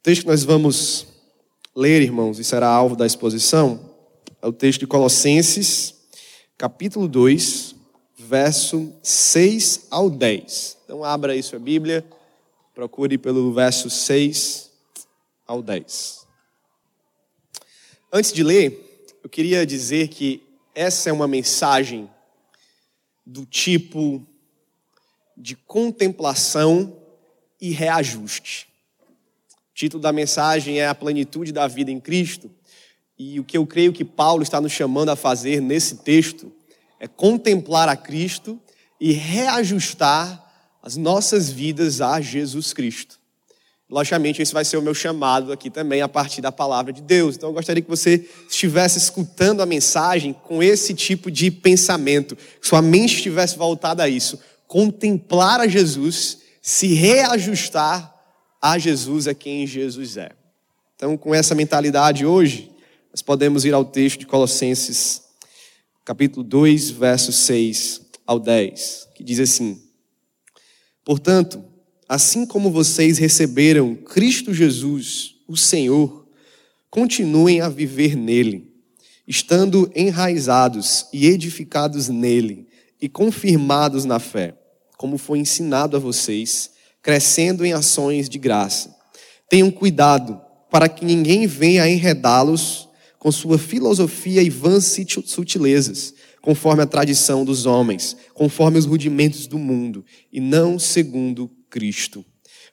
O 0.00 0.02
texto 0.02 0.22
que 0.22 0.28
nós 0.28 0.42
vamos 0.44 1.06
ler, 1.76 2.00
irmãos, 2.00 2.38
e 2.38 2.44
será 2.44 2.66
alvo 2.66 2.96
da 2.96 3.04
exposição, 3.04 3.94
é 4.40 4.46
o 4.46 4.52
texto 4.52 4.80
de 4.80 4.86
Colossenses, 4.86 5.94
capítulo 6.56 7.06
2, 7.06 7.74
verso 8.16 8.94
6 9.02 9.88
ao 9.90 10.08
10. 10.08 10.78
Então, 10.84 11.04
abra 11.04 11.34
aí 11.34 11.42
sua 11.42 11.58
Bíblia, 11.58 12.02
procure 12.74 13.18
pelo 13.18 13.52
verso 13.52 13.90
6 13.90 14.70
ao 15.46 15.62
10. 15.62 16.26
Antes 18.10 18.32
de 18.32 18.42
ler, 18.42 19.06
eu 19.22 19.28
queria 19.28 19.66
dizer 19.66 20.08
que 20.08 20.42
essa 20.74 21.10
é 21.10 21.12
uma 21.12 21.28
mensagem 21.28 22.08
do 23.26 23.44
tipo 23.44 24.26
de 25.36 25.54
contemplação 25.56 26.96
e 27.60 27.70
reajuste. 27.72 28.69
O 29.80 29.82
título 29.82 30.02
da 30.02 30.12
mensagem 30.12 30.78
é 30.78 30.86
A 30.86 30.94
Plenitude 30.94 31.52
da 31.52 31.66
Vida 31.66 31.90
em 31.90 31.98
Cristo. 31.98 32.50
E 33.18 33.40
o 33.40 33.44
que 33.44 33.56
eu 33.56 33.66
creio 33.66 33.94
que 33.94 34.04
Paulo 34.04 34.42
está 34.42 34.60
nos 34.60 34.72
chamando 34.72 35.08
a 35.08 35.16
fazer 35.16 35.58
nesse 35.62 35.96
texto 35.96 36.52
é 37.00 37.08
contemplar 37.08 37.88
a 37.88 37.96
Cristo 37.96 38.60
e 39.00 39.12
reajustar 39.12 40.44
as 40.82 40.98
nossas 40.98 41.48
vidas 41.48 42.02
a 42.02 42.20
Jesus 42.20 42.74
Cristo. 42.74 43.18
Logicamente, 43.88 44.42
esse 44.42 44.52
vai 44.52 44.66
ser 44.66 44.76
o 44.76 44.82
meu 44.82 44.92
chamado 44.92 45.50
aqui 45.50 45.70
também 45.70 46.02
a 46.02 46.08
partir 46.08 46.42
da 46.42 46.52
palavra 46.52 46.92
de 46.92 47.00
Deus. 47.00 47.36
Então, 47.36 47.48
eu 47.48 47.54
gostaria 47.54 47.82
que 47.82 47.88
você 47.88 48.28
estivesse 48.50 48.98
escutando 48.98 49.62
a 49.62 49.66
mensagem 49.66 50.34
com 50.34 50.62
esse 50.62 50.92
tipo 50.92 51.30
de 51.30 51.50
pensamento, 51.50 52.36
que 52.36 52.68
sua 52.68 52.82
mente 52.82 53.14
estivesse 53.14 53.56
voltada 53.56 54.02
a 54.02 54.08
isso. 54.10 54.38
Contemplar 54.66 55.58
a 55.58 55.66
Jesus, 55.66 56.36
se 56.60 56.92
reajustar 56.92 58.19
a 58.60 58.78
Jesus, 58.78 59.26
a 59.26 59.34
quem 59.34 59.66
Jesus 59.66 60.16
é. 60.16 60.32
Então, 60.94 61.16
com 61.16 61.34
essa 61.34 61.54
mentalidade 61.54 62.26
hoje, 62.26 62.70
nós 63.10 63.22
podemos 63.22 63.64
ir 63.64 63.72
ao 63.72 63.84
texto 63.84 64.20
de 64.20 64.26
Colossenses, 64.26 65.22
capítulo 66.04 66.44
2, 66.44 66.90
versos 66.90 67.36
6 67.36 68.02
ao 68.26 68.38
10, 68.38 69.08
que 69.14 69.24
diz 69.24 69.40
assim: 69.40 69.80
Portanto, 71.04 71.64
assim 72.08 72.44
como 72.44 72.70
vocês 72.70 73.16
receberam 73.16 73.94
Cristo 73.94 74.52
Jesus, 74.52 75.36
o 75.48 75.56
Senhor, 75.56 76.28
continuem 76.90 77.60
a 77.60 77.68
viver 77.68 78.14
nele, 78.14 78.70
estando 79.26 79.90
enraizados 79.94 81.06
e 81.12 81.26
edificados 81.26 82.08
nele 82.08 82.68
e 83.00 83.08
confirmados 83.08 84.04
na 84.04 84.18
fé, 84.18 84.54
como 84.98 85.16
foi 85.16 85.38
ensinado 85.38 85.96
a 85.96 86.00
vocês, 86.00 86.72
crescendo 87.02 87.64
em 87.64 87.72
ações 87.72 88.28
de 88.28 88.38
graça. 88.38 88.94
Tenham 89.48 89.70
cuidado 89.70 90.40
para 90.70 90.88
que 90.88 91.04
ninguém 91.04 91.46
venha 91.46 91.88
enredá-los 91.88 92.88
com 93.18 93.30
sua 93.30 93.58
filosofia 93.58 94.42
e 94.42 94.48
vãs 94.48 94.96
sutilezas, 95.26 96.14
conforme 96.40 96.82
a 96.82 96.86
tradição 96.86 97.44
dos 97.44 97.66
homens, 97.66 98.16
conforme 98.32 98.78
os 98.78 98.86
rudimentos 98.86 99.46
do 99.46 99.58
mundo, 99.58 100.04
e 100.32 100.40
não 100.40 100.78
segundo 100.78 101.50
Cristo. 101.68 102.24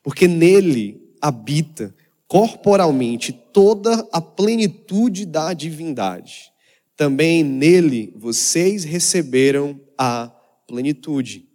Porque 0.01 0.27
nele 0.27 1.01
habita 1.21 1.93
corporalmente 2.27 3.33
toda 3.33 4.07
a 4.11 4.21
plenitude 4.21 5.25
da 5.25 5.53
divindade. 5.53 6.51
Também 6.95 7.43
nele 7.43 8.13
vocês 8.15 8.83
receberam 8.83 9.79
a 9.97 10.31
plenitude. 10.65 11.45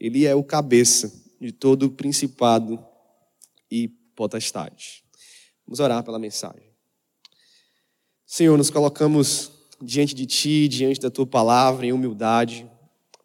Ele 0.00 0.26
é 0.26 0.34
o 0.34 0.42
cabeça 0.42 1.27
de 1.40 1.52
todo 1.52 1.84
o 1.84 1.90
principado 1.90 2.84
e 3.70 3.88
potestade. 3.88 5.04
Vamos 5.66 5.80
orar 5.80 6.02
pela 6.02 6.18
mensagem. 6.18 6.68
Senhor, 8.26 8.56
nos 8.56 8.70
colocamos 8.70 9.52
diante 9.80 10.14
de 10.14 10.26
Ti, 10.26 10.68
diante 10.68 11.00
da 11.00 11.10
Tua 11.10 11.26
palavra, 11.26 11.86
em 11.86 11.92
humildade, 11.92 12.68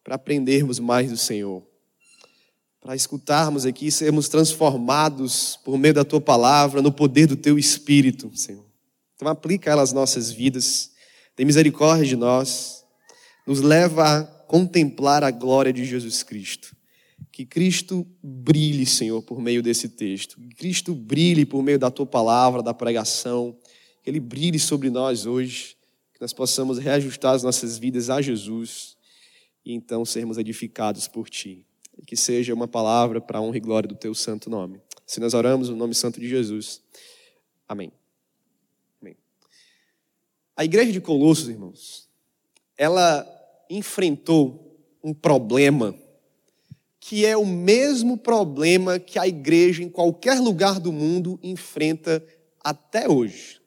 para 0.04 0.16
aprendermos 0.16 0.80
mais 0.80 1.10
do 1.10 1.18
Senhor, 1.18 1.66
para 2.80 2.96
escutarmos 2.96 3.66
aqui 3.66 3.88
e 3.88 3.92
sermos 3.92 4.28
transformados 4.28 5.58
por 5.64 5.78
meio 5.78 5.94
da 5.94 6.06
Tua 6.06 6.22
palavra, 6.22 6.82
no 6.82 6.92
poder 6.92 7.28
do 7.28 7.36
Teu 7.36 7.58
Espírito, 7.58 8.36
Senhor. 8.36 8.66
Então, 9.16 9.28
aplica 9.28 9.72
ela 9.72 9.82
às 9.82 9.94
nossas 9.94 10.32
vidas, 10.32 10.92
tem 11.36 11.46
misericórdia 11.46 12.06
de 12.06 12.16
nós, 12.16 12.84
nos 13.48 13.62
leva 13.62 14.20
a 14.20 14.24
contemplar 14.24 15.24
a 15.24 15.32
glória 15.32 15.74
de 15.74 15.86
Jesus 15.86 16.24
Cristo. 16.24 16.76
Que 17.34 17.48
Cristo 17.48 18.06
brilhe, 18.22 18.86
Senhor, 18.86 19.20
por 19.24 19.42
meio 19.42 19.64
desse 19.64 19.90
texto. 19.90 20.40
Que 20.40 20.50
Cristo 20.50 20.94
brilhe 20.94 21.48
por 21.48 21.64
meio 21.64 21.80
da 21.80 21.90
tua 21.90 22.06
palavra, 22.06 22.62
da 22.62 22.76
pregação. 22.76 23.58
Que 24.04 24.12
Ele 24.12 24.20
brilhe 24.20 24.60
sobre 24.60 24.92
nós 24.92 25.26
hoje. 25.26 25.76
Que 26.14 26.22
nós 26.22 26.32
possamos 26.32 26.78
reajustar 26.78 27.34
as 27.34 27.42
nossas 27.42 27.80
vidas 27.80 28.12
a 28.12 28.22
Jesus 28.22 28.96
e 29.66 29.74
então 29.74 30.06
sermos 30.06 30.38
edificados 30.38 31.08
por 31.08 31.28
Ti. 31.28 31.66
E 31.98 32.06
que 32.06 32.16
seja 32.16 32.54
uma 32.54 32.68
palavra 32.68 33.20
para 33.20 33.40
a 33.40 33.42
honra 33.42 33.58
e 33.58 33.62
glória 33.62 33.90
do 33.90 33.96
Teu 33.96 34.14
santo 34.14 34.48
nome. 34.48 34.80
Se 35.08 35.20
nós 35.20 35.34
oramos 35.34 35.70
no 35.70 35.76
nome 35.76 35.96
santo 35.96 36.20
de 36.20 36.30
Jesus. 36.30 36.84
Amém. 37.68 37.92
Amém. 39.02 39.18
A 40.56 40.64
igreja 40.64 40.92
de 40.92 41.02
Colossos, 41.02 41.50
irmãos, 41.50 42.08
ela 42.78 43.28
enfrentou 43.72 44.78
um 45.04 45.16
problema 45.16 45.96
que 47.06 47.26
é 47.26 47.36
o 47.36 47.46
mesmo 47.46 48.16
problema 48.16 48.98
que 48.98 49.20
a 49.20 49.28
igreja 49.28 49.84
em 49.84 49.90
qualquer 49.90 50.40
lugar 50.40 50.80
do 50.80 50.90
mundo 50.90 51.38
enfrenta 51.44 52.26
até 52.64 53.10
hoje. 53.10 53.60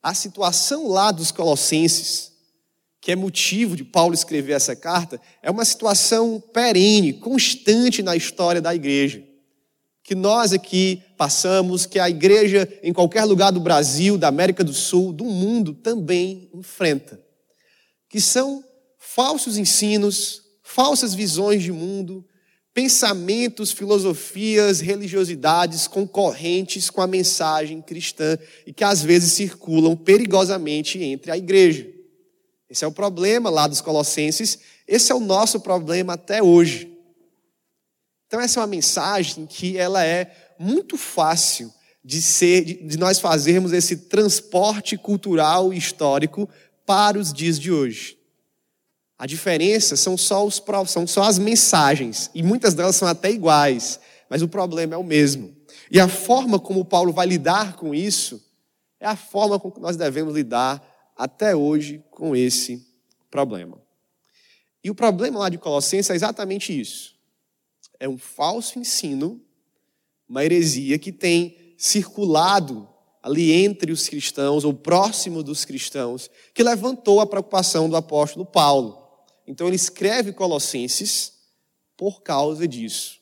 A 0.00 0.14
situação 0.14 0.86
lá 0.86 1.10
dos 1.10 1.32
Colossenses, 1.32 2.30
que 3.00 3.10
é 3.10 3.16
motivo 3.16 3.74
de 3.74 3.82
Paulo 3.82 4.14
escrever 4.14 4.52
essa 4.52 4.76
carta, 4.76 5.20
é 5.42 5.50
uma 5.50 5.64
situação 5.64 6.40
perene, 6.52 7.14
constante 7.14 8.00
na 8.00 8.14
história 8.14 8.60
da 8.60 8.72
igreja. 8.72 9.24
Que 10.04 10.14
nós 10.14 10.52
aqui 10.52 11.02
passamos, 11.16 11.86
que 11.86 11.98
a 11.98 12.08
igreja 12.08 12.72
em 12.80 12.92
qualquer 12.92 13.24
lugar 13.24 13.50
do 13.50 13.58
Brasil, 13.58 14.16
da 14.16 14.28
América 14.28 14.62
do 14.62 14.72
Sul, 14.72 15.12
do 15.12 15.24
mundo 15.24 15.74
também 15.74 16.48
enfrenta. 16.54 17.20
Que 18.08 18.20
são 18.20 18.62
falsos 19.00 19.58
ensinos, 19.58 20.42
falsas 20.62 21.12
visões 21.12 21.60
de 21.60 21.72
mundo, 21.72 22.24
pensamentos, 22.74 23.70
filosofias, 23.70 24.80
religiosidades 24.80 25.86
concorrentes 25.86 26.90
com 26.90 27.00
a 27.00 27.06
mensagem 27.06 27.80
cristã 27.80 28.36
e 28.66 28.72
que 28.72 28.82
às 28.82 29.00
vezes 29.00 29.32
circulam 29.32 29.96
perigosamente 29.96 31.00
entre 31.00 31.30
a 31.30 31.38
igreja. 31.38 31.88
Esse 32.68 32.84
é 32.84 32.88
o 32.88 32.92
problema 32.92 33.48
lá 33.48 33.68
dos 33.68 33.80
Colossenses, 33.80 34.58
esse 34.88 35.12
é 35.12 35.14
o 35.14 35.20
nosso 35.20 35.60
problema 35.60 36.14
até 36.14 36.42
hoje. 36.42 36.90
Então 38.26 38.40
essa 38.40 38.58
é 38.58 38.60
uma 38.60 38.66
mensagem 38.66 39.46
que 39.46 39.78
ela 39.78 40.04
é 40.04 40.34
muito 40.58 40.96
fácil 40.96 41.72
de 42.04 42.20
ser 42.20 42.64
de 42.64 42.98
nós 42.98 43.20
fazermos 43.20 43.72
esse 43.72 43.96
transporte 43.96 44.98
cultural 44.98 45.72
e 45.72 45.78
histórico 45.78 46.48
para 46.84 47.18
os 47.18 47.32
dias 47.32 47.58
de 47.58 47.70
hoje. 47.70 48.18
A 49.18 49.26
diferença 49.26 49.96
são 49.96 50.16
só, 50.16 50.44
os, 50.44 50.62
são 50.88 51.06
só 51.06 51.22
as 51.22 51.38
mensagens, 51.38 52.30
e 52.34 52.42
muitas 52.42 52.74
delas 52.74 52.96
são 52.96 53.06
até 53.06 53.30
iguais, 53.30 54.00
mas 54.28 54.42
o 54.42 54.48
problema 54.48 54.94
é 54.94 54.98
o 54.98 55.04
mesmo. 55.04 55.54
E 55.90 56.00
a 56.00 56.08
forma 56.08 56.58
como 56.58 56.84
Paulo 56.84 57.12
vai 57.12 57.26
lidar 57.26 57.76
com 57.76 57.94
isso 57.94 58.42
é 58.98 59.06
a 59.06 59.16
forma 59.16 59.60
com 59.60 59.70
que 59.70 59.80
nós 59.80 59.96
devemos 59.96 60.34
lidar 60.34 60.82
até 61.16 61.54
hoje 61.54 62.02
com 62.10 62.34
esse 62.34 62.84
problema. 63.30 63.80
E 64.82 64.90
o 64.90 64.94
problema 64.94 65.38
lá 65.38 65.48
de 65.48 65.58
Colossenses 65.58 66.10
é 66.10 66.14
exatamente 66.14 66.78
isso. 66.78 67.14
É 68.00 68.08
um 68.08 68.18
falso 68.18 68.78
ensino, 68.78 69.40
uma 70.28 70.44
heresia 70.44 70.98
que 70.98 71.12
tem 71.12 71.74
circulado 71.78 72.88
ali 73.22 73.52
entre 73.52 73.90
os 73.90 74.06
cristãos, 74.06 74.64
ou 74.64 74.74
próximo 74.74 75.42
dos 75.42 75.64
cristãos, 75.64 76.30
que 76.52 76.62
levantou 76.62 77.20
a 77.20 77.26
preocupação 77.26 77.88
do 77.88 77.96
apóstolo 77.96 78.44
Paulo. 78.44 79.03
Então 79.46 79.66
ele 79.66 79.76
escreve 79.76 80.32
Colossenses 80.32 81.32
por 81.96 82.22
causa 82.22 82.66
disso. 82.66 83.18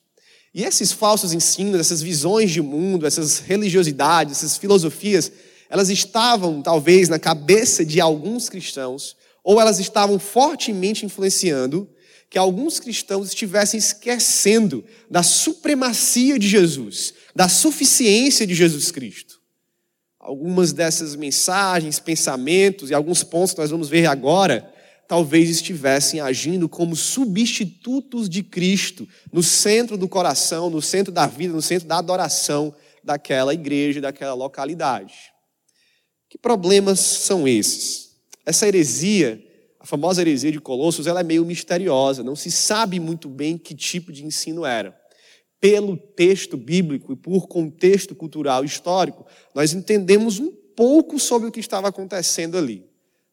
E 0.53 0.63
esses 0.63 0.91
falsos 0.91 1.33
ensinos, 1.33 1.79
essas 1.79 2.01
visões 2.01 2.51
de 2.51 2.61
mundo, 2.61 3.07
essas 3.07 3.39
religiosidades, 3.39 4.37
essas 4.37 4.57
filosofias, 4.57 5.31
elas 5.69 5.89
estavam 5.89 6.61
talvez 6.61 7.09
na 7.09 7.17
cabeça 7.17 7.83
de 7.83 7.99
alguns 7.99 8.49
cristãos, 8.49 9.15
ou 9.43 9.59
elas 9.59 9.79
estavam 9.79 10.19
fortemente 10.19 11.05
influenciando 11.05 11.89
que 12.29 12.37
alguns 12.37 12.79
cristãos 12.79 13.27
estivessem 13.27 13.77
esquecendo 13.77 14.83
da 15.09 15.21
supremacia 15.21 16.39
de 16.39 16.47
Jesus, 16.47 17.13
da 17.35 17.49
suficiência 17.49 18.47
de 18.47 18.55
Jesus 18.55 18.91
Cristo. 18.91 19.39
Algumas 20.19 20.71
dessas 20.71 21.15
mensagens, 21.15 21.99
pensamentos 21.99 22.89
e 22.89 22.93
alguns 22.93 23.23
pontos 23.23 23.53
que 23.53 23.59
nós 23.59 23.69
vamos 23.69 23.89
ver 23.89 24.05
agora 24.05 24.72
talvez 25.07 25.49
estivessem 25.49 26.19
agindo 26.19 26.69
como 26.69 26.95
substitutos 26.95 28.29
de 28.29 28.41
Cristo 28.41 29.07
no 29.31 29.43
centro 29.43 29.97
do 29.97 30.07
coração, 30.07 30.69
no 30.69 30.81
centro 30.81 31.11
da 31.11 31.27
vida, 31.27 31.53
no 31.53 31.61
centro 31.61 31.87
da 31.87 31.97
adoração 31.97 32.73
daquela 33.03 33.53
igreja, 33.53 34.01
daquela 34.01 34.33
localidade. 34.33 35.13
Que 36.29 36.37
problemas 36.37 36.99
são 36.99 37.47
esses? 37.47 38.17
Essa 38.45 38.67
heresia, 38.67 39.43
a 39.79 39.85
famosa 39.85 40.21
heresia 40.21 40.51
de 40.51 40.59
Colossos, 40.59 41.05
ela 41.05 41.19
é 41.19 41.23
meio 41.23 41.45
misteriosa, 41.45 42.23
não 42.23 42.35
se 42.35 42.49
sabe 42.49 42.99
muito 42.99 43.29
bem 43.29 43.57
que 43.57 43.75
tipo 43.75 44.11
de 44.11 44.25
ensino 44.25 44.65
era. 44.65 44.97
Pelo 45.59 45.95
texto 45.95 46.57
bíblico 46.57 47.13
e 47.13 47.15
por 47.15 47.47
contexto 47.47 48.15
cultural 48.15 48.65
histórico, 48.65 49.25
nós 49.53 49.73
entendemos 49.73 50.39
um 50.39 50.51
pouco 50.75 51.19
sobre 51.19 51.47
o 51.47 51.51
que 51.51 51.59
estava 51.59 51.87
acontecendo 51.87 52.57
ali. 52.57 52.83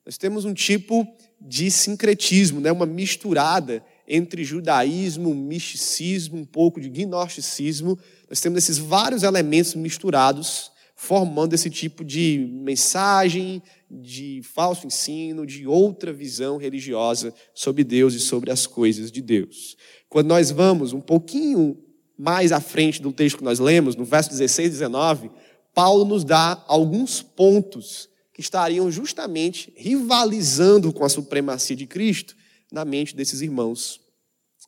Nós 0.04 0.18
temos 0.18 0.44
um 0.44 0.52
tipo 0.52 1.06
de 1.40 1.70
sincretismo, 1.70 2.60
né? 2.60 2.70
uma 2.70 2.86
misturada 2.86 3.82
entre 4.06 4.44
judaísmo, 4.44 5.34
misticismo, 5.34 6.38
um 6.38 6.44
pouco 6.44 6.80
de 6.80 6.88
gnosticismo. 6.88 7.98
Nós 8.28 8.40
temos 8.40 8.58
esses 8.58 8.76
vários 8.76 9.22
elementos 9.22 9.74
misturados, 9.74 10.70
formando 10.94 11.54
esse 11.54 11.70
tipo 11.70 12.04
de 12.04 12.50
mensagem, 12.52 13.62
de 13.90 14.42
falso 14.42 14.86
ensino, 14.86 15.46
de 15.46 15.66
outra 15.66 16.12
visão 16.12 16.58
religiosa 16.58 17.32
sobre 17.54 17.84
Deus 17.84 18.12
e 18.14 18.20
sobre 18.20 18.50
as 18.50 18.66
coisas 18.66 19.10
de 19.10 19.22
Deus. 19.22 19.76
Quando 20.08 20.26
nós 20.26 20.50
vamos 20.50 20.92
um 20.92 21.00
pouquinho 21.00 21.78
mais 22.18 22.52
à 22.52 22.60
frente 22.60 23.00
do 23.00 23.12
texto 23.12 23.38
que 23.38 23.44
nós 23.44 23.58
lemos, 23.58 23.96
no 23.96 24.04
verso 24.04 24.28
16 24.28 24.68
e 24.68 24.70
19, 24.72 25.30
Paulo 25.72 26.04
nos 26.04 26.22
dá 26.22 26.62
alguns 26.66 27.22
pontos 27.22 28.09
estariam 28.40 28.90
justamente 28.90 29.72
rivalizando 29.76 30.92
com 30.92 31.04
a 31.04 31.08
supremacia 31.08 31.76
de 31.76 31.86
Cristo 31.86 32.34
na 32.72 32.84
mente 32.84 33.14
desses 33.14 33.40
irmãos 33.40 34.00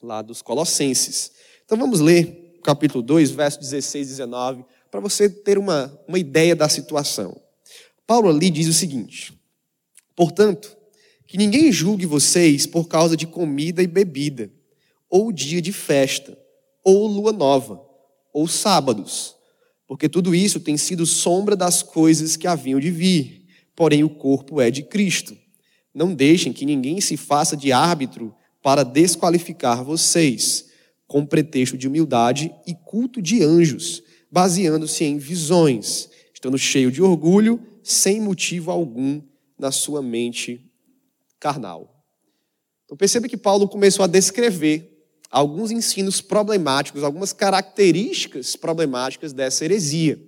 lá 0.03 0.21
dos 0.21 0.43
Colossenses. 0.43 1.33
Então 1.65 1.79
vamos 1.79 2.01
ler 2.01 2.59
capítulo 2.63 3.03
2, 3.03 3.31
versos 3.31 3.61
16 3.61 4.07
e 4.07 4.11
19, 4.11 4.65
para 4.91 5.01
você 5.01 5.29
ter 5.29 5.59
uma, 5.59 5.99
uma 6.07 6.19
ideia 6.19 6.55
da 6.55 6.69
situação. 6.69 7.41
Paulo 8.07 8.29
ali 8.29 8.51
diz 8.51 8.69
o 8.69 8.73
seguinte: 8.73 9.33
Portanto, 10.15 10.77
que 11.27 11.39
ninguém 11.39 11.73
julgue 11.73 12.05
vocês 12.05 12.67
por 12.67 12.87
causa 12.87 13.17
de 13.17 13.27
comida 13.27 13.83
e 13.83 13.87
bebida, 13.87 14.51
ou 15.09 15.33
dia 15.33 15.63
de 15.63 15.73
festa, 15.73 16.39
ou 16.85 17.07
lua 17.07 17.33
nova, 17.33 17.81
ou 18.33 18.47
sábados, 18.47 19.35
porque 19.87 20.09
tudo 20.09 20.35
isso 20.35 20.61
tem 20.61 20.77
sido 20.77 21.07
sombra 21.07 21.57
das 21.57 21.83
coisas 21.83 22.37
que 22.37 22.47
haviam 22.47 22.79
de 22.79 22.91
vir 22.91 23.42
porém 23.75 24.05
o 24.05 24.11
corpo 24.11 24.61
é 24.61 24.71
de 24.71 24.83
Cristo. 24.83 25.37
Não 25.95 26.15
deixem 26.15 26.53
que 26.53 26.65
ninguém 26.65 27.01
se 27.01 27.17
faça 27.17 27.57
de 27.57 27.73
árbitro 27.73 28.35
para 28.63 28.85
desqualificar 28.85 29.85
vocês, 29.85 30.71
com 31.07 31.27
pretexto 31.27 31.77
de 31.77 31.89
humildade 31.89 32.55
e 32.67 32.75
culto 32.75 33.21
de 33.21 33.43
anjos, 33.43 34.03
baseando-se 34.31 35.05
em 35.05 35.19
visões, 35.19 36.09
estando 36.33 36.57
cheio 36.57 36.91
de 36.91 37.03
orgulho, 37.03 37.61
sem 37.83 38.21
motivo 38.21 38.71
algum 38.71 39.21
na 39.59 39.71
sua 39.71 40.01
mente 40.01 40.71
carnal. 41.39 42.05
Então 42.85 42.97
perceba 42.97 43.29
que 43.29 43.37
Paulo 43.37 43.69
começou 43.69 44.05
a 44.05 44.09
descrever 44.09 44.93
alguns 45.31 45.71
ensinos 45.71 46.21
problemáticos, 46.21 47.03
algumas 47.03 47.33
características 47.33 48.55
problemáticas 48.55 49.33
dessa 49.33 49.65
heresia. 49.65 50.23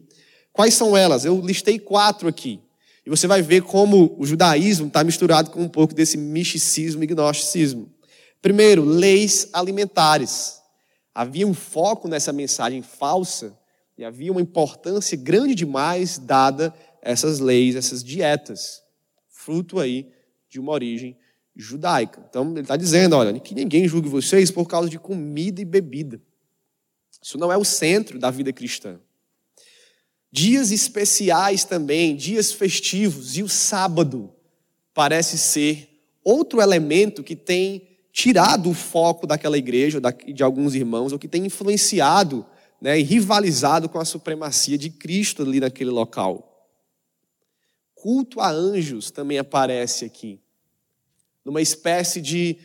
Quais 0.52 0.74
são 0.74 0.96
elas? 0.96 1.24
Eu 1.24 1.40
listei 1.40 1.78
quatro 1.78 2.26
aqui. 2.26 2.60
E 3.06 3.10
você 3.10 3.26
vai 3.26 3.42
ver 3.42 3.62
como 3.62 4.14
o 4.18 4.24
judaísmo 4.24 4.86
está 4.86 5.04
misturado 5.04 5.50
com 5.50 5.60
um 5.60 5.68
pouco 5.68 5.94
desse 5.94 6.16
misticismo 6.16 7.04
e 7.04 7.06
gnosticismo. 7.06 7.92
Primeiro, 8.40 8.84
leis 8.84 9.48
alimentares. 9.52 10.60
Havia 11.14 11.46
um 11.46 11.54
foco 11.54 12.08
nessa 12.08 12.32
mensagem 12.32 12.82
falsa 12.82 13.56
e 13.96 14.04
havia 14.04 14.32
uma 14.32 14.40
importância 14.40 15.16
grande 15.16 15.54
demais 15.54 16.18
dada 16.18 16.74
a 17.02 17.10
essas 17.10 17.38
leis, 17.38 17.76
essas 17.76 18.02
dietas, 18.02 18.82
fruto 19.28 19.78
aí 19.78 20.10
de 20.48 20.58
uma 20.58 20.72
origem 20.72 21.16
judaica. 21.54 22.24
Então 22.28 22.50
ele 22.50 22.60
está 22.60 22.76
dizendo, 22.76 23.16
olha, 23.16 23.38
que 23.38 23.54
ninguém 23.54 23.86
julgue 23.86 24.08
vocês 24.08 24.50
por 24.50 24.66
causa 24.66 24.88
de 24.88 24.98
comida 24.98 25.60
e 25.60 25.64
bebida. 25.64 26.20
Isso 27.22 27.38
não 27.38 27.52
é 27.52 27.56
o 27.56 27.64
centro 27.64 28.18
da 28.18 28.30
vida 28.30 28.52
cristã. 28.52 28.98
Dias 30.36 30.72
especiais 30.72 31.64
também, 31.64 32.16
dias 32.16 32.50
festivos, 32.50 33.36
e 33.36 33.42
o 33.44 33.48
sábado 33.48 34.34
parece 34.92 35.38
ser 35.38 35.88
outro 36.24 36.60
elemento 36.60 37.22
que 37.22 37.36
tem 37.36 37.86
tirado 38.12 38.68
o 38.68 38.74
foco 38.74 39.28
daquela 39.28 39.56
igreja, 39.56 40.00
de 40.26 40.42
alguns 40.42 40.74
irmãos, 40.74 41.12
ou 41.12 41.20
que 41.20 41.28
tem 41.28 41.46
influenciado 41.46 42.44
né, 42.80 42.98
e 42.98 43.04
rivalizado 43.04 43.88
com 43.88 43.96
a 44.00 44.04
supremacia 44.04 44.76
de 44.76 44.90
Cristo 44.90 45.44
ali 45.44 45.60
naquele 45.60 45.90
local. 45.90 46.68
Culto 47.94 48.40
a 48.40 48.50
anjos 48.50 49.12
também 49.12 49.38
aparece 49.38 50.04
aqui, 50.04 50.40
numa 51.44 51.62
espécie 51.62 52.20
de 52.20 52.58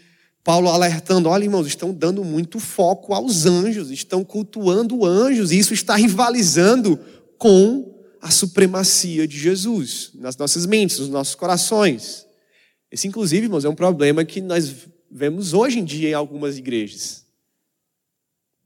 Paulo 0.44 0.70
alertando: 0.70 1.30
olha, 1.30 1.44
irmãos, 1.44 1.68
estão 1.68 1.94
dando 1.94 2.24
muito 2.24 2.60
foco 2.60 3.14
aos 3.14 3.46
anjos, 3.46 3.92
estão 3.92 4.26
cultuando 4.26 5.06
anjos, 5.06 5.52
e 5.52 5.60
isso 5.60 5.76
está 5.76 5.94
rivalizando 5.98 7.00
com 7.40 7.98
a 8.22 8.30
supremacia 8.30 9.28
de 9.28 9.40
Jesus 9.40 10.12
nas 10.14 10.36
nossas 10.38 10.66
mentes, 10.66 11.00
nos 11.00 11.10
nossos 11.10 11.34
corações. 11.34 12.28
Esse, 12.92 13.08
inclusive, 13.08 13.46
irmãos, 13.46 13.66
é 13.66 13.70
um 13.70 13.76
problema 13.76 14.26
que 14.26 14.42
nós 14.42 14.88
vemos 15.10 15.54
hoje 15.54 15.80
em 15.80 15.86
dia 15.86 16.10
em 16.10 16.14
algumas 16.14 16.58
igrejas. 16.58 17.26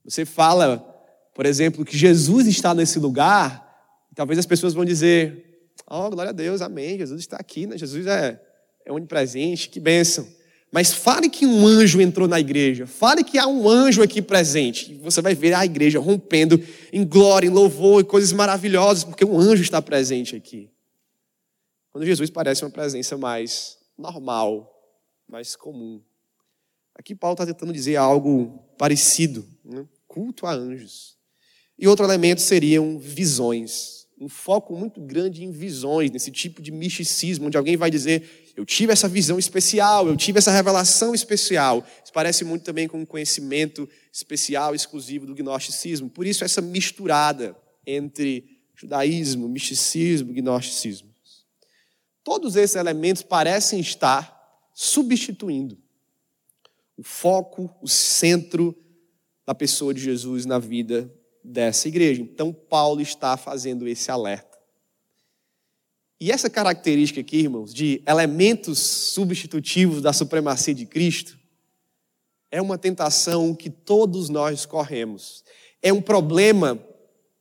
Você 0.03 0.25
fala, 0.25 0.79
por 1.33 1.45
exemplo, 1.45 1.85
que 1.85 1.97
Jesus 1.97 2.47
está 2.47 2.73
nesse 2.73 2.99
lugar, 2.99 3.63
talvez 4.15 4.39
as 4.39 4.45
pessoas 4.45 4.73
vão 4.73 4.83
dizer: 4.83 5.71
Oh, 5.87 6.09
glória 6.09 6.31
a 6.31 6.33
Deus, 6.33 6.61
amém, 6.61 6.97
Jesus 6.97 7.21
está 7.21 7.37
aqui, 7.37 7.67
né? 7.67 7.77
Jesus 7.77 8.07
é, 8.07 8.41
é 8.85 8.91
onipresente, 8.91 9.69
que 9.69 9.79
bênção. 9.79 10.27
Mas 10.73 10.91
fale 10.91 11.29
que 11.29 11.45
um 11.45 11.67
anjo 11.67 12.01
entrou 12.01 12.27
na 12.27 12.39
igreja. 12.39 12.87
Fale 12.87 13.23
que 13.23 13.37
há 13.37 13.45
um 13.45 13.69
anjo 13.69 14.01
aqui 14.01 14.23
presente. 14.23 14.95
Você 15.03 15.21
vai 15.21 15.35
ver 15.35 15.53
a 15.53 15.63
igreja 15.63 15.99
rompendo 15.99 16.59
em 16.91 17.05
glória, 17.05 17.45
em 17.45 17.51
louvor 17.51 18.01
e 18.01 18.03
coisas 18.03 18.33
maravilhosas, 18.33 19.03
porque 19.03 19.23
um 19.23 19.39
anjo 19.39 19.61
está 19.61 19.79
presente 19.83 20.35
aqui. 20.35 20.71
Quando 21.91 22.07
Jesus 22.07 22.31
parece 22.31 22.65
uma 22.65 22.71
presença 22.71 23.15
mais 23.15 23.77
normal, 23.95 24.67
mais 25.29 25.55
comum. 25.55 26.01
Aqui 26.95 27.13
Paulo 27.13 27.35
está 27.35 27.45
tentando 27.45 27.71
dizer 27.71 27.97
algo 27.97 28.57
parecido, 28.75 29.45
né? 29.63 29.85
culto 30.07 30.47
a 30.47 30.53
anjos. 30.53 31.15
E 31.77 31.87
outro 31.87 32.03
elemento 32.03 32.41
seriam 32.41 32.97
visões. 32.97 34.02
Um 34.23 34.29
foco 34.29 34.73
muito 34.73 35.01
grande 35.01 35.43
em 35.43 35.51
visões, 35.51 36.09
nesse 36.09 36.31
tipo 36.31 36.61
de 36.61 36.71
misticismo, 36.71 37.47
onde 37.47 37.57
alguém 37.57 37.75
vai 37.75 37.91
dizer: 37.91 38.53
eu 38.55 38.65
tive 38.65 38.93
essa 38.93 39.07
visão 39.09 39.37
especial, 39.37 40.07
eu 40.07 40.15
tive 40.15 40.37
essa 40.37 40.49
revelação 40.49 41.13
especial. 41.13 41.85
Isso 42.01 42.13
parece 42.13 42.45
muito 42.45 42.63
também 42.63 42.87
com 42.87 43.01
um 43.01 43.05
conhecimento 43.05 43.87
especial, 44.13 44.73
exclusivo 44.73 45.25
do 45.25 45.35
gnosticismo. 45.35 46.09
Por 46.09 46.25
isso, 46.25 46.45
essa 46.45 46.61
misturada 46.61 47.53
entre 47.85 48.61
judaísmo, 48.73 49.49
misticismo, 49.49 50.31
gnosticismo. 50.31 51.13
Todos 52.23 52.55
esses 52.55 52.77
elementos 52.77 53.23
parecem 53.23 53.81
estar 53.81 54.41
substituindo 54.73 55.77
o 56.95 57.03
foco, 57.03 57.69
o 57.81 57.89
centro 57.89 58.73
da 59.45 59.53
pessoa 59.53 59.93
de 59.93 59.99
Jesus 59.99 60.45
na 60.45 60.59
vida 60.59 61.13
dessa 61.43 61.87
igreja. 61.87 62.21
Então, 62.21 62.53
Paulo 62.53 63.01
está 63.01 63.35
fazendo 63.35 63.87
esse 63.87 64.09
alerta. 64.09 64.57
E 66.19 66.31
essa 66.31 66.49
característica 66.49 67.19
aqui, 67.19 67.37
irmãos, 67.37 67.73
de 67.73 68.01
elementos 68.07 68.79
substitutivos 68.79 70.01
da 70.01 70.13
supremacia 70.13 70.73
de 70.73 70.85
Cristo, 70.85 71.37
é 72.49 72.61
uma 72.61 72.77
tentação 72.77 73.53
que 73.53 73.69
todos 73.69 74.29
nós 74.29 74.65
corremos. 74.65 75.43
É 75.81 75.91
um 75.91 76.01
problema 76.01 76.79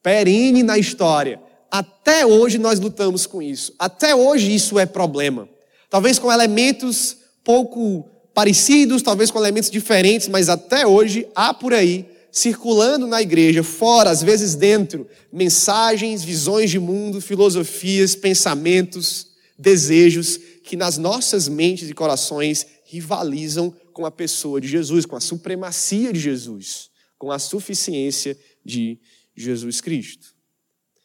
perene 0.03 0.63
na 0.63 0.79
história. 0.79 1.41
Até 1.71 2.27
hoje 2.27 2.59
nós 2.59 2.81
lutamos 2.81 3.25
com 3.25 3.41
isso. 3.41 3.73
Até 3.79 4.15
hoje 4.15 4.53
isso 4.53 4.79
é 4.79 4.85
problema. 4.85 5.49
Talvez 5.89 6.19
com 6.19 6.33
elementos 6.33 7.19
pouco 7.45 8.09
parecidos, 8.35 9.03
talvez 9.03 9.31
com 9.31 9.39
elementos 9.39 9.71
diferentes, 9.71 10.27
mas 10.27 10.49
até 10.49 10.87
hoje 10.87 11.29
há 11.35 11.55
por 11.55 11.73
aí 11.73 12.12
circulando 12.33 13.07
na 13.07 13.21
igreja, 13.21 13.62
fora, 13.62 14.09
às 14.09 14.23
vezes 14.23 14.55
dentro, 14.55 15.07
mensagens, 15.31 16.25
visões 16.25 16.71
de 16.71 16.79
mundo, 16.79 17.21
filosofias, 17.21 18.17
pensamentos, 18.17 19.29
desejos 19.59 20.39
que 20.65 20.75
nas 20.75 20.97
nossas 20.97 21.47
mentes 21.47 21.91
e 21.91 21.95
corações 21.95 22.67
rivalizam 22.85 23.71
com 23.93 24.07
a 24.07 24.11
pessoa 24.11 24.59
de 24.62 24.67
Jesus, 24.67 25.05
com 25.05 25.15
a 25.15 25.21
supremacia 25.21 26.11
de 26.11 26.19
Jesus, 26.19 26.89
com 27.19 27.31
a 27.31 27.39
suficiência 27.39 28.37
de 28.65 28.99
Jesus 29.37 29.83
Cristo. 29.83 30.35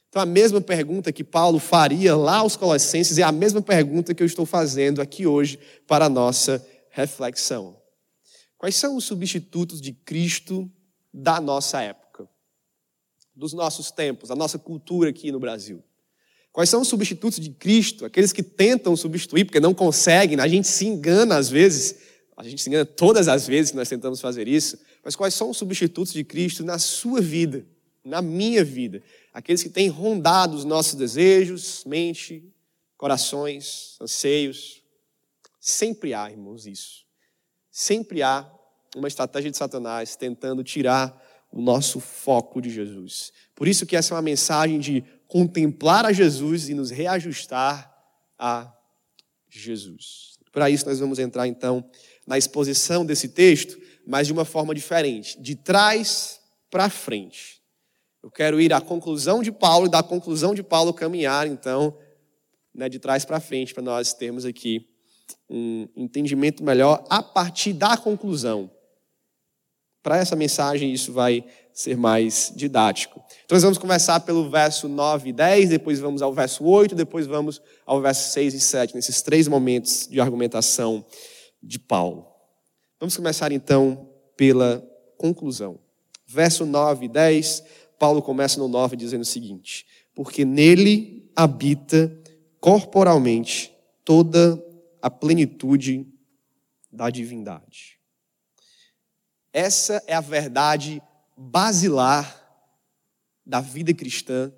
Então, 0.08 0.22
a 0.22 0.26
mesma 0.26 0.62
pergunta 0.62 1.12
que 1.12 1.26
Paulo 1.26 1.60
faria 1.60 2.16
lá 2.16 2.38
aos 2.38 2.56
Colossenses 2.56 3.18
é 3.18 3.24
a 3.24 3.32
mesma 3.34 3.62
pergunta 3.62 4.14
que 4.16 4.24
eu 4.24 4.28
estou 4.28 4.46
fazendo 4.46 5.02
aqui 5.02 5.28
hoje 5.28 5.60
para 5.86 6.06
a 6.06 6.10
nossa 6.10 6.66
reflexão. 6.90 7.76
Quais 8.58 8.76
são 8.76 8.96
os 8.96 9.04
substitutos 9.04 9.82
de 9.82 9.92
Cristo 9.92 10.72
da 11.18 11.42
nossa 11.42 11.82
época. 11.82 12.08
dos 13.36 13.54
nossos 13.54 13.92
tempos, 13.92 14.30
da 14.30 14.36
nossa 14.36 14.58
cultura 14.58 15.12
aqui 15.12 15.32
no 15.32 15.40
Brasil? 15.40 15.84
Quais 16.52 16.72
são 16.72 16.82
os 16.82 16.88
substitutos 16.88 17.40
de 17.40 17.52
Cristo? 17.52 18.04
Aqueles 18.04 18.34
que 18.34 18.42
tentam 18.42 18.96
substituir 18.96 19.46
porque 19.46 19.60
não 19.60 19.76
conseguem, 19.76 20.40
a 20.40 20.48
gente 20.48 20.68
se 20.68 20.88
engana 20.88 21.38
às 21.38 21.48
vezes, 21.48 22.00
a 22.36 22.44
gente 22.44 22.64
se 22.64 22.70
engana 22.70 22.84
todas 22.84 23.28
as 23.28 23.46
vezes 23.46 23.70
que 23.70 23.78
nós 23.78 23.88
tentamos 23.88 24.20
fazer 24.20 24.48
isso, 24.48 24.80
mas 25.04 25.16
quais 25.16 25.36
são 25.36 25.52
os 25.52 25.58
substitutos 25.58 26.14
de 26.14 26.24
Cristo 26.24 26.64
na 26.64 26.80
sua 26.80 27.22
vida, 27.22 27.64
na 28.04 28.24
minha 28.24 28.64
vida? 28.64 29.04
Aqueles 29.32 29.62
que 29.62 29.70
têm 29.70 29.88
rondado 29.88 30.58
os 30.58 30.66
nossos 30.66 30.96
desejos, 30.96 31.84
mente, 31.86 32.44
corações, 32.98 33.98
anseios. 34.02 34.82
Sempre 35.60 36.16
há, 36.16 36.32
irmãos, 36.32 36.66
isso. 36.66 37.06
Sempre 37.72 38.24
há 38.24 38.52
uma 38.96 39.08
estratégia 39.08 39.52
de 39.52 39.58
Satanás 39.58 40.16
tentando 40.16 40.64
tirar 40.64 41.22
o 41.52 41.62
nosso 41.62 42.00
foco 42.00 42.62
de 42.62 42.70
Jesus. 42.70 43.32
Por 43.56 43.68
isso 43.68 43.86
que 43.86 43.96
essa 43.96 44.14
é 44.14 44.16
uma 44.16 44.22
mensagem 44.22 44.80
de 44.80 45.04
contemplar 45.28 46.06
a 46.06 46.14
Jesus 46.14 46.70
e 46.70 46.74
nos 46.74 46.90
reajustar 46.90 47.94
a 48.38 48.74
Jesus. 49.50 50.38
Para 50.52 50.70
isso 50.70 50.86
nós 50.86 51.00
vamos 51.00 51.20
entrar 51.20 51.48
então 51.48 51.88
na 52.26 52.38
exposição 52.38 53.06
desse 53.06 53.30
texto, 53.30 53.80
mas 54.06 54.28
de 54.28 54.34
uma 54.34 54.46
forma 54.46 54.74
diferente, 54.74 55.40
de 55.42 55.56
trás 55.56 56.40
para 56.70 56.90
frente. 56.90 57.62
Eu 58.22 58.32
quero 58.32 58.60
ir 58.60 58.74
à 58.74 58.82
conclusão 58.82 59.42
de 59.42 59.52
Paulo 59.52 59.88
e 59.88 59.92
da 59.92 60.04
conclusão 60.04 60.54
de 60.54 60.64
Paulo 60.64 60.94
caminhar 60.94 61.48
então 61.48 61.98
né, 62.74 62.90
de 62.90 63.00
trás 63.00 63.26
para 63.26 63.40
frente 63.40 63.74
para 63.74 63.84
nós 63.84 64.14
termos 64.14 64.46
aqui 64.46 64.88
um 65.50 65.88
entendimento 65.96 66.64
melhor 66.64 67.04
a 67.10 67.24
partir 67.24 67.74
da 67.74 67.98
conclusão. 67.98 68.70
Para 70.08 70.20
essa 70.20 70.38
mensagem, 70.38 70.94
isso 70.94 71.12
vai 71.12 71.44
ser 71.74 71.98
mais 71.98 72.54
didático. 72.56 73.22
Então, 73.44 73.58
nós 73.58 73.64
vamos 73.64 73.78
começar 73.78 74.22
pelo 74.22 74.50
verso 74.50 74.88
9 74.88 75.32
e 75.32 75.34
10, 75.34 75.68
depois 75.68 76.00
vamos 76.00 76.22
ao 76.22 76.34
verso 76.34 76.64
8, 76.64 76.96
depois 76.96 77.28
vamos 77.28 77.62
ao 77.86 78.00
verso 78.00 78.32
6 78.32 78.54
e 78.54 78.60
7, 78.62 78.96
nesses 78.96 79.22
três 79.22 79.50
momentos 79.50 80.08
de 80.10 80.22
argumentação 80.22 81.06
de 81.62 81.78
Paulo. 81.78 82.26
Vamos 82.98 83.18
começar 83.18 83.52
então 83.52 84.10
pela 84.38 84.82
conclusão. 85.18 85.78
Verso 86.26 86.66
9 86.66 87.08
e 87.08 87.10
10, 87.10 87.66
Paulo 88.00 88.22
começa 88.22 88.58
no 88.62 88.70
9 88.70 88.96
dizendo 88.96 89.24
o 89.24 89.26
seguinte: 89.26 89.86
Porque 90.16 90.46
nele 90.46 91.30
habita 91.36 92.18
corporalmente 92.62 93.74
toda 94.06 94.58
a 95.02 95.10
plenitude 95.10 96.08
da 96.90 97.10
divindade. 97.10 97.97
Essa 99.54 100.04
é 100.08 100.14
a 100.14 100.22
verdade 100.22 101.02
basilar 101.36 102.44
da 103.46 103.62
vida 103.62 103.94
cristã, 103.94 104.52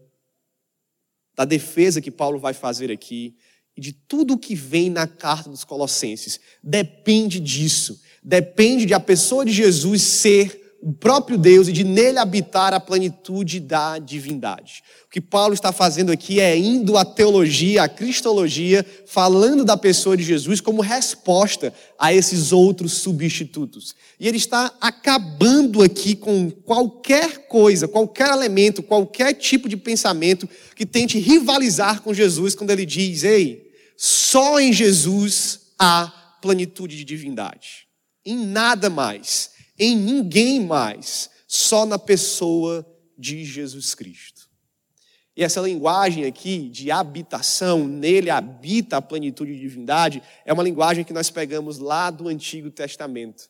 da 1.36 1.46
defesa 1.46 2.02
que 2.02 2.12
Paulo 2.12 2.40
vai 2.40 2.54
fazer 2.54 2.92
aqui 2.92 3.36
e 3.78 3.82
de 3.82 3.94
tudo 3.94 4.34
o 4.34 4.38
que 4.38 4.56
vem 4.56 4.90
na 4.90 5.08
carta 5.08 5.50
dos 5.50 5.64
Colossenses. 5.64 6.40
Depende 6.62 7.40
disso. 7.40 8.02
Depende 8.22 8.86
de 8.86 8.94
a 8.94 9.00
pessoa 9.00 9.46
de 9.46 9.54
Jesus 9.54 10.02
ser 10.02 10.69
o 10.82 10.94
próprio 10.94 11.38
Deus 11.38 11.68
e 11.68 11.74
de 11.74 11.84
nele 11.84 12.20
habitar 12.20 12.74
a 12.74 12.80
plenitude 12.80 13.60
da 13.60 14.00
divindade. 14.00 14.82
O 15.06 15.10
que 15.10 15.20
Paulo 15.20 15.54
está 15.54 15.74
fazendo 15.74 16.12
aqui 16.12 16.40
é 16.40 16.58
indo 16.58 16.98
à 16.98 17.04
teologia, 17.04 17.84
à 17.84 17.90
cristologia, 17.90 18.86
falando 19.06 19.66
da 19.66 19.76
pessoa 19.76 20.16
de 20.16 20.24
Jesus 20.24 20.62
como 20.62 20.82
resposta 20.82 21.74
a 21.98 22.14
esses 22.14 22.54
outros 22.54 22.94
substitutos. 22.94 23.94
E 24.20 24.28
ele 24.28 24.38
está 24.38 24.74
acabando 24.80 25.84
aqui 25.84 26.16
com 26.16 26.50
qualquer 26.50 27.48
coisa, 27.48 27.88
qualquer 27.88 28.30
elemento, 28.30 28.82
qualquer 28.82 29.34
tipo 29.34 29.68
de 29.68 29.76
pensamento 29.76 30.48
que 30.76 30.86
tente 30.86 31.20
rivalizar 31.20 32.02
com 32.02 32.14
Jesus 32.14 32.56
quando 32.56 32.72
ele 32.72 32.86
diz: 32.86 33.24
"Ei, 33.24 33.70
só 33.98 34.60
em 34.60 34.72
Jesus 34.72 35.72
há 35.78 36.38
plenitude 36.42 36.96
de 36.96 37.04
divindade. 37.04 37.88
Em 38.26 38.38
nada 38.38 38.90
mais." 38.90 39.59
Em 39.80 39.96
ninguém 39.96 40.60
mais, 40.60 41.30
só 41.48 41.86
na 41.86 41.98
pessoa 41.98 42.86
de 43.18 43.44
Jesus 43.44 43.96
Cristo. 43.96 44.50
E 45.36 45.44
essa 45.44 45.62
linguagem 45.62 46.26
aqui 46.26 46.68
de 46.68 46.92
habitação, 46.92 47.88
nele 47.88 48.30
habita 48.30 48.98
a 48.98 49.02
plenitude 49.02 49.54
de 49.54 49.62
divindade, 49.62 50.22
é 50.44 50.52
uma 50.52 50.62
linguagem 50.62 51.06
que 51.06 51.14
nós 51.14 51.30
pegamos 51.30 51.78
lá 51.78 52.12
do 52.12 52.28
Antigo 52.28 52.70
Testamento. 52.70 53.50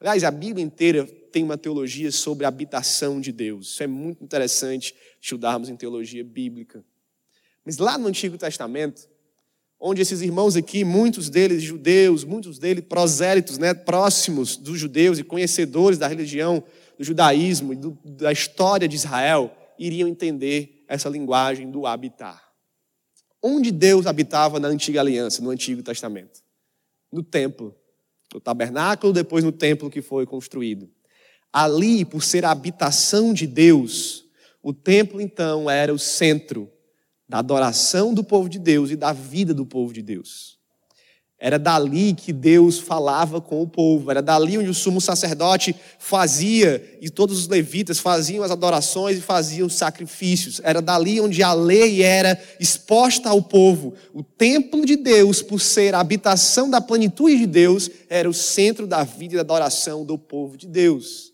Aliás, 0.00 0.22
a 0.22 0.30
Bíblia 0.30 0.64
inteira 0.64 1.06
tem 1.32 1.42
uma 1.42 1.58
teologia 1.58 2.12
sobre 2.12 2.44
a 2.44 2.48
habitação 2.48 3.20
de 3.20 3.32
Deus. 3.32 3.68
Isso 3.68 3.82
é 3.82 3.86
muito 3.86 4.22
interessante 4.22 4.94
estudarmos 5.20 5.68
em 5.68 5.76
teologia 5.76 6.22
bíblica. 6.22 6.84
Mas 7.64 7.78
lá 7.78 7.98
no 7.98 8.06
Antigo 8.06 8.38
Testamento, 8.38 9.08
onde 9.86 10.00
esses 10.00 10.22
irmãos 10.22 10.56
aqui, 10.56 10.82
muitos 10.82 11.28
deles 11.28 11.62
judeus, 11.62 12.24
muitos 12.24 12.58
deles 12.58 12.82
prosélitos, 12.88 13.58
né, 13.58 13.74
próximos 13.74 14.56
dos 14.56 14.78
judeus 14.78 15.18
e 15.18 15.22
conhecedores 15.22 15.98
da 15.98 16.08
religião, 16.08 16.64
do 16.96 17.04
judaísmo 17.04 17.74
e 17.74 17.76
do, 17.76 17.98
da 18.02 18.32
história 18.32 18.88
de 18.88 18.96
Israel, 18.96 19.54
iriam 19.78 20.08
entender 20.08 20.86
essa 20.88 21.10
linguagem 21.10 21.70
do 21.70 21.86
habitar. 21.86 22.42
Onde 23.42 23.70
Deus 23.70 24.06
habitava 24.06 24.58
na 24.58 24.68
antiga 24.68 25.00
aliança, 25.00 25.42
no 25.42 25.50
Antigo 25.50 25.82
Testamento? 25.82 26.40
No 27.12 27.22
templo, 27.22 27.76
no 28.32 28.40
tabernáculo, 28.40 29.12
depois 29.12 29.44
no 29.44 29.52
templo 29.52 29.90
que 29.90 30.00
foi 30.00 30.24
construído. 30.24 30.88
Ali, 31.52 32.06
por 32.06 32.24
ser 32.24 32.46
a 32.46 32.50
habitação 32.50 33.34
de 33.34 33.46
Deus, 33.46 34.24
o 34.62 34.72
templo 34.72 35.20
então 35.20 35.68
era 35.68 35.92
o 35.92 35.98
centro 35.98 36.72
da 37.28 37.38
adoração 37.38 38.12
do 38.12 38.22
povo 38.22 38.48
de 38.48 38.58
Deus 38.58 38.90
e 38.90 38.96
da 38.96 39.12
vida 39.12 39.54
do 39.54 39.64
povo 39.64 39.92
de 39.92 40.02
Deus. 40.02 40.54
Era 41.44 41.58
dali 41.58 42.14
que 42.14 42.32
Deus 42.32 42.78
falava 42.78 43.38
com 43.38 43.60
o 43.60 43.68
povo, 43.68 44.10
era 44.10 44.22
dali 44.22 44.56
onde 44.56 44.70
o 44.70 44.74
sumo 44.74 44.98
sacerdote 44.98 45.76
fazia, 45.98 46.96
e 47.02 47.10
todos 47.10 47.38
os 47.38 47.48
levitas 47.48 47.98
faziam 47.98 48.42
as 48.42 48.50
adorações 48.50 49.18
e 49.18 49.20
faziam 49.20 49.66
os 49.66 49.74
sacrifícios. 49.74 50.58
Era 50.64 50.80
dali 50.80 51.20
onde 51.20 51.42
a 51.42 51.52
lei 51.52 52.02
era 52.02 52.42
exposta 52.58 53.28
ao 53.28 53.42
povo. 53.42 53.92
O 54.14 54.22
templo 54.22 54.86
de 54.86 54.96
Deus, 54.96 55.42
por 55.42 55.60
ser 55.60 55.94
a 55.94 56.00
habitação 56.00 56.70
da 56.70 56.80
plenitude 56.80 57.36
de 57.36 57.46
Deus, 57.46 57.90
era 58.08 58.26
o 58.26 58.32
centro 58.32 58.86
da 58.86 59.04
vida 59.04 59.34
e 59.34 59.36
da 59.36 59.42
adoração 59.42 60.02
do 60.02 60.16
povo 60.16 60.56
de 60.56 60.66
Deus. 60.66 61.32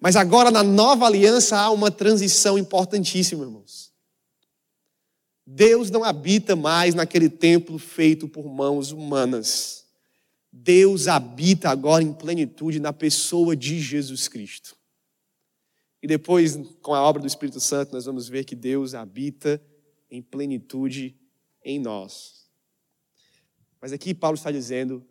Mas 0.00 0.16
agora, 0.16 0.50
na 0.50 0.62
nova 0.62 1.04
aliança, 1.04 1.58
há 1.58 1.70
uma 1.70 1.90
transição 1.90 2.56
importantíssima, 2.56 3.44
irmãos. 3.44 3.91
Deus 5.46 5.90
não 5.90 6.04
habita 6.04 6.54
mais 6.54 6.94
naquele 6.94 7.28
templo 7.28 7.78
feito 7.78 8.28
por 8.28 8.46
mãos 8.46 8.92
humanas. 8.92 9.86
Deus 10.52 11.08
habita 11.08 11.70
agora 11.70 12.02
em 12.02 12.12
plenitude 12.12 12.78
na 12.78 12.92
pessoa 12.92 13.56
de 13.56 13.80
Jesus 13.80 14.28
Cristo. 14.28 14.76
E 16.02 16.06
depois, 16.06 16.58
com 16.80 16.94
a 16.94 17.02
obra 17.02 17.22
do 17.22 17.28
Espírito 17.28 17.60
Santo, 17.60 17.92
nós 17.92 18.04
vamos 18.04 18.28
ver 18.28 18.44
que 18.44 18.54
Deus 18.54 18.94
habita 18.94 19.62
em 20.10 20.20
plenitude 20.20 21.16
em 21.64 21.78
nós. 21.78 22.46
Mas 23.80 23.92
aqui 23.92 24.12
Paulo 24.12 24.36
está 24.36 24.50
dizendo: 24.50 25.04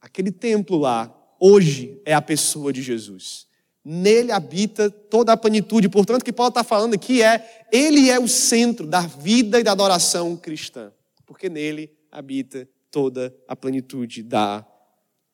aquele 0.00 0.30
templo 0.30 0.78
lá, 0.78 1.14
hoje 1.38 2.00
é 2.04 2.14
a 2.14 2.22
pessoa 2.22 2.72
de 2.72 2.82
Jesus 2.82 3.46
nele 3.88 4.32
habita 4.32 4.90
toda 4.90 5.32
a 5.32 5.36
plenitude. 5.36 5.88
Portanto, 5.88 6.22
o 6.22 6.24
que 6.24 6.32
Paulo 6.32 6.48
está 6.48 6.64
falando 6.64 6.94
aqui 6.94 7.22
é, 7.22 7.68
ele 7.70 8.10
é 8.10 8.18
o 8.18 8.26
centro 8.26 8.84
da 8.84 9.02
vida 9.02 9.60
e 9.60 9.62
da 9.62 9.70
adoração 9.70 10.36
cristã, 10.36 10.92
porque 11.24 11.48
nele 11.48 11.96
habita 12.10 12.68
toda 12.90 13.32
a 13.46 13.54
plenitude 13.54 14.24
da 14.24 14.66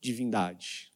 divindade. 0.03 0.93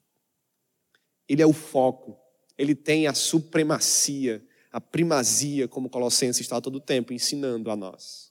Ele 1.26 1.40
é 1.40 1.46
o 1.46 1.52
foco, 1.54 2.18
ele 2.58 2.74
tem 2.74 3.06
a 3.06 3.14
supremacia, 3.14 4.44
a 4.70 4.78
primazia, 4.78 5.66
como 5.66 5.88
Colossenses 5.88 6.42
está 6.42 6.60
todo 6.60 6.76
o 6.76 6.80
tempo 6.80 7.14
ensinando 7.14 7.70
a 7.70 7.76
nós. 7.76 8.30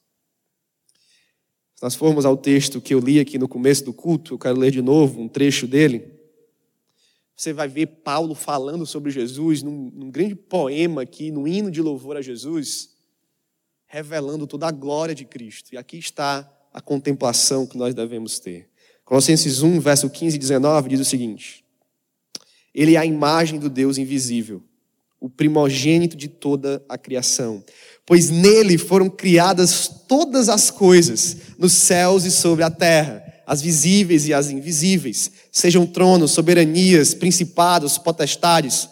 Se 1.73 1.81
nós 1.81 1.95
formos 1.95 2.25
ao 2.25 2.37
texto 2.37 2.79
que 2.79 2.93
eu 2.93 2.99
li 2.99 3.19
aqui 3.19 3.39
no 3.39 3.47
começo 3.47 3.83
do 3.83 3.91
culto, 3.91 4.35
eu 4.35 4.37
quero 4.37 4.59
ler 4.59 4.69
de 4.69 4.83
novo 4.83 5.19
um 5.19 5.27
trecho 5.27 5.65
dele. 5.65 6.14
Você 7.35 7.51
vai 7.51 7.67
ver 7.67 7.87
Paulo 7.87 8.33
falando 8.33 8.85
sobre 8.85 9.11
Jesus 9.11 9.61
num, 9.61 9.91
num 9.93 10.09
grande 10.09 10.35
poema 10.35 11.01
aqui, 11.01 11.31
no 11.31 11.47
hino 11.47 11.69
de 11.69 11.81
louvor 11.81 12.15
a 12.15 12.21
Jesus, 12.21 12.91
revelando 13.87 14.47
toda 14.47 14.67
a 14.67 14.71
glória 14.71 15.13
de 15.13 15.25
Cristo. 15.25 15.73
E 15.73 15.77
aqui 15.77 15.97
está 15.97 16.49
a 16.73 16.79
contemplação 16.79 17.67
que 17.67 17.77
nós 17.77 17.93
devemos 17.93 18.39
ter. 18.39 18.69
Colossenses 19.03 19.61
1, 19.61 19.79
verso 19.81 20.09
15 20.09 20.35
e 20.37 20.39
19 20.39 20.89
diz 20.89 20.99
o 21.01 21.05
seguinte: 21.05 21.63
Ele 22.73 22.95
é 22.95 22.97
a 22.97 23.05
imagem 23.05 23.59
do 23.59 23.69
Deus 23.69 23.97
invisível, 23.97 24.63
o 25.19 25.29
primogênito 25.29 26.15
de 26.15 26.29
toda 26.29 26.83
a 26.87 26.97
criação, 26.97 27.61
pois 28.05 28.29
nele 28.29 28.77
foram 28.77 29.09
criadas 29.09 29.89
todas 30.07 30.47
as 30.47 30.71
coisas, 30.71 31.37
nos 31.59 31.73
céus 31.73 32.23
e 32.23 32.31
sobre 32.31 32.63
a 32.63 32.71
terra 32.71 33.24
as 33.45 33.61
visíveis 33.61 34.27
e 34.27 34.33
as 34.33 34.49
invisíveis, 34.49 35.31
sejam 35.51 35.85
tronos, 35.85 36.31
soberanias, 36.31 37.13
principados, 37.13 37.97
potestades, 37.97 38.89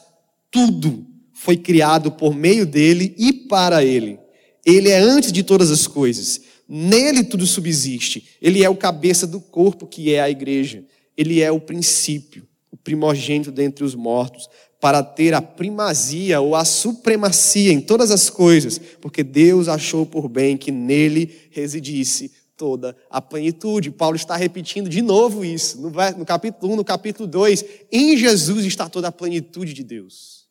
tudo 0.52 1.06
foi 1.34 1.58
criado 1.58 2.12
por 2.12 2.36
meio 2.36 2.66
dele 2.66 3.16
e 3.18 3.34
para 3.34 3.84
ele. 3.84 4.20
Ele 4.66 4.90
é 4.90 5.00
antes 5.00 5.32
de 5.32 5.44
todas 5.44 5.72
as 5.72 5.88
coisas. 5.88 6.40
Nele 6.68 7.24
tudo 7.24 7.46
subsiste. 7.46 8.30
Ele 8.42 8.64
é 8.64 8.70
o 8.70 8.76
cabeça 8.76 9.28
do 9.28 9.42
corpo 9.42 9.86
que 9.86 10.14
é 10.14 10.22
a 10.22 10.30
igreja. 10.30 10.86
Ele 11.18 11.42
é 11.42 11.52
o 11.52 11.60
princípio, 11.60 12.48
o 12.72 12.78
primogênito 12.78 13.52
dentre 13.52 13.84
os 13.84 13.94
mortos, 13.94 14.48
para 14.80 15.04
ter 15.04 15.34
a 15.34 15.42
primazia 15.42 16.42
ou 16.42 16.56
a 16.56 16.66
supremacia 16.66 17.72
em 17.72 17.80
todas 17.80 18.12
as 18.12 18.30
coisas, 18.30 18.80
porque 19.00 19.24
Deus 19.24 19.68
achou 19.68 20.06
por 20.06 20.28
bem 20.28 20.58
que 20.58 20.72
nele 20.72 21.30
residisse 21.52 22.32
toda 22.64 22.96
a 23.10 23.22
plenitude. 23.22 23.92
Paulo 23.92 24.16
está 24.16 24.38
repetindo 24.38 24.90
de 24.90 25.02
novo 25.02 25.44
isso, 25.44 25.82
no, 25.82 26.26
capítulo 26.26 26.72
1, 26.72 26.76
no 26.78 26.86
capítulo 26.86 27.28
2. 27.28 27.66
Em 27.92 28.16
Jesus 28.16 28.64
está 28.64 28.88
toda 28.88 29.10
a 29.10 29.12
plenitude 29.12 29.74
de 29.74 29.84
Deus. 29.84 30.48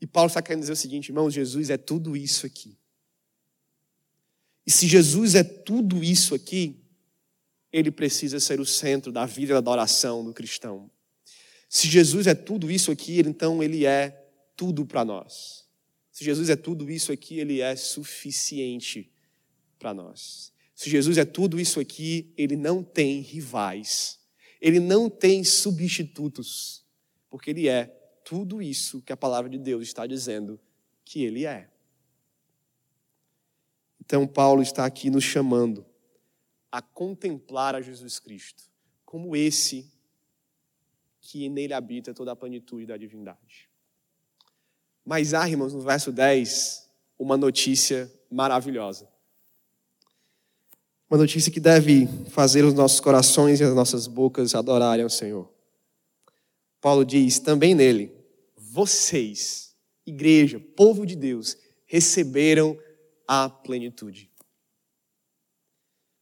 E 0.00 0.06
Paulo 0.06 0.28
está 0.28 0.40
querendo 0.40 0.60
dizer 0.60 0.72
o 0.72 0.76
seguinte, 0.76 1.10
irmãos: 1.10 1.34
Jesus 1.34 1.68
é 1.68 1.76
tudo 1.76 2.16
isso 2.16 2.46
aqui. 2.46 2.78
E 4.66 4.70
se 4.70 4.86
Jesus 4.86 5.34
é 5.34 5.44
tudo 5.44 6.02
isso 6.02 6.34
aqui, 6.34 6.82
ele 7.70 7.90
precisa 7.90 8.40
ser 8.40 8.58
o 8.58 8.64
centro 8.64 9.12
da 9.12 9.26
vida 9.26 9.52
da 9.52 9.58
adoração 9.58 10.24
do 10.24 10.32
cristão. 10.32 10.90
Se 11.68 11.90
Jesus 11.90 12.26
é 12.26 12.34
tudo 12.34 12.70
isso 12.70 12.90
aqui, 12.90 13.20
então 13.20 13.62
ele 13.62 13.84
é 13.84 14.30
tudo 14.56 14.86
para 14.86 15.04
nós. 15.04 15.66
Se 16.10 16.24
Jesus 16.24 16.48
é 16.48 16.56
tudo 16.56 16.90
isso 16.90 17.12
aqui, 17.12 17.38
ele 17.38 17.60
é 17.60 17.76
suficiente 17.76 19.13
para 19.84 19.92
nós. 19.92 20.50
Se 20.74 20.88
Jesus 20.88 21.18
é 21.18 21.26
tudo 21.26 21.60
isso 21.60 21.78
aqui, 21.78 22.32
ele 22.38 22.56
não 22.56 22.82
tem 22.82 23.20
rivais. 23.20 24.18
Ele 24.58 24.80
não 24.80 25.10
tem 25.10 25.44
substitutos, 25.44 26.82
porque 27.28 27.50
ele 27.50 27.68
é 27.68 27.84
tudo 28.24 28.62
isso 28.62 29.02
que 29.02 29.12
a 29.12 29.16
palavra 29.16 29.50
de 29.50 29.58
Deus 29.58 29.82
está 29.82 30.06
dizendo 30.06 30.58
que 31.04 31.22
ele 31.22 31.44
é. 31.44 31.68
Então, 34.00 34.26
Paulo 34.26 34.62
está 34.62 34.86
aqui 34.86 35.10
nos 35.10 35.22
chamando 35.22 35.84
a 36.72 36.80
contemplar 36.80 37.74
a 37.74 37.82
Jesus 37.82 38.18
Cristo 38.18 38.64
como 39.04 39.36
esse 39.36 39.92
que 41.20 41.46
nele 41.50 41.74
habita 41.74 42.14
toda 42.14 42.32
a 42.32 42.36
plenitude 42.36 42.86
da 42.86 42.96
divindade. 42.96 43.68
Mas 45.04 45.34
há, 45.34 45.46
irmãos, 45.46 45.74
no 45.74 45.82
verso 45.82 46.10
10, 46.10 46.90
uma 47.18 47.36
notícia 47.36 48.10
maravilhosa. 48.30 49.12
Uma 51.14 51.20
notícia 51.20 51.52
que 51.52 51.60
deve 51.60 52.08
fazer 52.30 52.64
os 52.64 52.74
nossos 52.74 52.98
corações 52.98 53.60
e 53.60 53.62
as 53.62 53.72
nossas 53.72 54.08
bocas 54.08 54.52
adorarem 54.52 55.04
ao 55.04 55.08
Senhor. 55.08 55.48
Paulo 56.80 57.04
diz: 57.04 57.38
também 57.38 57.72
nele, 57.72 58.12
vocês, 58.56 59.76
igreja, 60.04 60.58
povo 60.58 61.06
de 61.06 61.14
Deus, 61.14 61.56
receberam 61.86 62.76
a 63.28 63.48
plenitude. 63.48 64.28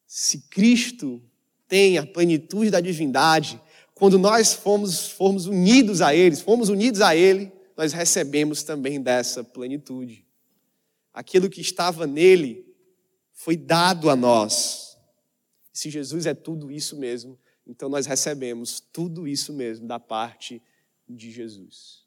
Se 0.06 0.42
Cristo 0.50 1.22
tem 1.66 1.96
a 1.96 2.04
plenitude 2.06 2.70
da 2.70 2.78
divindade, 2.78 3.58
quando 3.94 4.18
nós 4.18 4.52
fomos 4.52 5.46
unidos 5.46 6.02
a 6.02 6.14
Ele, 6.14 6.36
fomos 6.36 6.68
unidos 6.68 7.00
a 7.00 7.16
Ele, 7.16 7.50
nós 7.74 7.94
recebemos 7.94 8.62
também 8.62 9.00
dessa 9.00 9.42
plenitude. 9.42 10.26
Aquilo 11.14 11.48
que 11.48 11.62
estava 11.62 12.06
nele 12.06 12.70
foi 13.32 13.56
dado 13.56 14.10
a 14.10 14.14
nós. 14.14 14.81
Se 15.72 15.90
Jesus 15.90 16.26
é 16.26 16.34
tudo 16.34 16.70
isso 16.70 16.96
mesmo, 16.96 17.38
então 17.66 17.88
nós 17.88 18.06
recebemos 18.06 18.80
tudo 18.80 19.26
isso 19.26 19.52
mesmo 19.52 19.86
da 19.86 19.98
parte 19.98 20.62
de 21.08 21.30
Jesus. 21.30 22.04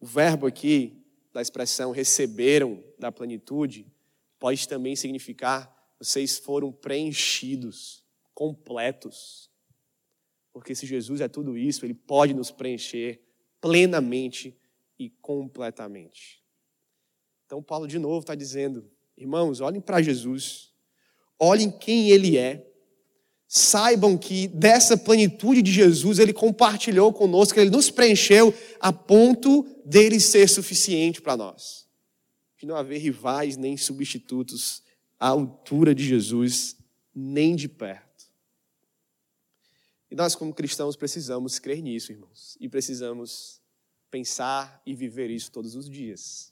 O 0.00 0.06
verbo 0.06 0.46
aqui 0.46 1.00
da 1.32 1.40
expressão 1.40 1.90
receberam 1.92 2.82
da 2.98 3.10
plenitude 3.12 3.86
pode 4.38 4.66
também 4.66 4.96
significar 4.96 5.72
vocês 5.98 6.36
foram 6.36 6.72
preenchidos, 6.72 8.04
completos. 8.34 9.48
Porque 10.52 10.74
se 10.74 10.84
Jesus 10.84 11.20
é 11.20 11.28
tudo 11.28 11.56
isso, 11.56 11.86
ele 11.86 11.94
pode 11.94 12.34
nos 12.34 12.50
preencher 12.50 13.22
plenamente 13.60 14.58
e 14.98 15.08
completamente. 15.08 16.42
Então, 17.46 17.62
Paulo 17.62 17.86
de 17.86 17.98
novo 17.98 18.20
está 18.20 18.34
dizendo: 18.34 18.90
irmãos, 19.16 19.60
olhem 19.60 19.80
para 19.80 20.02
Jesus, 20.02 20.71
olhem 21.42 21.70
quem 21.70 22.10
ele 22.10 22.38
é, 22.38 22.64
saibam 23.48 24.16
que 24.16 24.46
dessa 24.46 24.96
plenitude 24.96 25.60
de 25.60 25.72
Jesus 25.72 26.20
ele 26.20 26.32
compartilhou 26.32 27.12
conosco, 27.12 27.58
ele 27.58 27.68
nos 27.68 27.90
preencheu 27.90 28.54
a 28.78 28.92
ponto 28.92 29.66
dele 29.84 30.20
ser 30.20 30.48
suficiente 30.48 31.20
para 31.20 31.36
nós. 31.36 31.88
De 32.56 32.64
não 32.64 32.76
haver 32.76 32.98
rivais 32.98 33.56
nem 33.56 33.76
substitutos 33.76 34.82
à 35.18 35.28
altura 35.28 35.92
de 35.92 36.04
Jesus, 36.04 36.76
nem 37.12 37.56
de 37.56 37.68
perto. 37.68 38.30
E 40.08 40.14
nós, 40.14 40.36
como 40.36 40.54
cristãos, 40.54 40.94
precisamos 40.94 41.58
crer 41.58 41.82
nisso, 41.82 42.12
irmãos, 42.12 42.56
e 42.60 42.68
precisamos 42.68 43.60
pensar 44.10 44.80
e 44.86 44.94
viver 44.94 45.28
isso 45.28 45.50
todos 45.50 45.74
os 45.74 45.90
dias. 45.90 46.51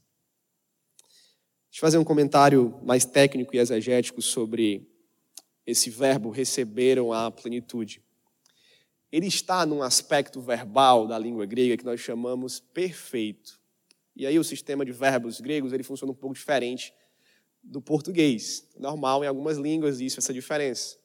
Deixa 1.71 1.79
eu 1.79 1.81
fazer 1.81 1.99
um 1.99 2.05
comentário 2.05 2.79
mais 2.83 3.05
técnico 3.05 3.55
e 3.55 3.59
exegético 3.59 4.21
sobre 4.21 4.89
esse 5.67 5.89
verbo 5.89 6.31
receberam 6.31 7.13
a 7.13 7.31
plenitude 7.31 8.03
ele 9.13 9.27
está 9.27 9.67
num 9.67 9.83
aspecto 9.83 10.41
verbal 10.41 11.07
da 11.07 11.19
língua 11.19 11.45
grega 11.45 11.77
que 11.77 11.85
nós 11.85 12.01
chamamos 12.01 12.61
perfeito. 12.61 13.59
E 14.15 14.27
aí 14.27 14.39
o 14.39 14.45
sistema 14.45 14.85
de 14.85 14.93
verbos 14.93 15.41
gregos 15.41 15.73
ele 15.73 15.83
funciona 15.83 16.13
um 16.13 16.15
pouco 16.15 16.35
diferente 16.35 16.95
do 17.63 17.81
português. 17.81 18.69
Normal 18.79 19.25
em 19.25 19.27
algumas 19.27 19.59
línguas 19.59 20.01
isso 20.01 20.21
essa 20.21 20.33
diferença. 20.33 20.97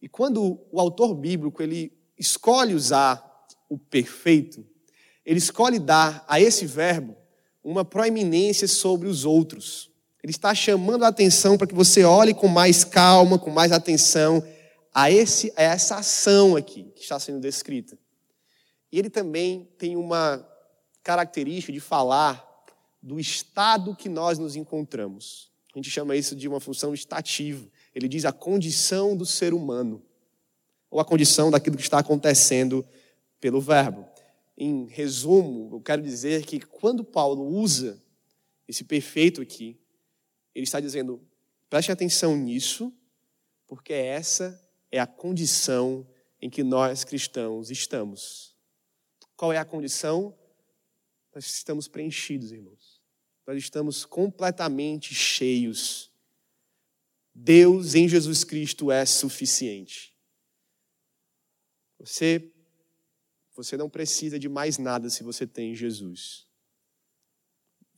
E 0.00 0.08
quando 0.08 0.60
o 0.70 0.80
autor 0.80 1.14
bíblico 1.14 1.62
ele 1.62 1.92
escolhe 2.16 2.74
usar 2.74 3.28
o 3.68 3.76
perfeito, 3.76 4.64
ele 5.24 5.38
escolhe 5.38 5.78
dar 5.78 6.24
a 6.28 6.40
esse 6.40 6.66
verbo 6.66 7.16
uma 7.62 7.84
proeminência 7.84 8.68
sobre 8.68 9.08
os 9.08 9.24
outros. 9.24 9.89
Ele 10.22 10.30
está 10.30 10.54
chamando 10.54 11.04
a 11.04 11.08
atenção 11.08 11.56
para 11.56 11.66
que 11.66 11.74
você 11.74 12.04
olhe 12.04 12.34
com 12.34 12.48
mais 12.48 12.84
calma, 12.84 13.38
com 13.38 13.50
mais 13.50 13.72
atenção 13.72 14.42
a, 14.92 15.10
esse, 15.10 15.52
a 15.56 15.62
essa 15.62 15.96
ação 15.96 16.56
aqui 16.56 16.84
que 16.94 17.02
está 17.02 17.18
sendo 17.18 17.40
descrita. 17.40 17.98
E 18.92 18.98
ele 18.98 19.08
também 19.08 19.68
tem 19.78 19.96
uma 19.96 20.46
característica 21.02 21.72
de 21.72 21.80
falar 21.80 22.46
do 23.02 23.18
estado 23.18 23.96
que 23.96 24.08
nós 24.08 24.38
nos 24.38 24.56
encontramos. 24.56 25.50
A 25.74 25.78
gente 25.78 25.90
chama 25.90 26.16
isso 26.16 26.36
de 26.36 26.48
uma 26.48 26.60
função 26.60 26.92
estativa. 26.92 27.66
Ele 27.94 28.08
diz 28.08 28.24
a 28.24 28.32
condição 28.32 29.16
do 29.16 29.24
ser 29.24 29.54
humano, 29.54 30.02
ou 30.90 31.00
a 31.00 31.04
condição 31.04 31.50
daquilo 31.50 31.76
que 31.76 31.82
está 31.82 32.00
acontecendo 32.00 32.84
pelo 33.40 33.60
verbo. 33.60 34.06
Em 34.58 34.86
resumo, 34.86 35.76
eu 35.76 35.80
quero 35.80 36.02
dizer 36.02 36.44
que 36.44 36.60
quando 36.60 37.04
Paulo 37.04 37.46
usa 37.46 38.02
esse 38.68 38.84
perfeito 38.84 39.40
aqui, 39.40 39.78
ele 40.54 40.64
está 40.64 40.80
dizendo: 40.80 41.20
preste 41.68 41.92
atenção 41.92 42.36
nisso, 42.36 42.92
porque 43.66 43.92
essa 43.92 44.60
é 44.90 44.98
a 44.98 45.06
condição 45.06 46.06
em 46.40 46.50
que 46.50 46.62
nós 46.62 47.04
cristãos 47.04 47.70
estamos. 47.70 48.56
Qual 49.36 49.52
é 49.52 49.58
a 49.58 49.64
condição? 49.64 50.36
Nós 51.34 51.46
estamos 51.46 51.86
preenchidos, 51.86 52.50
irmãos. 52.52 53.00
Nós 53.46 53.56
estamos 53.58 54.04
completamente 54.04 55.14
cheios. 55.14 56.10
Deus 57.34 57.94
em 57.94 58.08
Jesus 58.08 58.44
Cristo 58.44 58.90
é 58.90 59.06
suficiente. 59.06 60.14
Você 61.98 62.52
você 63.54 63.76
não 63.76 63.90
precisa 63.90 64.38
de 64.38 64.48
mais 64.48 64.78
nada 64.78 65.10
se 65.10 65.22
você 65.22 65.46
tem 65.46 65.74
Jesus. 65.74 66.48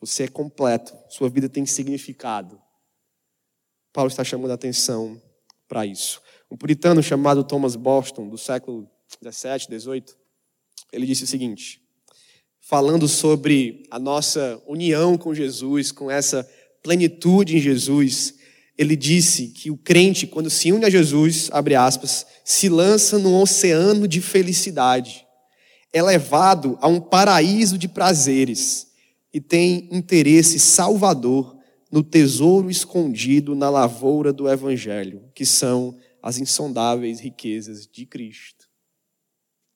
Você 0.03 0.25
é 0.25 0.29
completo, 0.29 0.93
sua 1.09 1.29
vida 1.29 1.49
tem 1.49 1.65
significado. 1.65 2.61
Paulo 3.93 4.11
está 4.11 4.25
chamando 4.25 4.51
a 4.51 4.55
atenção 4.55 5.23
para 5.69 5.87
isso. 5.87 6.21
Um 6.51 6.57
puritano 6.57 7.01
chamado 7.01 7.45
Thomas 7.45 7.77
Boston, 7.77 8.29
do 8.29 8.37
século 8.37 8.91
17, 9.21 9.69
18, 9.71 10.17
ele 10.93 11.07
disse 11.07 11.23
o 11.23 11.27
seguinte, 11.29 11.81
falando 12.61 13.07
sobre 13.07 13.85
a 13.93 13.99
nossa 14.01 14.61
união 14.67 15.17
com 15.17 15.33
Jesus, 15.33 15.93
com 15.93 16.11
essa 16.11 16.51
plenitude 16.83 17.57
em 17.57 17.61
Jesus, 17.61 18.35
ele 18.77 18.97
disse 18.97 19.51
que 19.51 19.71
o 19.71 19.77
crente, 19.77 20.27
quando 20.27 20.51
se 20.51 20.73
une 20.73 20.85
a 20.85 20.91
Jesus, 20.91 21.49
abre 21.53 21.77
aspas, 21.77 22.27
se 22.45 22.69
lança 22.69 23.21
num 23.21 23.41
oceano 23.41 24.09
de 24.09 24.21
felicidade, 24.21 25.25
é 25.93 26.03
levado 26.03 26.77
a 26.81 26.89
um 26.89 27.01
paraíso 27.01 27.79
de 27.79 27.87
prazeres 27.87 28.91
e 29.33 29.41
tem 29.41 29.89
interesse 29.91 30.59
salvador 30.59 31.59
no 31.91 32.03
tesouro 32.03 32.71
escondido 32.71 33.55
na 33.55 33.69
lavoura 33.69 34.33
do 34.33 34.49
Evangelho, 34.49 35.31
que 35.35 35.45
são 35.45 35.99
as 36.23 36.39
insondáveis 36.39 37.21
riquezas 37.21 37.87
de 37.87 38.07
Cristo. 38.07 38.71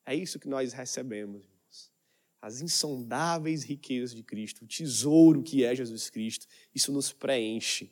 É 0.04 0.14
isso 0.14 0.38
que 0.38 0.48
nós 0.48 0.72
recebemos, 0.72 1.42
irmãos. 1.42 1.92
as 2.40 2.60
insondáveis 2.60 3.64
riquezas 3.64 4.14
de 4.14 4.22
Cristo, 4.22 4.64
o 4.64 4.68
tesouro 4.68 5.42
que 5.42 5.64
é 5.64 5.74
Jesus 5.74 6.08
Cristo, 6.08 6.46
isso 6.74 6.92
nos 6.92 7.12
preenche. 7.12 7.90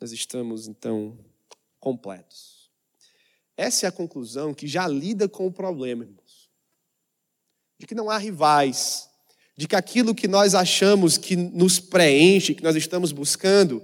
Nós 0.00 0.10
estamos, 0.10 0.66
então, 0.66 1.18
completos. 1.78 2.70
Essa 3.56 3.86
é 3.86 3.88
a 3.88 3.92
conclusão 3.92 4.54
que 4.54 4.66
já 4.66 4.88
lida 4.88 5.28
com 5.28 5.46
o 5.46 5.52
problema, 5.52 6.04
irmãos. 6.04 6.50
De 7.78 7.86
que 7.86 7.94
não 7.94 8.10
há 8.10 8.16
rivais, 8.16 9.10
de 9.56 9.68
que 9.68 9.76
aquilo 9.76 10.14
que 10.14 10.26
nós 10.26 10.54
achamos 10.54 11.16
que 11.16 11.36
nos 11.36 11.78
preenche, 11.78 12.54
que 12.54 12.62
nós 12.62 12.76
estamos 12.76 13.12
buscando, 13.12 13.82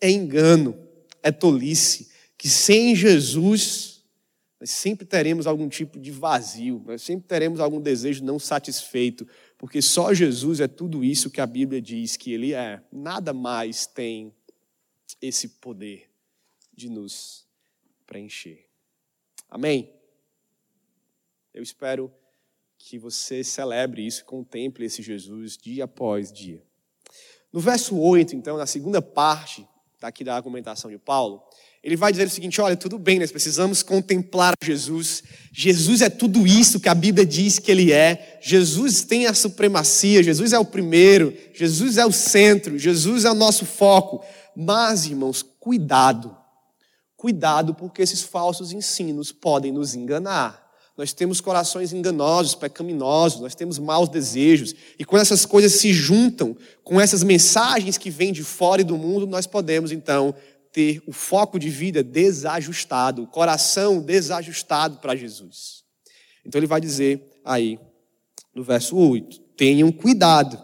é 0.00 0.10
engano, 0.10 0.76
é 1.22 1.30
tolice, 1.30 2.10
que 2.36 2.48
sem 2.48 2.94
Jesus 2.94 3.92
nós 4.62 4.70
sempre 4.70 5.04
teremos 5.04 5.48
algum 5.48 5.68
tipo 5.68 5.98
de 5.98 6.12
vazio, 6.12 6.84
nós 6.86 7.02
sempre 7.02 7.26
teremos 7.26 7.58
algum 7.58 7.80
desejo 7.80 8.24
não 8.24 8.38
satisfeito, 8.38 9.26
porque 9.58 9.82
só 9.82 10.14
Jesus 10.14 10.60
é 10.60 10.68
tudo 10.68 11.02
isso 11.02 11.30
que 11.30 11.40
a 11.40 11.46
Bíblia 11.46 11.82
diz 11.82 12.16
que 12.16 12.32
Ele 12.32 12.54
é. 12.54 12.80
Nada 12.92 13.32
mais 13.32 13.86
tem 13.86 14.32
esse 15.20 15.48
poder 15.48 16.08
de 16.72 16.88
nos 16.88 17.44
preencher. 18.06 18.66
Amém? 19.50 19.92
Eu 21.52 21.62
espero 21.62 22.12
que 22.84 22.98
você 22.98 23.44
celebre 23.44 24.04
isso, 24.04 24.24
contemple 24.24 24.84
esse 24.84 25.02
Jesus 25.02 25.56
dia 25.56 25.84
após 25.84 26.32
dia. 26.32 26.60
No 27.52 27.60
verso 27.60 27.96
8, 27.96 28.34
então, 28.34 28.56
na 28.56 28.66
segunda 28.66 29.00
parte 29.00 29.66
daqui 30.00 30.24
da 30.24 30.34
argumentação 30.34 30.90
de 30.90 30.98
Paulo, 30.98 31.42
ele 31.82 31.96
vai 31.96 32.10
dizer 32.10 32.26
o 32.26 32.30
seguinte: 32.30 32.60
olha, 32.60 32.76
tudo 32.76 32.98
bem, 32.98 33.18
nós 33.18 33.30
precisamos 33.30 33.82
contemplar 33.82 34.54
Jesus. 34.62 35.22
Jesus 35.52 36.00
é 36.00 36.10
tudo 36.10 36.46
isso 36.46 36.80
que 36.80 36.88
a 36.88 36.94
Bíblia 36.94 37.24
diz 37.24 37.58
que 37.58 37.70
ele 37.70 37.92
é. 37.92 38.38
Jesus 38.42 39.04
tem 39.04 39.26
a 39.26 39.34
supremacia, 39.34 40.22
Jesus 40.22 40.52
é 40.52 40.58
o 40.58 40.64
primeiro, 40.64 41.36
Jesus 41.54 41.98
é 41.98 42.04
o 42.04 42.12
centro, 42.12 42.78
Jesus 42.78 43.24
é 43.24 43.30
o 43.30 43.34
nosso 43.34 43.64
foco. 43.64 44.24
Mas, 44.56 45.06
irmãos, 45.06 45.42
cuidado. 45.42 46.36
Cuidado, 47.16 47.74
porque 47.74 48.02
esses 48.02 48.22
falsos 48.22 48.72
ensinos 48.72 49.30
podem 49.30 49.70
nos 49.70 49.94
enganar. 49.94 50.61
Nós 50.96 51.12
temos 51.12 51.40
corações 51.40 51.92
enganosos, 51.92 52.54
pecaminosos, 52.54 53.40
nós 53.40 53.54
temos 53.54 53.78
maus 53.78 54.08
desejos. 54.08 54.74
E 54.98 55.04
quando 55.04 55.22
essas 55.22 55.46
coisas 55.46 55.72
se 55.72 55.92
juntam 55.92 56.56
com 56.84 57.00
essas 57.00 57.22
mensagens 57.22 57.96
que 57.96 58.10
vêm 58.10 58.32
de 58.32 58.44
fora 58.44 58.82
e 58.82 58.84
do 58.84 58.98
mundo, 58.98 59.26
nós 59.26 59.46
podemos 59.46 59.90
então 59.90 60.34
ter 60.70 61.02
o 61.06 61.12
foco 61.12 61.58
de 61.58 61.70
vida 61.70 62.02
desajustado, 62.02 63.22
o 63.22 63.26
coração 63.26 64.00
desajustado 64.00 64.98
para 64.98 65.16
Jesus. 65.16 65.82
Então 66.44 66.58
ele 66.58 66.66
vai 66.66 66.80
dizer 66.80 67.40
aí 67.44 67.78
no 68.54 68.62
verso 68.62 68.96
8: 68.96 69.38
tenham 69.56 69.90
cuidado 69.90 70.60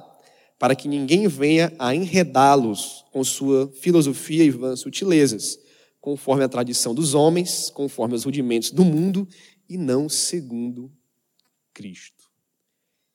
para 0.59 0.75
que 0.75 0.89
ninguém 0.89 1.27
venha 1.29 1.73
a 1.79 1.95
enredá-los 1.95 3.05
com 3.13 3.23
sua 3.25 3.71
filosofia 3.81 4.45
e 4.45 4.51
vãs 4.51 4.81
sutilezas, 4.81 5.59
conforme 6.01 6.45
a 6.45 6.49
tradição 6.49 6.95
dos 6.95 7.15
homens, 7.15 7.71
conforme 7.71 8.15
os 8.15 8.25
rudimentos 8.25 8.71
do 8.71 8.85
mundo 8.85 9.27
e 9.69 9.77
não 9.77 10.09
segundo 10.09 10.91
Cristo. 11.75 12.31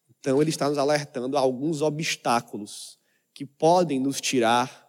Então, 0.10 0.42
ele 0.42 0.52
está 0.52 0.70
nos 0.70 0.78
alertando 0.78 1.36
a 1.36 1.39
alguns 1.39 1.82
obstáculos 1.82 3.00
que 3.34 3.46
podem 3.46 4.00
nos 4.00 4.22
tirar 4.22 4.82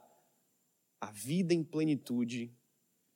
a 1.00 1.10
vida 1.10 1.52
em 1.52 1.64
plenitude 1.64 2.54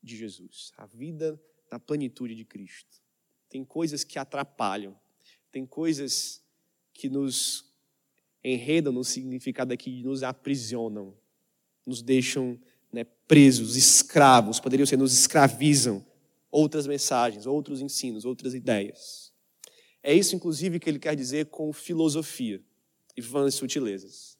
de 0.02 0.16
Jesus, 0.16 0.72
a 0.76 0.86
vida 0.86 1.40
na 1.70 1.78
plenitude 1.78 2.34
de 2.34 2.44
Cristo. 2.44 3.00
Tem 3.48 3.64
coisas 3.64 4.04
que 4.04 4.18
atrapalham, 4.18 4.98
tem 5.50 5.64
coisas 5.66 6.42
que 6.92 7.08
nos 7.08 7.72
enredam 8.42 8.92
no 8.92 9.04
significado 9.04 9.72
aqui, 9.72 10.02
nos 10.02 10.22
aprisionam, 10.22 11.16
nos 11.86 12.02
deixam 12.02 12.58
né, 12.92 13.04
presos, 13.04 13.76
escravos, 13.76 14.60
poderiam 14.60 14.86
ser, 14.86 14.96
nos 14.96 15.12
escravizam 15.12 16.04
outras 16.50 16.86
mensagens, 16.86 17.46
outros 17.46 17.80
ensinos, 17.80 18.24
outras 18.24 18.54
ideias. 18.54 19.32
É 20.02 20.14
isso, 20.14 20.34
inclusive, 20.34 20.78
que 20.78 20.88
ele 20.88 20.98
quer 20.98 21.14
dizer 21.14 21.46
com 21.46 21.72
filosofia 21.72 22.60
e 23.16 23.20
vãs 23.20 23.54
sutilezas. 23.54 24.38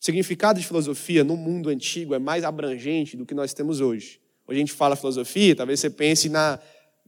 O 0.00 0.04
significado 0.04 0.58
de 0.58 0.66
filosofia 0.66 1.22
no 1.22 1.36
mundo 1.36 1.68
antigo 1.68 2.14
é 2.14 2.18
mais 2.18 2.44
abrangente 2.44 3.16
do 3.16 3.26
que 3.26 3.34
nós 3.34 3.52
temos 3.52 3.80
hoje. 3.80 4.20
Hoje 4.46 4.56
a 4.56 4.60
gente 4.60 4.72
fala 4.72 4.96
filosofia, 4.96 5.54
talvez 5.54 5.78
você 5.78 5.90
pense 5.90 6.28
na, 6.28 6.58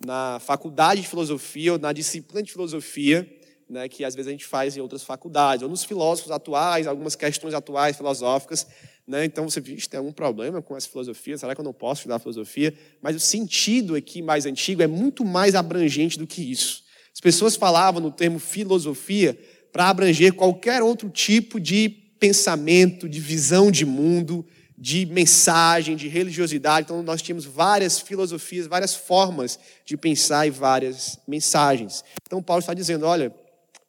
na 0.04 0.38
faculdade 0.40 1.00
de 1.00 1.08
filosofia 1.08 1.72
ou 1.72 1.78
na 1.78 1.92
disciplina 1.92 2.42
de 2.42 2.52
filosofia, 2.52 3.28
né, 3.68 3.88
que 3.88 4.04
às 4.04 4.14
vezes 4.14 4.28
a 4.28 4.30
gente 4.30 4.44
faz 4.44 4.76
em 4.76 4.80
outras 4.80 5.02
faculdades, 5.02 5.62
ou 5.62 5.68
nos 5.68 5.82
filósofos 5.82 6.30
atuais, 6.30 6.86
algumas 6.86 7.16
questões 7.16 7.54
atuais 7.54 7.96
filosóficas. 7.96 8.66
Né? 9.06 9.24
Então 9.24 9.48
você 9.48 9.60
diz, 9.60 9.86
tem 9.86 9.98
algum 9.98 10.12
problema 10.12 10.62
com 10.62 10.76
essa 10.76 10.88
filosofia? 10.88 11.36
Será 11.36 11.54
que 11.54 11.60
eu 11.60 11.64
não 11.64 11.72
posso 11.72 12.00
estudar 12.00 12.18
filosofia? 12.18 12.72
Mas 13.00 13.16
o 13.16 13.20
sentido 13.20 13.94
aqui 13.94 14.22
mais 14.22 14.46
antigo 14.46 14.82
é 14.82 14.86
muito 14.86 15.24
mais 15.24 15.54
abrangente 15.54 16.18
do 16.18 16.26
que 16.26 16.42
isso. 16.42 16.84
As 17.12 17.20
pessoas 17.20 17.56
falavam 17.56 18.00
no 18.00 18.10
termo 18.10 18.38
filosofia 18.38 19.38
para 19.72 19.88
abranger 19.88 20.34
qualquer 20.34 20.82
outro 20.82 21.10
tipo 21.10 21.58
de 21.58 21.88
pensamento, 22.20 23.08
de 23.08 23.18
visão 23.18 23.70
de 23.70 23.84
mundo, 23.84 24.46
de 24.78 25.06
mensagem, 25.06 25.96
de 25.96 26.08
religiosidade. 26.08 26.84
Então 26.84 27.02
nós 27.02 27.20
tínhamos 27.20 27.44
várias 27.44 27.98
filosofias, 27.98 28.66
várias 28.66 28.94
formas 28.94 29.58
de 29.84 29.96
pensar 29.96 30.46
e 30.46 30.50
várias 30.50 31.18
mensagens. 31.26 32.04
Então 32.26 32.42
Paulo 32.42 32.60
está 32.60 32.74
dizendo, 32.74 33.06
olha, 33.06 33.34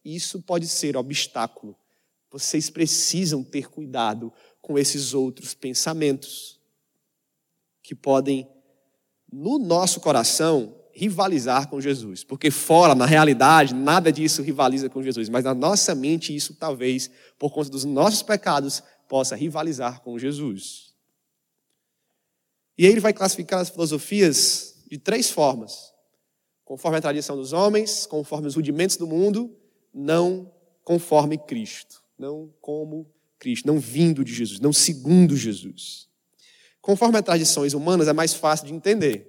isso 0.03 0.41
pode 0.41 0.67
ser 0.67 0.97
obstáculo. 0.97 1.75
Vocês 2.31 2.69
precisam 2.69 3.43
ter 3.43 3.69
cuidado 3.69 4.33
com 4.63 4.79
esses 4.79 5.13
outros 5.13 5.53
pensamentos 5.53 6.57
que 7.83 7.93
podem, 7.93 8.47
no 9.29 9.59
nosso 9.59 9.99
coração, 9.99 10.73
rivalizar 10.93 11.67
com 11.67 11.81
Jesus. 11.81 12.23
Porque 12.23 12.49
fora, 12.49 12.95
na 12.95 13.05
realidade, 13.05 13.75
nada 13.75 14.09
disso 14.09 14.41
rivaliza 14.41 14.89
com 14.89 15.03
Jesus. 15.03 15.27
Mas 15.27 15.43
na 15.43 15.53
nossa 15.53 15.93
mente, 15.93 16.33
isso 16.33 16.55
talvez, 16.55 17.11
por 17.37 17.51
conta 17.51 17.69
dos 17.69 17.83
nossos 17.83 18.23
pecados, 18.23 18.81
possa 19.09 19.35
rivalizar 19.35 20.01
com 20.01 20.17
Jesus. 20.17 20.93
E 22.77 22.85
aí 22.85 22.91
ele 22.93 23.01
vai 23.01 23.11
classificar 23.11 23.59
as 23.59 23.69
filosofias 23.69 24.81
de 24.89 24.97
três 24.97 25.29
formas: 25.29 25.93
conforme 26.63 26.99
a 26.99 27.01
tradição 27.01 27.35
dos 27.35 27.51
homens, 27.51 28.05
conforme 28.05 28.47
os 28.47 28.55
rudimentos 28.55 28.95
do 28.95 29.05
mundo, 29.05 29.53
não 29.93 30.49
conforme 30.85 31.37
Cristo, 31.37 32.01
não 32.17 32.49
como 32.61 33.11
Cristo, 33.43 33.67
não 33.67 33.77
vindo 33.77 34.23
de 34.23 34.33
Jesus, 34.33 34.61
não 34.61 34.71
segundo 34.71 35.35
Jesus. 35.35 36.07
Conforme 36.81 37.17
as 37.17 37.23
tradições 37.23 37.73
humanas, 37.73 38.07
é 38.07 38.13
mais 38.13 38.33
fácil 38.33 38.67
de 38.67 38.73
entender. 38.73 39.27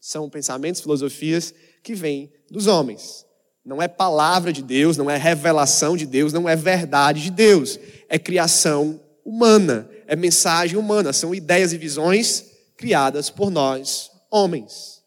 São 0.00 0.28
pensamentos, 0.28 0.80
filosofias 0.80 1.54
que 1.82 1.94
vêm 1.94 2.32
dos 2.50 2.66
homens. 2.66 3.24
Não 3.64 3.80
é 3.80 3.86
palavra 3.86 4.52
de 4.52 4.60
Deus, 4.60 4.96
não 4.96 5.08
é 5.08 5.16
revelação 5.16 5.96
de 5.96 6.04
Deus, 6.04 6.32
não 6.32 6.48
é 6.48 6.56
verdade 6.56 7.22
de 7.22 7.30
Deus. 7.30 7.78
É 8.08 8.18
criação 8.18 9.00
humana, 9.24 9.88
é 10.06 10.16
mensagem 10.16 10.76
humana, 10.76 11.12
são 11.12 11.34
ideias 11.34 11.72
e 11.72 11.78
visões 11.78 12.44
criadas 12.76 13.30
por 13.30 13.50
nós, 13.50 14.10
homens. 14.30 15.02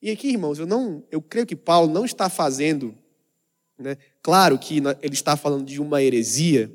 E 0.00 0.10
aqui, 0.10 0.28
irmãos, 0.28 0.58
eu 0.58 0.66
não, 0.66 1.04
eu 1.10 1.20
creio 1.20 1.46
que 1.46 1.56
Paulo 1.56 1.92
não 1.92 2.04
está 2.04 2.28
fazendo, 2.28 2.96
né? 3.78 3.96
Claro 4.22 4.58
que 4.58 4.78
ele 4.78 5.14
está 5.14 5.36
falando 5.36 5.66
de 5.66 5.80
uma 5.80 6.02
heresia, 6.02 6.72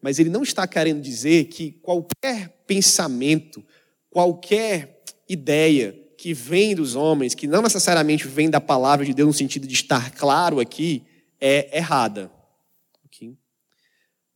mas 0.00 0.18
ele 0.18 0.30
não 0.30 0.42
está 0.42 0.66
querendo 0.66 1.00
dizer 1.00 1.44
que 1.46 1.72
qualquer 1.72 2.48
pensamento, 2.66 3.64
qualquer 4.08 5.02
ideia 5.28 5.92
que 6.16 6.34
vem 6.34 6.74
dos 6.74 6.94
homens, 6.94 7.34
que 7.34 7.46
não 7.46 7.62
necessariamente 7.62 8.26
vem 8.28 8.50
da 8.50 8.60
palavra 8.60 9.04
de 9.04 9.14
Deus 9.14 9.26
no 9.28 9.34
sentido 9.34 9.66
de 9.66 9.74
estar 9.74 10.12
claro 10.12 10.60
aqui, 10.60 11.04
é 11.40 11.76
errada. 11.76 12.30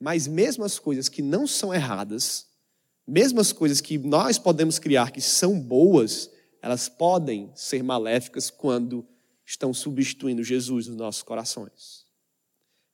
Mas 0.04 0.26
mesmo 0.26 0.64
as 0.64 0.78
coisas 0.78 1.08
que 1.08 1.22
não 1.22 1.46
são 1.46 1.72
erradas, 1.72 2.46
mesmo 3.06 3.40
as 3.40 3.52
coisas 3.52 3.80
que 3.80 3.96
nós 3.96 4.38
podemos 4.38 4.78
criar 4.78 5.10
que 5.10 5.20
são 5.20 5.58
boas, 5.58 6.30
elas 6.60 6.90
podem 6.90 7.50
ser 7.54 7.82
maléficas 7.82 8.50
quando 8.50 9.06
estão 9.46 9.72
substituindo 9.72 10.44
Jesus 10.44 10.88
nos 10.88 10.96
nossos 10.96 11.22
corações. 11.22 12.04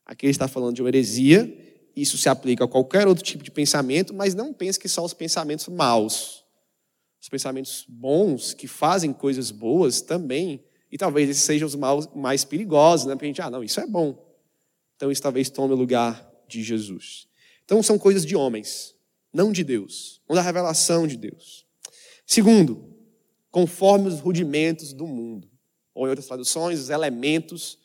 Aqui 0.06 0.26
ele 0.26 0.30
está 0.30 0.46
falando 0.46 0.76
de 0.76 0.82
uma 0.82 0.88
heresia 0.88 1.69
isso 1.96 2.16
se 2.16 2.28
aplica 2.28 2.64
a 2.64 2.68
qualquer 2.68 3.06
outro 3.06 3.24
tipo 3.24 3.42
de 3.42 3.50
pensamento, 3.50 4.14
mas 4.14 4.34
não 4.34 4.52
pense 4.52 4.78
que 4.78 4.88
só 4.88 5.04
os 5.04 5.14
pensamentos 5.14 5.68
maus. 5.68 6.44
Os 7.20 7.28
pensamentos 7.28 7.84
bons, 7.88 8.54
que 8.54 8.66
fazem 8.66 9.12
coisas 9.12 9.50
boas 9.50 10.00
também, 10.00 10.64
e 10.90 10.98
talvez 10.98 11.28
esses 11.28 11.42
sejam 11.42 11.66
os 11.66 11.74
maus, 11.74 12.08
mais 12.14 12.44
perigosos, 12.44 13.06
né? 13.06 13.14
Porque 13.14 13.26
a 13.26 13.28
gente, 13.28 13.42
ah, 13.42 13.50
não, 13.50 13.62
isso 13.62 13.80
é 13.80 13.86
bom. 13.86 14.18
Então 14.96 15.10
isso 15.10 15.22
talvez 15.22 15.48
tome 15.50 15.72
o 15.72 15.76
lugar 15.76 16.28
de 16.48 16.62
Jesus. 16.62 17.28
Então 17.64 17.82
são 17.82 17.98
coisas 17.98 18.26
de 18.26 18.34
homens, 18.34 18.94
não 19.32 19.52
de 19.52 19.62
Deus, 19.62 20.20
ou 20.26 20.34
da 20.34 20.42
revelação 20.42 21.06
de 21.06 21.16
Deus. 21.16 21.66
Segundo, 22.26 22.96
conforme 23.50 24.08
os 24.08 24.20
rudimentos 24.20 24.92
do 24.92 25.06
mundo, 25.06 25.48
ou 25.94 26.06
em 26.06 26.10
outras 26.10 26.26
traduções, 26.26 26.80
os 26.80 26.90
elementos 26.90 27.78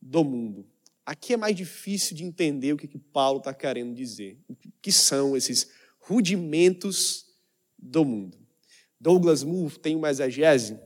do 0.00 0.24
mundo. 0.24 0.66
Aqui 1.04 1.34
é 1.34 1.36
mais 1.36 1.54
difícil 1.54 2.16
de 2.16 2.24
entender 2.24 2.72
o 2.72 2.76
que, 2.76 2.88
que 2.88 2.98
Paulo 2.98 3.38
está 3.38 3.52
querendo 3.52 3.94
dizer. 3.94 4.38
O 4.48 4.56
que 4.80 4.92
são 4.92 5.36
esses 5.36 5.68
rudimentos 5.98 7.26
do 7.78 8.04
mundo. 8.04 8.38
Douglas 9.00 9.42
Moore 9.42 9.78
tem 9.78 9.96
uma 9.96 10.10
exegese 10.10 10.78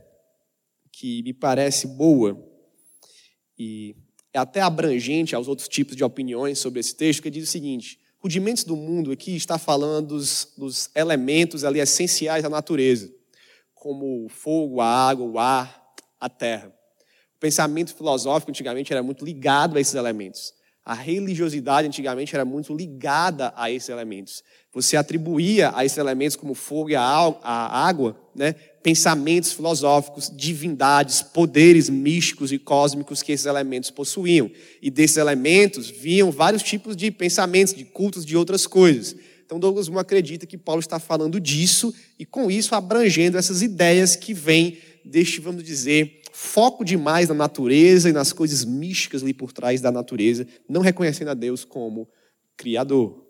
que 0.90 1.22
me 1.22 1.33
parece 1.33 1.87
boa 1.87 2.44
e 3.57 3.94
é 4.33 4.38
até 4.38 4.61
abrangente 4.61 5.35
aos 5.35 5.48
outros 5.48 5.68
tipos 5.68 5.96
de 5.96 6.04
opiniões 6.04 6.59
sobre 6.59 6.81
esse 6.81 6.94
texto, 6.94 7.22
que 7.22 7.31
diz 7.31 7.48
o 7.48 7.50
seguinte: 7.50 8.00
rudimentos 8.18 8.64
do 8.64 8.76
mundo 8.76 9.12
aqui 9.12 9.37
está 9.37 9.59
falando 9.59 10.09
dos, 10.09 10.52
dos 10.57 10.90
elementos 10.94 11.64
ali 11.64 11.78
essenciais 11.78 12.42
da 12.42 12.48
natureza, 12.48 13.12
como 13.74 14.24
o 14.24 14.28
fogo, 14.28 14.81
a 14.81 14.87
água, 14.87 15.24
o 15.24 15.38
ar, 15.38 15.94
a 16.20 16.28
terra. 16.28 16.78
O 17.38 17.40
pensamento 17.40 17.94
filosófico 17.94 18.51
antigamente 18.51 18.92
era 18.92 19.01
muito 19.01 19.24
ligado 19.24 19.79
a 19.79 19.81
esses 19.81 19.94
elementos. 19.94 20.53
A 20.85 20.92
religiosidade 20.92 21.87
antigamente 21.87 22.35
era 22.35 22.44
muito 22.44 22.74
ligada 22.74 23.53
a 23.55 23.70
esses 23.70 23.88
elementos. 23.90 24.42
Você 24.72 24.96
atribuía 24.96 25.70
a 25.72 25.85
esses 25.85 25.98
elementos 25.98 26.35
como 26.35 26.53
fogo 26.53 26.90
e 26.90 26.96
a 26.96 27.01
água, 27.44 28.18
né, 28.35 28.55
pensamentos 28.83 29.53
filosóficos, 29.53 30.33
divindades, 30.35 31.22
poderes 31.22 31.88
místicos 31.88 32.51
e 32.51 32.59
cósmicos 32.59 33.22
que 33.22 33.31
esses 33.31 33.46
elementos 33.46 33.92
possuíam. 33.92 34.51
E 34.83 34.90
desses 34.90 35.18
elementos 35.18 35.88
vinham 35.88 36.33
vários 36.33 36.62
tipos 36.64 36.96
de 36.96 37.09
pensamentos, 37.12 37.72
de 37.72 37.85
cultos, 37.85 38.27
de 38.27 38.37
outras 38.37 38.66
coisas. 38.66 39.14
Então 39.46 39.61
Douglas 39.61 39.88
Moore 39.88 40.03
acredita 40.03 40.44
que 40.44 40.59
Paulo 40.59 40.81
está 40.81 40.98
falando 40.98 41.38
disso 41.38 41.94
e 42.18 42.27
com 42.27 42.51
isso 42.51 42.74
abrangendo 42.74 43.38
essas 43.38 43.62
ideias 43.62 44.16
que 44.16 44.35
vêm 44.35 44.79
deste, 45.05 45.40
vamos 45.40 45.64
dizer, 45.64 46.17
foco 46.40 46.85
demais 46.85 47.29
na 47.29 47.35
natureza 47.35 48.09
e 48.09 48.12
nas 48.12 48.33
coisas 48.33 48.64
místicas 48.64 49.24
ali 49.24 49.35
por 49.35 49.53
trás 49.53 49.81
da 49.81 49.90
natureza, 49.90 50.46
não 50.68 50.81
reconhecendo 50.81 51.31
a 51.31 51.35
Deus 51.35 51.64
como 51.64 52.09
Criador. 52.57 53.27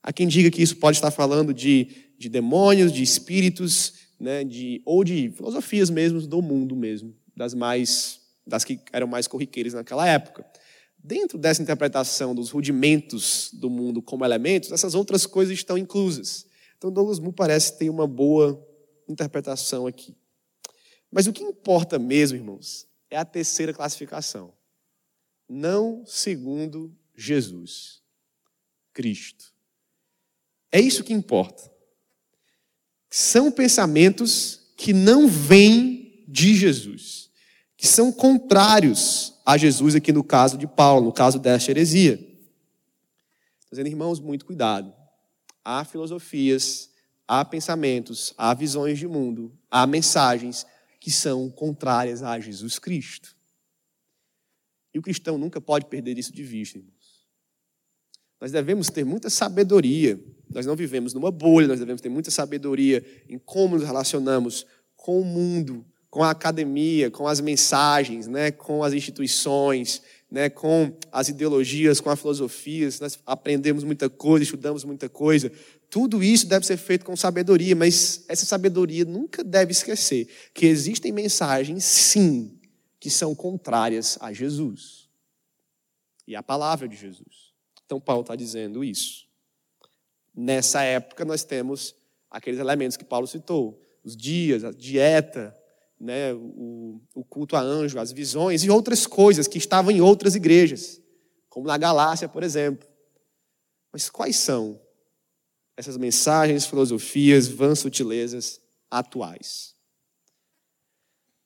Há 0.00 0.12
quem 0.12 0.28
diga 0.28 0.48
que 0.52 0.62
isso 0.62 0.76
pode 0.76 0.96
estar 0.96 1.10
falando 1.10 1.52
de, 1.52 1.88
de 2.16 2.28
demônios, 2.28 2.92
de 2.92 3.02
espíritos, 3.02 3.94
né, 4.20 4.44
de, 4.44 4.80
ou 4.86 5.02
de 5.02 5.32
filosofias 5.32 5.90
mesmo 5.90 6.20
do 6.20 6.40
mundo 6.40 6.76
mesmo, 6.76 7.12
das 7.36 7.54
mais 7.54 8.20
das 8.46 8.62
que 8.62 8.78
eram 8.92 9.08
mais 9.08 9.26
corriqueiras 9.26 9.74
naquela 9.74 10.06
época. 10.06 10.46
Dentro 10.96 11.36
dessa 11.36 11.60
interpretação 11.60 12.36
dos 12.36 12.50
rudimentos 12.50 13.50
do 13.52 13.68
mundo 13.68 14.00
como 14.00 14.24
elementos, 14.24 14.70
essas 14.70 14.94
outras 14.94 15.26
coisas 15.26 15.54
estão 15.54 15.76
inclusas. 15.76 16.46
Então 16.78 16.92
Douglas 16.92 17.18
Moo 17.18 17.32
parece 17.32 17.76
ter 17.76 17.90
uma 17.90 18.06
boa 18.06 18.64
interpretação 19.08 19.88
aqui. 19.88 20.14
Mas 21.14 21.28
o 21.28 21.32
que 21.32 21.44
importa 21.44 21.96
mesmo, 21.96 22.36
irmãos, 22.36 22.88
é 23.08 23.16
a 23.16 23.24
terceira 23.24 23.72
classificação. 23.72 24.52
Não 25.48 26.04
segundo 26.04 26.92
Jesus, 27.14 28.02
Cristo. 28.92 29.54
É 30.72 30.80
isso 30.80 31.04
que 31.04 31.12
importa. 31.12 31.70
São 33.08 33.52
pensamentos 33.52 34.72
que 34.76 34.92
não 34.92 35.28
vêm 35.28 36.24
de 36.26 36.52
Jesus, 36.56 37.30
que 37.76 37.86
são 37.86 38.10
contrários 38.10 39.34
a 39.46 39.56
Jesus, 39.56 39.94
aqui 39.94 40.10
no 40.10 40.24
caso 40.24 40.58
de 40.58 40.66
Paulo, 40.66 41.06
no 41.06 41.12
caso 41.12 41.38
desta 41.38 41.70
heresia. 41.70 42.18
Dizendo, 43.70 43.86
irmãos, 43.86 44.18
muito 44.18 44.44
cuidado. 44.44 44.92
Há 45.64 45.84
filosofias, 45.84 46.90
há 47.28 47.44
pensamentos, 47.44 48.34
há 48.36 48.52
visões 48.52 48.98
de 48.98 49.06
mundo, 49.06 49.56
há 49.70 49.86
mensagens 49.86 50.66
que 51.04 51.10
são 51.10 51.50
contrárias 51.50 52.22
a 52.22 52.40
Jesus 52.40 52.78
Cristo. 52.78 53.36
E 54.94 54.98
o 54.98 55.02
cristão 55.02 55.36
nunca 55.36 55.60
pode 55.60 55.84
perder 55.84 56.16
isso 56.16 56.32
de 56.32 56.42
vista, 56.42 56.78
irmãos. 56.78 57.28
Nós 58.40 58.50
devemos 58.50 58.88
ter 58.88 59.04
muita 59.04 59.28
sabedoria. 59.28 60.18
Nós 60.48 60.64
não 60.64 60.74
vivemos 60.74 61.12
numa 61.12 61.30
bolha, 61.30 61.68
nós 61.68 61.78
devemos 61.78 62.00
ter 62.00 62.08
muita 62.08 62.30
sabedoria 62.30 63.04
em 63.28 63.38
como 63.38 63.76
nos 63.76 63.84
relacionamos 63.84 64.64
com 64.96 65.20
o 65.20 65.24
mundo, 65.26 65.84
com 66.08 66.22
a 66.22 66.30
academia, 66.30 67.10
com 67.10 67.28
as 67.28 67.38
mensagens, 67.38 68.26
né, 68.26 68.50
com 68.50 68.82
as 68.82 68.94
instituições, 68.94 70.00
né, 70.30 70.48
com 70.48 70.90
as 71.12 71.28
ideologias, 71.28 72.00
com 72.00 72.08
as 72.08 72.18
filosofias. 72.18 72.98
Nós 72.98 73.18
aprendemos 73.26 73.84
muita 73.84 74.08
coisa, 74.08 74.44
estudamos 74.44 74.84
muita 74.84 75.10
coisa, 75.10 75.52
tudo 75.94 76.24
isso 76.24 76.48
deve 76.48 76.66
ser 76.66 76.76
feito 76.76 77.04
com 77.04 77.14
sabedoria, 77.14 77.76
mas 77.76 78.24
essa 78.26 78.44
sabedoria 78.44 79.04
nunca 79.04 79.44
deve 79.44 79.70
esquecer 79.70 80.26
que 80.52 80.66
existem 80.66 81.12
mensagens, 81.12 81.84
sim, 81.84 82.58
que 82.98 83.08
são 83.08 83.32
contrárias 83.32 84.18
a 84.20 84.32
Jesus 84.32 85.08
e 86.26 86.34
à 86.34 86.42
palavra 86.42 86.88
de 86.88 86.96
Jesus. 86.96 87.54
Então, 87.86 88.00
Paulo 88.00 88.22
está 88.22 88.34
dizendo 88.34 88.82
isso. 88.82 89.28
Nessa 90.34 90.82
época, 90.82 91.24
nós 91.24 91.44
temos 91.44 91.94
aqueles 92.28 92.58
elementos 92.58 92.96
que 92.96 93.04
Paulo 93.04 93.28
citou: 93.28 93.80
os 94.02 94.16
dias, 94.16 94.64
a 94.64 94.72
dieta, 94.72 95.56
né, 96.00 96.34
o, 96.34 97.00
o 97.14 97.22
culto 97.22 97.54
a 97.54 97.60
anjo, 97.60 98.00
as 98.00 98.10
visões 98.10 98.64
e 98.64 98.68
outras 98.68 99.06
coisas 99.06 99.46
que 99.46 99.58
estavam 99.58 99.92
em 99.92 100.00
outras 100.00 100.34
igrejas, 100.34 101.00
como 101.48 101.68
na 101.68 101.78
Galácia, 101.78 102.28
por 102.28 102.42
exemplo. 102.42 102.84
Mas 103.92 104.10
quais 104.10 104.34
são 104.34 104.82
essas 105.76 105.96
mensagens, 105.96 106.66
filosofias, 106.66 107.48
vãs 107.48 107.80
sutilezas 107.80 108.60
atuais. 108.90 109.74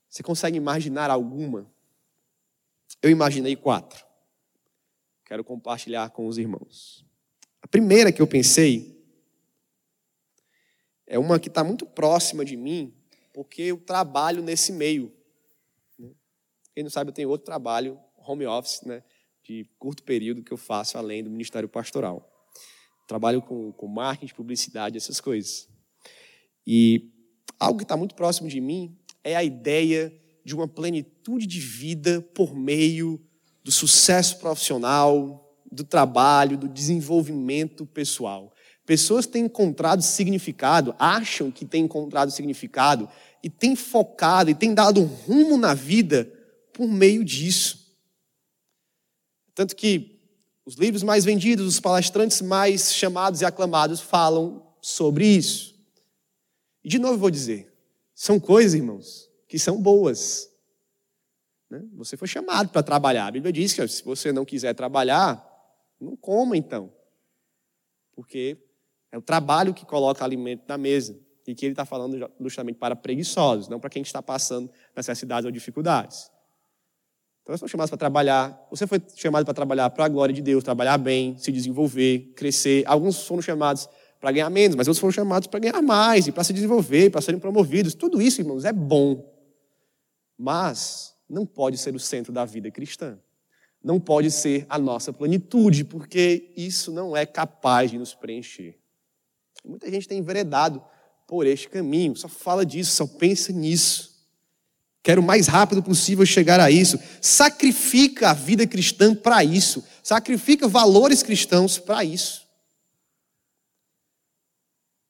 Você 0.09 0.23
consegue 0.23 0.57
imaginar 0.57 1.11
alguma? 1.11 1.71
Eu 3.03 3.11
imaginei 3.11 3.57
quatro. 3.57 4.05
Quero 5.25 5.45
compartilhar 5.45 6.11
com 6.11 6.27
os 6.27 6.39
irmãos. 6.39 7.05
A 7.63 7.69
primeira 7.69 8.11
que 8.11 8.21
eu 8.21 8.27
pensei 8.27 8.99
é 11.07 11.19
uma 11.19 11.39
que 11.39 11.49
está 11.49 11.65
muito 11.65 11.87
próxima 11.87 12.45
de 12.45 12.57
mim, 12.57 12.95
porque 13.33 13.63
eu 13.63 13.79
trabalho 13.79 14.43
nesse 14.43 14.73
meio. 14.73 15.13
Quem 16.75 16.83
não 16.83 16.91
sabe, 16.91 17.11
eu 17.11 17.15
tenho 17.15 17.29
outro 17.29 17.45
trabalho, 17.45 17.99
home 18.17 18.47
office, 18.47 18.83
né, 18.83 19.03
de 19.43 19.65
curto 19.79 20.03
período 20.03 20.43
que 20.43 20.53
eu 20.53 20.57
faço 20.57 20.99
além 20.99 21.25
do 21.25 21.31
ministério 21.31 21.69
pastoral. 21.69 22.38
Trabalho 23.09 23.41
com, 23.41 23.73
com 23.73 23.89
marketing, 23.89 24.35
publicidade, 24.35 24.99
essas 24.99 25.19
coisas. 25.19 25.67
E 26.67 27.11
algo 27.59 27.79
que 27.79 27.85
está 27.85 27.97
muito 27.97 28.15
próximo 28.15 28.51
de 28.51 28.61
mim 28.61 28.97
é 29.25 29.35
a 29.35 29.43
ideia 29.43 30.15
de 30.45 30.55
uma 30.55 30.69
plenitude 30.69 31.47
de 31.47 31.59
vida 31.59 32.21
por 32.35 32.55
meio 32.55 33.19
do 33.65 33.73
sucesso 33.73 34.39
profissional, 34.39 35.57
do 35.73 35.85
trabalho, 35.85 36.59
do 36.59 36.69
desenvolvimento 36.69 37.87
pessoal. 37.87 38.53
Pessoas 38.85 39.25
têm 39.25 39.47
encontrado 39.47 40.03
significado, 40.03 40.95
acham 40.99 41.51
que 41.51 41.65
têm 41.65 41.85
encontrado 41.85 42.31
significado 42.31 43.09
e 43.43 43.49
têm 43.49 43.75
focado 43.75 44.51
e 44.51 44.55
têm 44.55 44.75
dado 44.75 45.01
um 45.01 45.07
rumo 45.07 45.57
na 45.57 45.73
vida 45.73 46.31
por 46.75 46.87
meio 46.87 47.25
disso. 47.25 47.97
Tanto 49.55 49.75
que 49.75 50.18
os 50.69 50.75
livros 50.75 51.03
mais 51.03 51.25
vendidos, 51.25 51.67
os 51.67 51.81
palestrantes 51.81 52.43
mais 52.43 52.93
chamados 52.93 53.41
e 53.41 53.45
aclamados 53.47 54.03
falam 54.03 54.71
sobre 54.83 55.27
isso. 55.27 55.75
E 56.85 56.91
de 56.91 56.99
novo 56.99 57.17
vou 57.17 57.31
dizer: 57.31 57.73
são 58.15 58.39
coisas, 58.39 58.75
irmãos, 58.75 59.31
que 59.49 59.59
são 59.59 59.81
boas. 59.81 60.53
Né? 61.71 61.83
Você 61.95 62.19
foi 62.19 62.29
chamado 62.29 62.69
para 62.69 62.83
trabalhar. 62.83 63.29
A 63.29 63.31
Bíblia 63.31 63.51
diz 63.51 63.73
que 63.73 63.89
se 63.89 64.05
você 64.05 64.31
não 64.31 64.45
quiser 64.45 64.75
trabalhar, 64.75 65.43
não 65.99 66.15
coma 66.15 66.55
então. 66.55 66.93
Porque 68.13 68.59
é 69.11 69.17
o 69.17 69.23
trabalho 69.23 69.73
que 69.73 69.87
coloca 69.87 70.23
alimento 70.23 70.65
na 70.69 70.77
mesa. 70.77 71.19
E 71.47 71.55
que 71.55 71.65
ele 71.65 71.73
está 71.73 71.87
falando 71.87 72.31
justamente 72.41 72.77
para 72.77 72.95
preguiçosos, 72.95 73.69
não 73.69 73.81
para 73.81 73.89
quem 73.89 74.03
está 74.03 74.21
passando 74.21 74.71
necessidades 74.95 75.47
ou 75.47 75.51
dificuldades. 75.51 76.31
Então, 77.49 77.55
nós 77.55 77.61
fomos 77.61 77.71
chamados 77.71 77.89
para 77.89 77.97
trabalhar. 77.97 78.67
Você 78.71 78.87
foi 78.87 79.01
chamado 79.17 79.43
para 79.43 79.55
trabalhar 79.55 79.89
para 79.89 80.05
a 80.05 80.09
glória 80.09 80.35
de 80.35 80.43
Deus, 80.43 80.63
trabalhar 80.63 80.99
bem, 80.99 81.35
se 81.39 81.51
desenvolver, 81.51 82.35
crescer. 82.37 82.85
Alguns 82.87 83.27
foram 83.27 83.41
chamados 83.41 83.89
para 84.21 84.31
ganhar 84.33 84.51
menos, 84.51 84.77
mas 84.77 84.87
outros 84.87 85.01
foram 85.01 85.13
chamados 85.13 85.49
para 85.49 85.59
ganhar 85.59 85.81
mais 85.81 86.27
e 86.27 86.33
para 86.33 86.45
se 86.45 86.53
desenvolver, 86.53 87.09
para 87.09 87.23
serem 87.23 87.41
promovidos. 87.41 87.95
Tudo 87.95 88.21
isso, 88.21 88.43
irmãos, 88.43 88.67
é 88.67 88.73
bom. 88.73 89.35
Mas 90.37 91.15
não 91.27 91.47
pode 91.47 91.79
ser 91.79 91.95
o 91.95 91.99
centro 91.99 92.35
da 92.35 92.45
vida 92.45 92.71
cristã. 92.71 93.19
Não 93.83 93.99
pode 93.99 94.31
ser 94.31 94.67
a 94.69 94.79
nossa 94.79 95.11
plenitude, 95.11 95.85
porque 95.85 96.53
isso 96.55 96.93
não 96.93 97.17
é 97.17 97.25
capaz 97.25 97.91
de 97.91 97.97
nos 97.97 98.15
preencher. 98.15 98.79
Muita 99.65 99.91
gente 99.91 100.07
tem 100.07 100.19
enveredado 100.19 100.85
por 101.27 101.47
este 101.47 101.71
caminho, 101.71 102.15
só 102.15 102.29
fala 102.29 102.67
disso, 102.67 102.95
só 102.95 103.07
pensa 103.07 103.55
nisso. 103.55 104.18
Quero 105.09 105.23
o 105.23 105.25
mais 105.25 105.47
rápido 105.47 105.83
possível 105.83 106.27
chegar 106.27 106.61
a 106.61 106.71
isso. 106.71 106.99
Sacrifica 107.23 108.29
a 108.29 108.35
vida 108.35 108.67
cristã 108.67 109.15
para 109.15 109.43
isso. 109.43 109.83
Sacrifica 110.03 110.69
valores 110.69 111.23
cristãos 111.23 111.79
para 111.79 112.05
isso. 112.05 112.47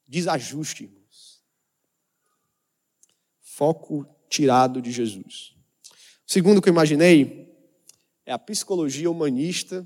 Desajuste, 0.07 0.85
irmãos. 0.85 1.43
Foco 3.41 4.07
tirado 4.29 4.81
de 4.81 4.93
Jesus. 4.93 5.57
O 6.25 6.33
segundo 6.33 6.63
que 6.63 6.69
eu 6.69 6.73
imaginei 6.73 7.53
é 8.25 8.33
a 8.33 8.39
psicologia 8.39 9.11
humanista 9.11 9.85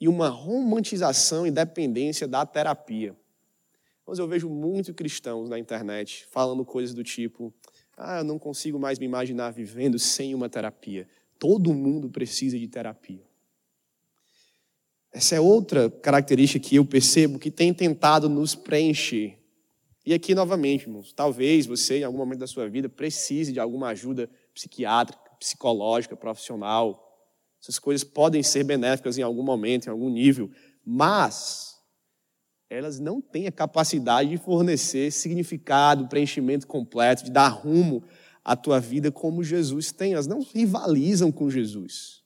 e 0.00 0.08
uma 0.08 0.30
romantização 0.30 1.46
e 1.46 1.50
dependência 1.50 2.26
da 2.26 2.46
terapia. 2.46 3.14
Mas 4.06 4.18
eu 4.18 4.26
vejo 4.26 4.48
muitos 4.48 4.94
cristãos 4.94 5.50
na 5.50 5.58
internet 5.58 6.26
falando 6.30 6.64
coisas 6.64 6.94
do 6.94 7.04
tipo: 7.04 7.52
ah, 7.96 8.18
eu 8.18 8.24
não 8.24 8.38
consigo 8.38 8.78
mais 8.78 8.98
me 8.98 9.06
imaginar 9.06 9.50
vivendo 9.50 9.98
sem 9.98 10.34
uma 10.34 10.48
terapia. 10.48 11.08
Todo 11.38 11.72
mundo 11.72 12.08
precisa 12.08 12.58
de 12.58 12.66
terapia. 12.66 13.22
Essa 15.12 15.36
é 15.36 15.40
outra 15.40 15.88
característica 15.88 16.68
que 16.68 16.74
eu 16.74 16.84
percebo 16.84 17.38
que 17.38 17.50
tem 17.50 17.72
tentado 17.72 18.28
nos 18.28 18.54
preencher. 18.56 19.38
E 20.04 20.12
aqui, 20.12 20.34
novamente, 20.34 20.82
irmãos, 20.82 21.12
talvez 21.12 21.66
você, 21.66 22.00
em 22.00 22.04
algum 22.04 22.18
momento 22.18 22.40
da 22.40 22.46
sua 22.46 22.68
vida, 22.68 22.88
precise 22.88 23.52
de 23.52 23.60
alguma 23.60 23.88
ajuda 23.88 24.28
psiquiátrica, 24.52 25.30
psicológica, 25.38 26.16
profissional. 26.16 27.00
Essas 27.62 27.78
coisas 27.78 28.02
podem 28.02 28.42
ser 28.42 28.64
benéficas 28.64 29.16
em 29.16 29.22
algum 29.22 29.42
momento, 29.42 29.86
em 29.86 29.90
algum 29.90 30.10
nível, 30.10 30.50
mas 30.84 31.73
elas 32.68 32.98
não 32.98 33.20
têm 33.20 33.46
a 33.46 33.52
capacidade 33.52 34.30
de 34.30 34.38
fornecer 34.38 35.10
significado, 35.10 36.08
preenchimento 36.08 36.66
completo, 36.66 37.24
de 37.24 37.30
dar 37.30 37.48
rumo 37.48 38.02
à 38.44 38.56
tua 38.56 38.80
vida 38.80 39.12
como 39.12 39.44
Jesus 39.44 39.92
tem. 39.92 40.14
Elas 40.14 40.26
não 40.26 40.40
rivalizam 40.42 41.30
com 41.30 41.50
Jesus. 41.50 42.22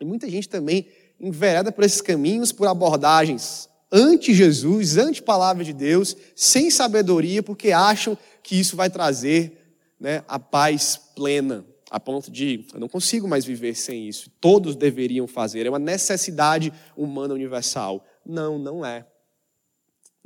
E 0.00 0.04
muita 0.04 0.28
gente 0.28 0.48
também 0.48 0.86
envereda 1.20 1.72
por 1.72 1.84
esses 1.84 2.00
caminhos, 2.00 2.52
por 2.52 2.66
abordagens 2.66 3.68
anti-Jesus, 3.90 4.96
anti-palavra 4.96 5.64
de 5.64 5.72
Deus, 5.72 6.16
sem 6.36 6.70
sabedoria, 6.70 7.42
porque 7.42 7.72
acham 7.72 8.16
que 8.42 8.58
isso 8.58 8.76
vai 8.76 8.90
trazer 8.90 9.76
né, 9.98 10.22
a 10.28 10.38
paz 10.38 11.00
plena, 11.16 11.64
a 11.90 11.98
ponto 11.98 12.30
de 12.30 12.66
eu 12.72 12.80
não 12.80 12.88
consigo 12.88 13.26
mais 13.26 13.44
viver 13.44 13.74
sem 13.74 14.06
isso. 14.06 14.30
Todos 14.40 14.76
deveriam 14.76 15.26
fazer, 15.26 15.66
é 15.66 15.70
uma 15.70 15.78
necessidade 15.78 16.72
humana 16.96 17.34
universal. 17.34 18.04
Não, 18.24 18.58
não 18.58 18.84
é. 18.84 19.06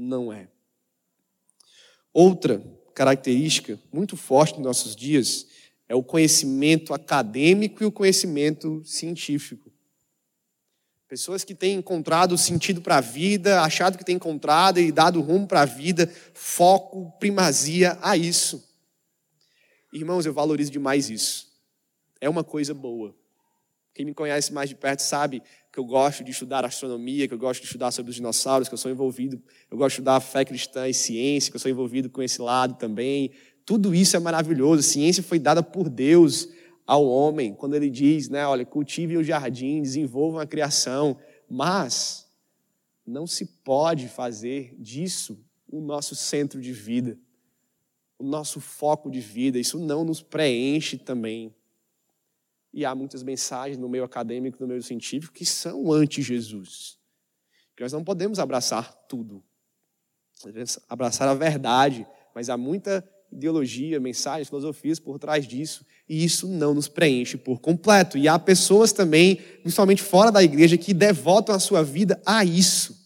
Não 0.03 0.33
é. 0.33 0.49
Outra 2.12 2.61
característica 2.93 3.79
muito 3.93 4.17
forte 4.17 4.55
nos 4.55 4.65
nossos 4.65 4.97
dias 4.97 5.47
é 5.88 5.95
o 5.95 6.03
conhecimento 6.03 6.93
acadêmico 6.93 7.83
e 7.83 7.87
o 7.87 7.93
conhecimento 7.93 8.83
científico. 8.85 9.73
Pessoas 11.07 11.45
que 11.45 11.55
têm 11.55 11.77
encontrado 11.77 12.37
sentido 12.37 12.81
para 12.81 12.97
a 12.97 13.01
vida, 13.01 13.62
achado 13.62 13.97
que 13.97 14.05
têm 14.05 14.17
encontrado 14.17 14.81
e 14.81 14.91
dado 14.91 15.21
rumo 15.21 15.47
para 15.47 15.62
a 15.62 15.67
vida, 15.67 16.12
foco, 16.35 17.12
primazia 17.21 17.97
a 18.03 18.17
isso. 18.17 18.67
Irmãos, 19.93 20.27
eu 20.27 20.33
valorizo 20.33 20.73
demais 20.73 21.11
isso. 21.11 21.47
É 22.21 22.29
uma 22.29 22.43
coisa 22.43 22.75
boa. 22.75 23.15
Quem 23.95 24.07
me 24.07 24.15
conhece 24.15 24.53
mais 24.53 24.69
de 24.69 24.75
perto 24.75 25.01
sabe 25.01 25.43
que 25.73 25.81
eu 25.81 25.85
gosto 25.85 26.23
de 26.23 26.31
estudar 26.31 26.67
astronomia, 26.67 27.27
que 27.27 27.33
eu 27.33 27.39
gosto 27.39 27.61
de 27.61 27.67
estudar 27.67 27.91
sobre 27.91 28.11
os 28.11 28.17
dinossauros, 28.17 28.69
que 28.69 28.75
eu 28.75 28.79
sou 28.79 28.91
envolvido, 28.91 29.43
eu 29.71 29.79
gosto 29.79 29.91
de 29.91 29.95
estudar 29.95 30.21
fé 30.21 30.45
cristã 30.45 30.87
e 30.87 30.93
ciência, 30.93 31.51
que 31.51 31.57
eu 31.57 31.61
sou 31.61 31.71
envolvido 31.71 32.11
com 32.11 32.23
esse 32.23 32.43
lado 32.43 32.75
também. 32.75 33.31
Tudo 33.65 33.95
isso 33.95 34.15
é 34.15 34.21
maravilhoso. 34.21 34.83
Ciência 34.83 35.23
foi 35.23 35.39
dada 35.39 35.63
por 35.63 35.89
Deus 35.89 36.49
ao 36.87 37.07
homem, 37.07 37.55
quando 37.55 37.75
ele 37.75 37.89
diz, 37.89 38.29
né, 38.29 38.47
olha, 38.47 38.67
cultivem 38.67 39.17
o 39.17 39.25
jardim, 39.25 39.81
desenvolvam 39.81 40.41
a 40.41 40.47
criação, 40.47 41.17
mas 41.49 42.27
não 43.07 43.27
se 43.27 43.47
pode 43.65 44.09
fazer 44.09 44.75
disso 44.79 45.43
o 45.67 45.81
nosso 45.81 46.15
centro 46.15 46.61
de 46.61 46.73
vida, 46.73 47.19
o 48.19 48.25
nosso 48.25 48.61
foco 48.61 49.11
de 49.11 49.21
vida, 49.21 49.59
isso 49.59 49.79
não 49.79 50.05
nos 50.05 50.21
preenche 50.21 50.99
também. 50.99 51.55
E 52.73 52.85
há 52.85 52.95
muitas 52.95 53.23
mensagens 53.23 53.77
no 53.77 53.89
meio 53.89 54.05
acadêmico, 54.05 54.59
no 54.61 54.69
meio 54.69 54.83
científico, 54.83 55.35
que 55.35 55.45
são 55.45 55.93
anti-Jesus. 55.93 56.99
Nós 57.79 57.93
não 57.93 58.05
podemos 58.05 58.39
abraçar 58.39 58.93
tudo, 59.09 59.43
abraçar 60.89 61.29
a 61.29 61.35
verdade, 61.35 62.07
mas 62.33 62.49
há 62.49 62.57
muita 62.57 63.05
ideologia, 63.33 63.99
mensagens, 63.99 64.49
filosofias 64.49 65.01
por 65.01 65.19
trás 65.19 65.49
disso, 65.49 65.85
e 66.09 66.25
isso 66.25 66.47
não 66.47 66.75
nos 66.75 66.87
preenche 66.87 67.37
por 67.37 67.61
completo. 67.61 68.17
E 68.17 68.29
há 68.29 68.39
pessoas 68.39 68.93
também, 68.93 69.37
principalmente 69.37 70.03
fora 70.03 70.31
da 70.31 70.45
igreja, 70.45 70.79
que 70.79 70.95
devotam 70.95 71.55
a 71.55 71.59
sua 71.59 71.83
vida 71.83 72.21
a 72.25 72.45
isso, 72.45 72.97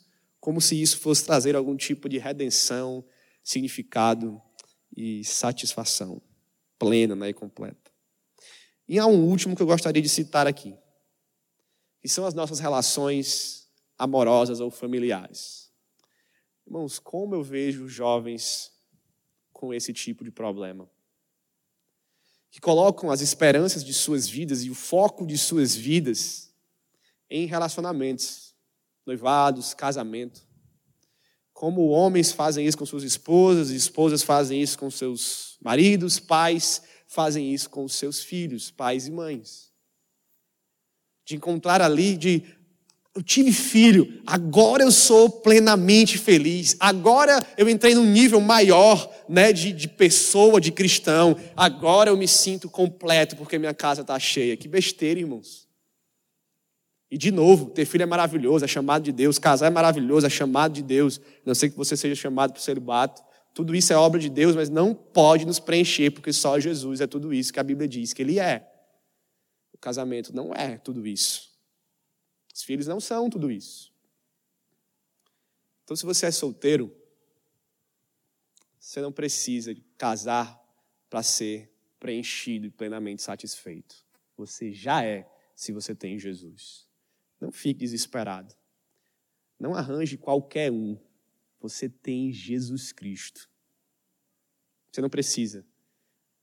como 0.40 0.60
se 0.60 0.80
isso 0.80 0.98
fosse 0.98 1.24
trazer 1.24 1.56
algum 1.56 1.74
tipo 1.76 2.08
de 2.08 2.18
redenção, 2.18 3.02
significado 3.42 4.40
e 4.94 5.24
satisfação 5.24 6.20
plena 6.78 7.16
né, 7.16 7.30
e 7.30 7.32
completa. 7.32 7.85
E 8.88 8.98
há 8.98 9.06
um 9.06 9.24
último 9.24 9.56
que 9.56 9.62
eu 9.62 9.66
gostaria 9.66 10.00
de 10.00 10.08
citar 10.08 10.46
aqui, 10.46 10.76
que 12.00 12.08
são 12.08 12.24
as 12.24 12.34
nossas 12.34 12.60
relações 12.60 13.68
amorosas 13.98 14.60
ou 14.60 14.70
familiares. 14.70 15.72
Irmãos, 16.66 16.98
como 16.98 17.34
eu 17.34 17.42
vejo 17.42 17.88
jovens 17.88 18.72
com 19.52 19.72
esse 19.72 19.92
tipo 19.92 20.22
de 20.22 20.30
problema. 20.30 20.88
Que 22.50 22.60
colocam 22.60 23.10
as 23.10 23.20
esperanças 23.20 23.82
de 23.82 23.92
suas 23.92 24.28
vidas 24.28 24.62
e 24.62 24.70
o 24.70 24.74
foco 24.74 25.26
de 25.26 25.36
suas 25.36 25.74
vidas 25.74 26.54
em 27.28 27.46
relacionamentos, 27.46 28.54
noivados, 29.04 29.74
casamento. 29.74 30.46
Como 31.52 31.88
homens 31.88 32.32
fazem 32.32 32.66
isso 32.66 32.76
com 32.76 32.84
suas 32.84 33.02
esposas, 33.02 33.70
esposas 33.70 34.22
fazem 34.22 34.60
isso 34.60 34.78
com 34.78 34.90
seus 34.90 35.56
maridos, 35.60 36.20
pais 36.20 36.82
fazem 37.06 37.52
isso 37.52 37.70
com 37.70 37.88
seus 37.88 38.22
filhos, 38.22 38.70
pais 38.70 39.06
e 39.06 39.10
mães. 39.10 39.72
De 41.24 41.36
encontrar 41.36 41.80
ali, 41.82 42.16
de 42.16 42.42
eu 43.16 43.22
tive 43.22 43.50
filho, 43.50 44.20
agora 44.26 44.82
eu 44.82 44.92
sou 44.92 45.30
plenamente 45.30 46.18
feliz, 46.18 46.76
agora 46.78 47.40
eu 47.56 47.66
entrei 47.66 47.94
num 47.94 48.04
nível 48.04 48.42
maior 48.42 49.10
né, 49.26 49.54
de, 49.54 49.72
de 49.72 49.88
pessoa, 49.88 50.60
de 50.60 50.70
cristão, 50.70 51.34
agora 51.56 52.10
eu 52.10 52.16
me 52.16 52.28
sinto 52.28 52.68
completo 52.68 53.34
porque 53.34 53.58
minha 53.58 53.72
casa 53.72 54.02
está 54.02 54.18
cheia. 54.18 54.54
Que 54.54 54.68
besteira, 54.68 55.18
irmãos. 55.18 55.66
E 57.10 57.16
de 57.16 57.30
novo, 57.30 57.70
ter 57.70 57.86
filho 57.86 58.02
é 58.02 58.06
maravilhoso, 58.06 58.66
é 58.66 58.68
chamado 58.68 59.04
de 59.04 59.12
Deus, 59.12 59.38
casar 59.38 59.68
é 59.68 59.70
maravilhoso, 59.70 60.26
é 60.26 60.30
chamado 60.30 60.74
de 60.74 60.82
Deus. 60.82 61.18
Não 61.44 61.54
sei 61.54 61.70
que 61.70 61.76
você 61.76 61.96
seja 61.96 62.14
chamado 62.14 62.52
para 62.52 62.60
o 62.60 62.62
celibato. 62.62 63.22
Tudo 63.56 63.74
isso 63.74 63.90
é 63.90 63.96
obra 63.96 64.20
de 64.20 64.28
Deus, 64.28 64.54
mas 64.54 64.68
não 64.68 64.94
pode 64.94 65.46
nos 65.46 65.58
preencher, 65.58 66.10
porque 66.10 66.30
só 66.30 66.60
Jesus 66.60 67.00
é 67.00 67.06
tudo 67.06 67.32
isso 67.32 67.50
que 67.50 67.58
a 67.58 67.62
Bíblia 67.62 67.88
diz 67.88 68.12
que 68.12 68.20
Ele 68.20 68.38
é. 68.38 68.70
O 69.72 69.78
casamento 69.78 70.30
não 70.36 70.52
é 70.52 70.76
tudo 70.76 71.06
isso. 71.06 71.58
Os 72.54 72.62
filhos 72.62 72.86
não 72.86 73.00
são 73.00 73.30
tudo 73.30 73.50
isso. 73.50 73.90
Então, 75.82 75.96
se 75.96 76.04
você 76.04 76.26
é 76.26 76.30
solteiro, 76.30 76.94
você 78.78 79.00
não 79.00 79.10
precisa 79.10 79.74
casar 79.96 80.62
para 81.08 81.22
ser 81.22 81.72
preenchido 81.98 82.66
e 82.66 82.70
plenamente 82.70 83.22
satisfeito. 83.22 83.96
Você 84.36 84.70
já 84.70 85.02
é 85.02 85.26
se 85.54 85.72
você 85.72 85.94
tem 85.94 86.18
Jesus. 86.18 86.86
Não 87.40 87.50
fique 87.50 87.80
desesperado. 87.80 88.54
Não 89.58 89.74
arranje 89.74 90.18
qualquer 90.18 90.70
um. 90.70 90.98
Você 91.68 91.88
tem 91.88 92.32
Jesus 92.32 92.92
Cristo. 92.92 93.50
Você 94.90 95.00
não 95.00 95.10
precisa 95.10 95.66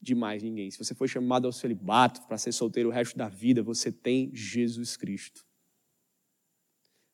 de 0.01 0.13
mais 0.13 0.43
ninguém. 0.43 0.69
Se 0.69 0.77
você 0.77 0.93
foi 0.93 1.07
chamado 1.07 1.45
ao 1.45 1.53
celibato 1.53 2.21
para 2.27 2.37
ser 2.37 2.51
solteiro 2.51 2.89
o 2.89 2.91
resto 2.91 3.17
da 3.17 3.29
vida, 3.29 3.63
você 3.63 3.91
tem 3.91 4.29
Jesus 4.33 4.97
Cristo. 4.97 5.45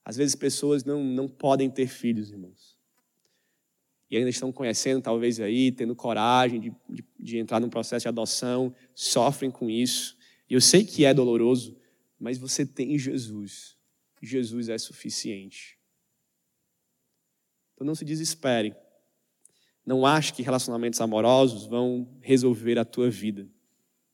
Às 0.04 0.18
vezes 0.18 0.36
pessoas 0.36 0.84
não, 0.84 1.04
não 1.04 1.30
podem 1.30 1.70
ter 1.70 1.88
filhos, 1.88 2.32
irmãos. 2.32 2.76
E 4.10 4.18
ainda 4.18 4.30
estão 4.30 4.52
conhecendo, 4.52 5.04
talvez 5.04 5.40
aí, 5.40 5.72
tendo 5.72 5.96
coragem 5.96 6.60
de, 6.60 6.74
de, 6.90 7.06
de 7.20 7.38
entrar 7.38 7.60
num 7.60 7.70
processo 7.70 8.04
de 8.04 8.08
adoção, 8.10 8.74
sofrem 8.96 9.52
com 9.52 9.70
isso. 9.70 10.18
E 10.50 10.56
eu 10.56 10.62
sei 10.62 10.84
que 10.84 11.06
é 11.06 11.14
doloroso, 11.14 11.78
mas 12.20 12.40
você 12.40 12.66
tem 12.66 12.98
Jesus. 12.98 13.78
Jesus 14.20 14.68
é 14.68 14.78
suficiente. 14.78 15.79
Então 17.80 17.88
não 17.88 17.96
se 17.96 18.04
desespere. 18.04 18.76
Não 19.86 20.06
ache 20.06 20.34
que 20.34 20.44
relacionamentos 20.44 21.00
amorosos 21.00 21.66
vão 21.66 22.06
resolver 22.20 22.78
a 22.78 22.84
tua 22.84 23.10
vida, 23.10 23.48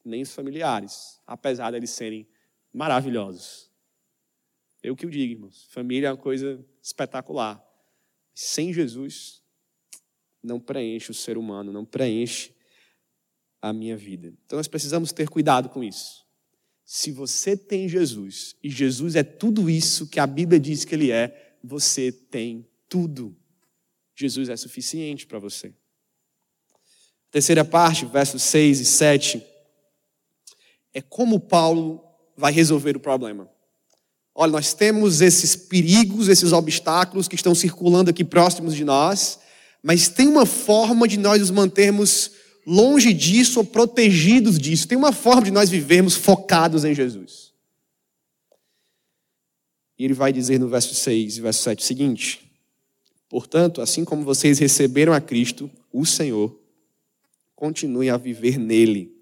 nem 0.03 0.21
os 0.21 0.31
familiares, 0.31 1.19
apesar 1.25 1.71
de 1.71 1.77
eles 1.77 1.89
serem 1.89 2.27
maravilhosos. 2.71 3.71
Eu 4.83 4.95
que 4.95 5.07
o 5.07 5.09
digo, 5.09 5.33
irmãos. 5.33 5.65
Família 5.71 6.09
é 6.09 6.11
uma 6.11 6.17
coisa 6.17 6.63
espetacular. 6.79 7.59
Sem 8.35 8.71
Jesus, 8.71 9.41
não 10.43 10.59
preenche 10.59 11.09
o 11.09 11.15
ser 11.15 11.35
humano, 11.35 11.73
não 11.73 11.83
preenche 11.83 12.53
a 13.59 13.73
minha 13.73 13.97
vida. 13.97 14.31
Então 14.45 14.57
nós 14.57 14.67
precisamos 14.67 15.11
ter 15.11 15.27
cuidado 15.27 15.69
com 15.69 15.83
isso. 15.83 16.23
Se 16.83 17.11
você 17.11 17.57
tem 17.57 17.89
Jesus, 17.89 18.55
e 18.61 18.69
Jesus 18.69 19.15
é 19.15 19.23
tudo 19.23 19.71
isso 19.71 20.07
que 20.07 20.19
a 20.19 20.27
Bíblia 20.27 20.59
diz 20.59 20.85
que 20.85 20.93
ele 20.93 21.11
é, 21.11 21.57
você 21.63 22.11
tem 22.11 22.69
tudo. 22.87 23.35
Jesus 24.15 24.49
é 24.49 24.55
suficiente 24.55 25.27
para 25.27 25.39
você. 25.39 25.73
Terceira 27.29 27.65
parte, 27.65 28.05
versos 28.05 28.41
6 28.43 28.79
e 28.79 28.85
7, 28.85 29.45
é 30.93 31.01
como 31.01 31.39
Paulo 31.39 32.01
vai 32.37 32.53
resolver 32.53 32.95
o 32.95 32.99
problema. 32.99 33.49
Olha, 34.33 34.53
nós 34.53 34.73
temos 34.73 35.21
esses 35.21 35.55
perigos, 35.55 36.29
esses 36.29 36.53
obstáculos 36.53 37.27
que 37.27 37.35
estão 37.35 37.53
circulando 37.53 38.09
aqui 38.09 38.23
próximos 38.23 38.75
de 38.75 38.83
nós, 38.85 39.39
mas 39.83 40.07
tem 40.07 40.27
uma 40.27 40.45
forma 40.45 41.07
de 41.07 41.17
nós 41.17 41.39
nos 41.39 41.51
mantermos 41.51 42.31
longe 42.65 43.13
disso 43.13 43.59
ou 43.59 43.65
protegidos 43.65 44.57
disso. 44.57 44.87
Tem 44.87 44.97
uma 44.97 45.11
forma 45.11 45.43
de 45.43 45.51
nós 45.51 45.69
vivermos 45.69 46.15
focados 46.15 46.83
em 46.83 46.95
Jesus. 46.95 47.53
E 49.97 50.03
ele 50.03 50.13
vai 50.13 50.33
dizer 50.33 50.59
no 50.59 50.67
verso 50.67 50.93
6 50.93 51.37
e 51.37 51.41
verso 51.41 51.63
7 51.63 51.83
o 51.83 51.85
seguinte: 51.85 52.44
Portanto, 53.35 53.81
assim 53.81 54.05
como 54.05 54.23
vocês 54.23 54.59
receberam 54.59 55.11
a 55.11 55.19
Cristo, 55.19 55.69
o 55.91 56.05
Senhor, 56.05 56.57
continuem 57.53 58.09
a 58.09 58.15
viver 58.15 58.57
nele, 58.57 59.13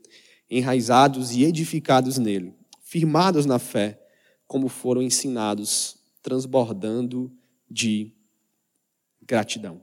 enraizados 0.47 1.31
e 1.31 1.43
edificados 1.43 2.19
nele, 2.19 2.55
firmados 2.79 3.47
na 3.47 3.57
fé, 3.57 3.99
como 4.45 4.69
foram 4.69 5.01
ensinados, 5.01 5.97
transbordando 6.21 7.35
de 7.67 8.13
gratidão. 9.19 9.81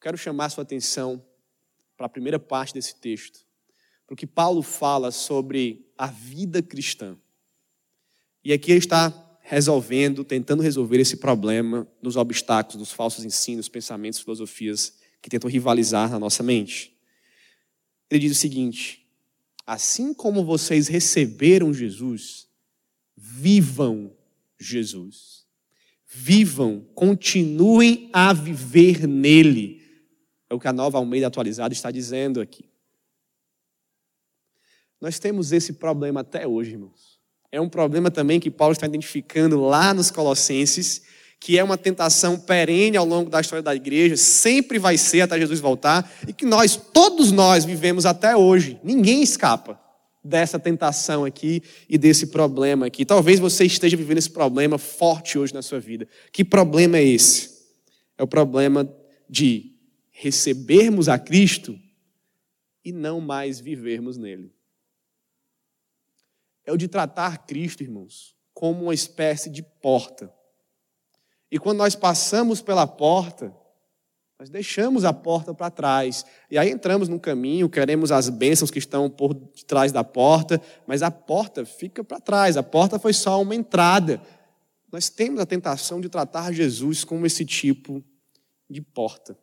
Quero 0.00 0.16
chamar 0.16 0.48
sua 0.48 0.62
atenção 0.62 1.22
para 1.94 2.06
a 2.06 2.08
primeira 2.08 2.38
parte 2.38 2.72
desse 2.72 2.94
texto, 2.94 3.46
porque 4.06 4.26
Paulo 4.26 4.62
fala 4.62 5.10
sobre 5.10 5.86
a 5.94 6.06
vida 6.06 6.62
cristã. 6.62 7.18
E 8.42 8.50
aqui 8.50 8.70
ele 8.70 8.78
está 8.78 9.29
resolvendo, 9.50 10.22
tentando 10.22 10.62
resolver 10.62 11.00
esse 11.00 11.16
problema 11.16 11.84
dos 12.00 12.14
obstáculos, 12.14 12.78
dos 12.78 12.92
falsos 12.92 13.24
ensinos, 13.24 13.68
pensamentos, 13.68 14.20
filosofias 14.20 14.96
que 15.20 15.28
tentam 15.28 15.50
rivalizar 15.50 16.08
na 16.08 16.20
nossa 16.20 16.40
mente. 16.40 16.96
Ele 18.08 18.20
diz 18.20 18.30
o 18.30 18.40
seguinte: 18.40 19.04
assim 19.66 20.14
como 20.14 20.44
vocês 20.44 20.86
receberam 20.86 21.74
Jesus, 21.74 22.46
vivam 23.16 24.16
Jesus. 24.56 25.40
Vivam, 26.06 26.86
continuem 26.94 28.08
a 28.12 28.32
viver 28.32 29.06
nele 29.06 29.80
é 30.48 30.54
o 30.54 30.60
que 30.60 30.68
a 30.68 30.72
nova 30.72 30.98
Almeida 30.98 31.26
atualizada 31.26 31.72
está 31.72 31.90
dizendo 31.90 32.40
aqui. 32.40 32.70
Nós 35.00 35.18
temos 35.18 35.50
esse 35.50 35.72
problema 35.72 36.20
até 36.20 36.46
hoje, 36.46 36.72
irmãos. 36.72 37.09
É 37.52 37.60
um 37.60 37.68
problema 37.68 38.10
também 38.10 38.38
que 38.38 38.50
Paulo 38.50 38.72
está 38.72 38.86
identificando 38.86 39.60
lá 39.60 39.92
nos 39.92 40.10
Colossenses, 40.10 41.02
que 41.40 41.58
é 41.58 41.64
uma 41.64 41.76
tentação 41.78 42.38
perene 42.38 42.96
ao 42.96 43.04
longo 43.04 43.30
da 43.30 43.40
história 43.40 43.62
da 43.62 43.74
igreja, 43.74 44.16
sempre 44.16 44.78
vai 44.78 44.96
ser 44.98 45.22
até 45.22 45.38
Jesus 45.38 45.58
voltar, 45.58 46.10
e 46.28 46.32
que 46.32 46.44
nós, 46.44 46.76
todos 46.76 47.32
nós, 47.32 47.64
vivemos 47.64 48.04
até 48.06 48.36
hoje. 48.36 48.78
Ninguém 48.84 49.22
escapa 49.22 49.80
dessa 50.22 50.58
tentação 50.58 51.24
aqui 51.24 51.62
e 51.88 51.96
desse 51.96 52.26
problema 52.26 52.86
aqui. 52.86 53.06
Talvez 53.06 53.40
você 53.40 53.64
esteja 53.64 53.96
vivendo 53.96 54.18
esse 54.18 54.30
problema 54.30 54.76
forte 54.76 55.38
hoje 55.38 55.54
na 55.54 55.62
sua 55.62 55.80
vida. 55.80 56.06
Que 56.30 56.44
problema 56.44 56.98
é 56.98 57.04
esse? 57.04 57.50
É 58.18 58.22
o 58.22 58.28
problema 58.28 58.88
de 59.28 59.72
recebermos 60.10 61.08
a 61.08 61.18
Cristo 61.18 61.78
e 62.84 62.92
não 62.92 63.20
mais 63.20 63.58
vivermos 63.58 64.18
nele. 64.18 64.52
É 66.70 66.72
o 66.72 66.76
de 66.76 66.86
tratar 66.86 67.46
Cristo, 67.46 67.82
irmãos, 67.82 68.32
como 68.54 68.84
uma 68.84 68.94
espécie 68.94 69.50
de 69.50 69.60
porta. 69.60 70.32
E 71.50 71.58
quando 71.58 71.78
nós 71.78 71.96
passamos 71.96 72.62
pela 72.62 72.86
porta, 72.86 73.52
nós 74.38 74.48
deixamos 74.48 75.04
a 75.04 75.12
porta 75.12 75.52
para 75.52 75.68
trás. 75.68 76.24
E 76.48 76.56
aí 76.56 76.70
entramos 76.70 77.08
no 77.08 77.18
caminho, 77.18 77.68
queremos 77.68 78.12
as 78.12 78.28
bênçãos 78.28 78.70
que 78.70 78.78
estão 78.78 79.10
por 79.10 79.34
trás 79.66 79.90
da 79.90 80.04
porta, 80.04 80.62
mas 80.86 81.02
a 81.02 81.10
porta 81.10 81.66
fica 81.66 82.04
para 82.04 82.20
trás. 82.20 82.56
A 82.56 82.62
porta 82.62 83.00
foi 83.00 83.12
só 83.12 83.42
uma 83.42 83.56
entrada. 83.56 84.22
Nós 84.92 85.10
temos 85.10 85.40
a 85.40 85.46
tentação 85.46 86.00
de 86.00 86.08
tratar 86.08 86.52
Jesus 86.52 87.02
como 87.02 87.26
esse 87.26 87.44
tipo 87.44 88.00
de 88.70 88.80
porta 88.80 89.36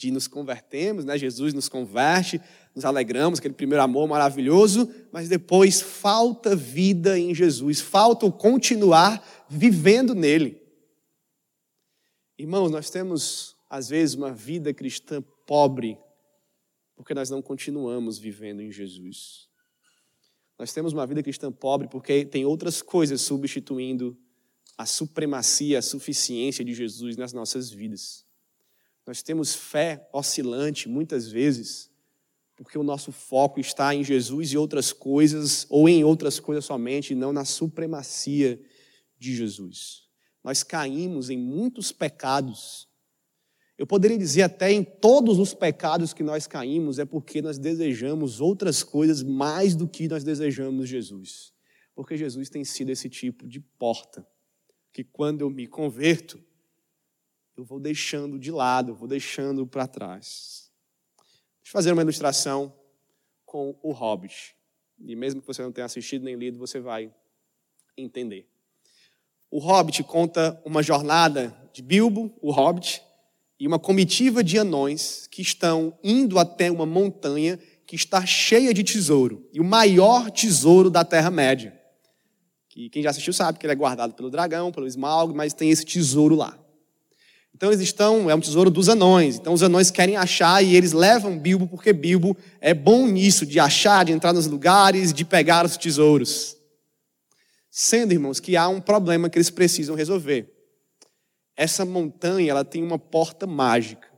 de 0.00 0.10
nos 0.10 0.26
convertermos, 0.26 1.04
né? 1.04 1.18
Jesus 1.18 1.52
nos 1.52 1.68
converte, 1.68 2.40
nos 2.74 2.86
alegramos, 2.86 3.38
aquele 3.38 3.52
primeiro 3.52 3.82
amor 3.82 4.08
maravilhoso, 4.08 4.90
mas 5.12 5.28
depois 5.28 5.82
falta 5.82 6.56
vida 6.56 7.18
em 7.18 7.34
Jesus, 7.34 7.80
falta 7.80 8.24
o 8.24 8.32
continuar 8.32 9.22
vivendo 9.46 10.14
nele. 10.14 10.58
Irmãos, 12.38 12.70
nós 12.70 12.88
temos 12.88 13.54
às 13.68 13.90
vezes 13.90 14.14
uma 14.14 14.32
vida 14.32 14.72
cristã 14.72 15.22
pobre, 15.46 15.98
porque 16.96 17.12
nós 17.12 17.28
não 17.28 17.42
continuamos 17.42 18.18
vivendo 18.18 18.62
em 18.62 18.72
Jesus. 18.72 19.50
Nós 20.58 20.72
temos 20.72 20.94
uma 20.94 21.06
vida 21.06 21.22
cristã 21.22 21.52
pobre 21.52 21.88
porque 21.88 22.24
tem 22.24 22.46
outras 22.46 22.80
coisas 22.80 23.20
substituindo 23.20 24.16
a 24.78 24.86
supremacia, 24.86 25.78
a 25.78 25.82
suficiência 25.82 26.64
de 26.64 26.72
Jesus 26.72 27.18
nas 27.18 27.34
nossas 27.34 27.70
vidas. 27.70 28.29
Nós 29.10 29.22
temos 29.22 29.56
fé 29.56 30.08
oscilante 30.12 30.88
muitas 30.88 31.28
vezes, 31.28 31.90
porque 32.54 32.78
o 32.78 32.84
nosso 32.84 33.10
foco 33.10 33.58
está 33.58 33.92
em 33.92 34.04
Jesus 34.04 34.52
e 34.52 34.56
outras 34.56 34.92
coisas, 34.92 35.66
ou 35.68 35.88
em 35.88 36.04
outras 36.04 36.38
coisas 36.38 36.64
somente, 36.64 37.10
e 37.12 37.16
não 37.16 37.32
na 37.32 37.44
supremacia 37.44 38.62
de 39.18 39.34
Jesus. 39.34 40.04
Nós 40.44 40.62
caímos 40.62 41.28
em 41.28 41.36
muitos 41.36 41.90
pecados. 41.90 42.86
Eu 43.76 43.84
poderia 43.84 44.16
dizer 44.16 44.42
até 44.42 44.70
em 44.70 44.84
todos 44.84 45.40
os 45.40 45.54
pecados 45.54 46.14
que 46.14 46.22
nós 46.22 46.46
caímos 46.46 47.00
é 47.00 47.04
porque 47.04 47.42
nós 47.42 47.58
desejamos 47.58 48.40
outras 48.40 48.84
coisas 48.84 49.24
mais 49.24 49.74
do 49.74 49.88
que 49.88 50.06
nós 50.06 50.22
desejamos 50.22 50.88
Jesus. 50.88 51.52
Porque 51.96 52.16
Jesus 52.16 52.48
tem 52.48 52.62
sido 52.62 52.90
esse 52.90 53.08
tipo 53.08 53.48
de 53.48 53.58
porta, 53.58 54.24
que 54.92 55.02
quando 55.02 55.40
eu 55.40 55.50
me 55.50 55.66
converto, 55.66 56.40
eu 57.60 57.64
vou 57.64 57.78
deixando 57.78 58.38
de 58.38 58.50
lado, 58.50 58.94
vou 58.94 59.06
deixando 59.06 59.66
para 59.66 59.86
trás. 59.86 60.70
Deixa 61.58 61.68
eu 61.68 61.72
fazer 61.72 61.92
uma 61.92 62.00
ilustração 62.00 62.72
com 63.44 63.78
o 63.82 63.92
Hobbit. 63.92 64.56
E 64.98 65.14
mesmo 65.14 65.42
que 65.42 65.46
você 65.46 65.62
não 65.62 65.70
tenha 65.70 65.84
assistido 65.84 66.24
nem 66.24 66.36
lido, 66.36 66.58
você 66.58 66.80
vai 66.80 67.12
entender. 67.98 68.48
O 69.50 69.58
Hobbit 69.58 70.02
conta 70.04 70.60
uma 70.64 70.82
jornada 70.82 71.54
de 71.72 71.82
Bilbo, 71.82 72.32
o 72.40 72.50
Hobbit, 72.50 73.02
e 73.58 73.66
uma 73.66 73.78
comitiva 73.78 74.42
de 74.42 74.58
anões 74.58 75.26
que 75.26 75.42
estão 75.42 75.98
indo 76.02 76.38
até 76.38 76.70
uma 76.70 76.86
montanha 76.86 77.58
que 77.86 77.94
está 77.94 78.24
cheia 78.24 78.72
de 78.72 78.82
tesouro, 78.82 79.46
e 79.52 79.60
o 79.60 79.64
maior 79.64 80.30
tesouro 80.30 80.88
da 80.88 81.04
Terra-média. 81.04 81.78
Que 82.70 82.88
quem 82.88 83.02
já 83.02 83.10
assistiu 83.10 83.32
sabe 83.32 83.58
que 83.58 83.66
ele 83.66 83.72
é 83.72 83.76
guardado 83.76 84.14
pelo 84.14 84.30
dragão, 84.30 84.72
pelo 84.72 84.86
Smaug, 84.86 85.34
mas 85.34 85.52
tem 85.52 85.70
esse 85.70 85.84
tesouro 85.84 86.36
lá. 86.36 86.59
Então 87.60 87.68
eles 87.70 87.82
estão, 87.82 88.30
é 88.30 88.34
um 88.34 88.40
tesouro 88.40 88.70
dos 88.70 88.88
anões. 88.88 89.36
Então 89.36 89.52
os 89.52 89.62
anões 89.62 89.90
querem 89.90 90.16
achar 90.16 90.64
e 90.64 90.74
eles 90.74 90.92
levam 90.92 91.38
Bilbo 91.38 91.68
porque 91.68 91.92
Bilbo 91.92 92.34
é 92.58 92.72
bom 92.72 93.06
nisso, 93.06 93.44
de 93.44 93.60
achar, 93.60 94.02
de 94.02 94.12
entrar 94.12 94.32
nos 94.32 94.46
lugares, 94.46 95.12
de 95.12 95.26
pegar 95.26 95.66
os 95.66 95.76
tesouros. 95.76 96.56
Sendo, 97.70 98.12
irmãos, 98.12 98.40
que 98.40 98.56
há 98.56 98.66
um 98.66 98.80
problema 98.80 99.28
que 99.28 99.36
eles 99.36 99.50
precisam 99.50 99.94
resolver. 99.94 100.50
Essa 101.54 101.84
montanha, 101.84 102.50
ela 102.50 102.64
tem 102.64 102.82
uma 102.82 102.98
porta 102.98 103.46
mágica. 103.46 104.08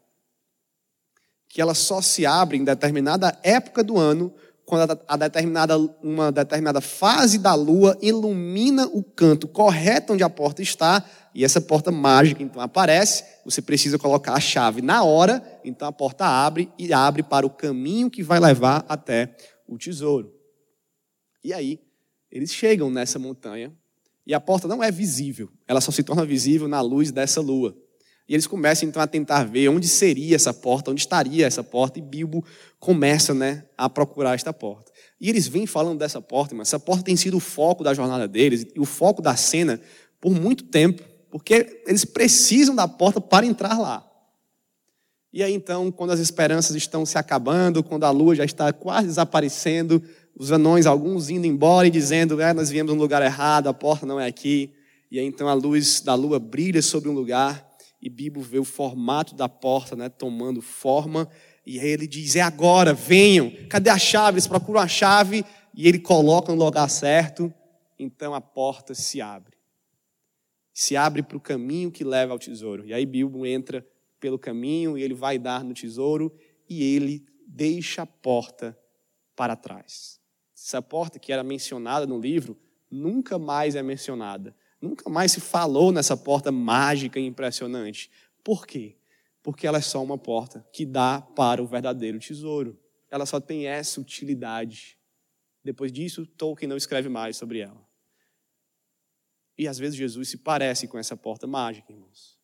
Que 1.48 1.60
ela 1.60 1.74
só 1.74 2.00
se 2.00 2.24
abre 2.24 2.56
em 2.56 2.62
determinada 2.62 3.36
época 3.42 3.82
do 3.82 3.98
ano, 3.98 4.32
quando 4.64 5.00
a 5.08 5.16
determinada, 5.16 5.76
uma 6.00 6.30
determinada 6.30 6.80
fase 6.80 7.38
da 7.38 7.54
lua 7.54 7.98
ilumina 8.00 8.86
o 8.86 9.02
canto 9.02 9.48
correto 9.48 10.12
onde 10.12 10.22
a 10.22 10.30
porta 10.30 10.62
está, 10.62 11.04
e 11.34 11.44
essa 11.44 11.60
porta 11.60 11.90
mágica 11.90 12.42
então 12.42 12.60
aparece, 12.60 13.24
você 13.44 13.62
precisa 13.62 13.98
colocar 13.98 14.34
a 14.34 14.40
chave 14.40 14.82
na 14.82 15.02
hora, 15.02 15.42
então 15.64 15.88
a 15.88 15.92
porta 15.92 16.26
abre 16.26 16.70
e 16.78 16.92
abre 16.92 17.22
para 17.22 17.46
o 17.46 17.50
caminho 17.50 18.10
que 18.10 18.22
vai 18.22 18.38
levar 18.38 18.84
até 18.88 19.34
o 19.66 19.78
tesouro. 19.78 20.32
E 21.42 21.52
aí, 21.52 21.80
eles 22.30 22.52
chegam 22.52 22.90
nessa 22.90 23.18
montanha 23.18 23.72
e 24.26 24.34
a 24.34 24.40
porta 24.40 24.68
não 24.68 24.82
é 24.82 24.90
visível, 24.90 25.48
ela 25.66 25.80
só 25.80 25.90
se 25.90 26.02
torna 26.02 26.24
visível 26.24 26.68
na 26.68 26.80
luz 26.80 27.10
dessa 27.10 27.40
lua. 27.40 27.76
E 28.28 28.34
eles 28.34 28.46
começam 28.46 28.88
então 28.88 29.02
a 29.02 29.06
tentar 29.06 29.44
ver 29.44 29.68
onde 29.68 29.88
seria 29.88 30.36
essa 30.36 30.54
porta, 30.54 30.90
onde 30.90 31.00
estaria 31.00 31.44
essa 31.44 31.64
porta, 31.64 31.98
e 31.98 32.02
Bilbo 32.02 32.44
começa 32.78 33.34
né, 33.34 33.64
a 33.76 33.90
procurar 33.90 34.34
esta 34.34 34.52
porta. 34.52 34.92
E 35.20 35.28
eles 35.28 35.48
vêm 35.48 35.66
falando 35.66 35.98
dessa 35.98 36.20
porta, 36.20 36.54
mas 36.54 36.68
essa 36.68 36.78
porta 36.78 37.02
tem 37.02 37.16
sido 37.16 37.36
o 37.36 37.40
foco 37.40 37.82
da 37.82 37.92
jornada 37.92 38.28
deles, 38.28 38.64
e 38.74 38.80
o 38.80 38.84
foco 38.84 39.20
da 39.20 39.34
cena 39.34 39.80
por 40.20 40.32
muito 40.32 40.64
tempo 40.64 41.02
porque 41.32 41.82
eles 41.86 42.04
precisam 42.04 42.74
da 42.74 42.86
porta 42.86 43.18
para 43.18 43.46
entrar 43.46 43.78
lá. 43.78 44.06
E 45.32 45.42
aí 45.42 45.54
então, 45.54 45.90
quando 45.90 46.10
as 46.10 46.20
esperanças 46.20 46.76
estão 46.76 47.06
se 47.06 47.16
acabando, 47.16 47.82
quando 47.82 48.04
a 48.04 48.10
lua 48.10 48.36
já 48.36 48.44
está 48.44 48.70
quase 48.70 49.06
desaparecendo, 49.06 50.02
os 50.36 50.52
anões, 50.52 50.84
alguns 50.84 51.30
indo 51.30 51.46
embora 51.46 51.86
e 51.86 51.90
dizendo: 51.90 52.38
é, 52.38 52.52
nós 52.52 52.68
viemos 52.68 52.92
no 52.94 53.00
lugar 53.00 53.22
errado, 53.22 53.68
a 53.68 53.72
porta 53.72 54.04
não 54.04 54.20
é 54.20 54.26
aqui. 54.26 54.74
E 55.10 55.18
aí 55.18 55.24
então 55.24 55.48
a 55.48 55.54
luz 55.54 56.02
da 56.02 56.14
lua 56.14 56.38
brilha 56.38 56.82
sobre 56.82 57.08
um 57.08 57.14
lugar 57.14 57.66
e 58.00 58.10
Bibo 58.10 58.42
vê 58.42 58.58
o 58.58 58.64
formato 58.64 59.34
da 59.34 59.48
porta 59.48 59.96
né, 59.96 60.10
tomando 60.10 60.60
forma. 60.60 61.26
E 61.64 61.80
aí 61.80 61.88
ele 61.88 62.06
diz: 62.06 62.36
é 62.36 62.42
agora, 62.42 62.92
venham. 62.92 63.50
Cadê 63.70 63.88
a 63.88 63.98
chave? 63.98 64.34
Eles 64.34 64.46
procuram 64.46 64.82
a 64.82 64.88
chave 64.88 65.46
e 65.74 65.88
ele 65.88 65.98
coloca 65.98 66.54
no 66.54 66.62
lugar 66.62 66.90
certo, 66.90 67.50
então 67.98 68.34
a 68.34 68.40
porta 68.40 68.94
se 68.94 69.22
abre. 69.22 69.51
Se 70.72 70.96
abre 70.96 71.22
para 71.22 71.36
o 71.36 71.40
caminho 71.40 71.90
que 71.90 72.04
leva 72.04 72.32
ao 72.32 72.38
tesouro. 72.38 72.86
E 72.86 72.94
aí 72.94 73.04
Bilbo 73.04 73.44
entra 73.44 73.86
pelo 74.18 74.38
caminho 74.38 74.96
e 74.96 75.02
ele 75.02 75.14
vai 75.14 75.38
dar 75.38 75.64
no 75.64 75.74
tesouro 75.74 76.32
e 76.68 76.82
ele 76.82 77.26
deixa 77.46 78.02
a 78.02 78.06
porta 78.06 78.78
para 79.34 79.56
trás. 79.56 80.20
Essa 80.56 80.80
porta 80.80 81.18
que 81.18 81.32
era 81.32 81.42
mencionada 81.42 82.06
no 82.06 82.20
livro 82.20 82.58
nunca 82.90 83.38
mais 83.38 83.74
é 83.74 83.82
mencionada. 83.82 84.54
Nunca 84.80 85.08
mais 85.10 85.32
se 85.32 85.40
falou 85.40 85.92
nessa 85.92 86.16
porta 86.16 86.52
mágica 86.52 87.18
e 87.18 87.26
impressionante. 87.26 88.10
Por 88.44 88.66
quê? 88.66 88.96
Porque 89.42 89.66
ela 89.66 89.78
é 89.78 89.82
só 89.82 90.02
uma 90.02 90.18
porta 90.18 90.66
que 90.72 90.86
dá 90.86 91.20
para 91.20 91.62
o 91.62 91.66
verdadeiro 91.66 92.18
tesouro. 92.18 92.78
Ela 93.10 93.26
só 93.26 93.40
tem 93.40 93.66
essa 93.66 94.00
utilidade. 94.00 94.98
Depois 95.64 95.92
disso, 95.92 96.26
Tolkien 96.26 96.68
não 96.68 96.76
escreve 96.76 97.08
mais 97.08 97.36
sobre 97.36 97.58
ela. 97.60 97.80
E 99.56 99.68
às 99.68 99.78
vezes 99.78 99.96
Jesus 99.96 100.28
se 100.28 100.38
parece 100.38 100.88
com 100.88 100.98
essa 100.98 101.16
porta 101.16 101.46
mágica, 101.46 101.92
irmãos. 101.92 102.38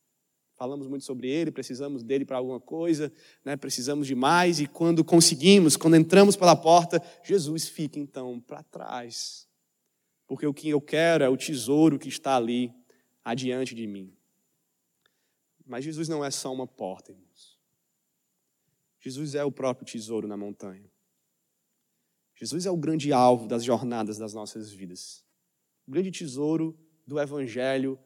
Falamos 0.59 0.88
muito 0.88 1.04
sobre 1.04 1.28
ele, 1.28 1.52
precisamos 1.52 2.02
dele 2.02 2.24
para 2.24 2.36
alguma 2.36 2.61
coisa, 2.61 3.12
né? 3.44 3.56
precisamos 3.56 4.09
de 4.09 4.14
mais, 4.16 4.59
e 4.59 4.66
quando 4.66 5.04
conseguimos, 5.04 5.76
quando 5.76 5.96
entramos 5.96 6.34
pela 6.34 6.56
porta, 6.56 7.00
Jesus 7.22 7.68
fica 7.68 7.98
então 7.98 8.40
para 8.40 8.64
trás. 8.64 9.48
Porque 10.26 10.46
o 10.46 10.52
que 10.52 10.68
eu 10.68 10.80
quero 10.80 11.22
é 11.22 11.28
o 11.28 11.36
tesouro 11.36 11.98
que 11.98 12.09
está 12.09 12.36
ali 12.36 12.74
adiante 13.24 13.74
de 13.74 13.86
mim. 13.86 14.12
Mas 15.64 15.84
Jesus 15.84 16.09
não 16.09 16.24
é 16.24 16.30
só 16.30 16.52
uma 16.52 16.66
porta, 16.66 17.12
irmãos. 17.12 17.56
Jesus 19.00 19.34
é 19.34 19.44
o 19.44 19.52
próprio 19.52 19.86
tesouro 19.86 20.26
na 20.26 20.36
montanha. 20.36 20.90
Jesus 22.34 22.66
é 22.66 22.70
o 22.70 22.76
grande 22.76 23.12
alvo 23.12 23.46
das 23.46 23.64
jornadas 23.64 24.18
das 24.18 24.34
nossas 24.34 24.72
vidas. 24.72 25.24
O 25.86 25.90
grande 25.90 26.11
tesouro 26.11 26.78
do 27.09 27.18
Evangelho 27.18 27.98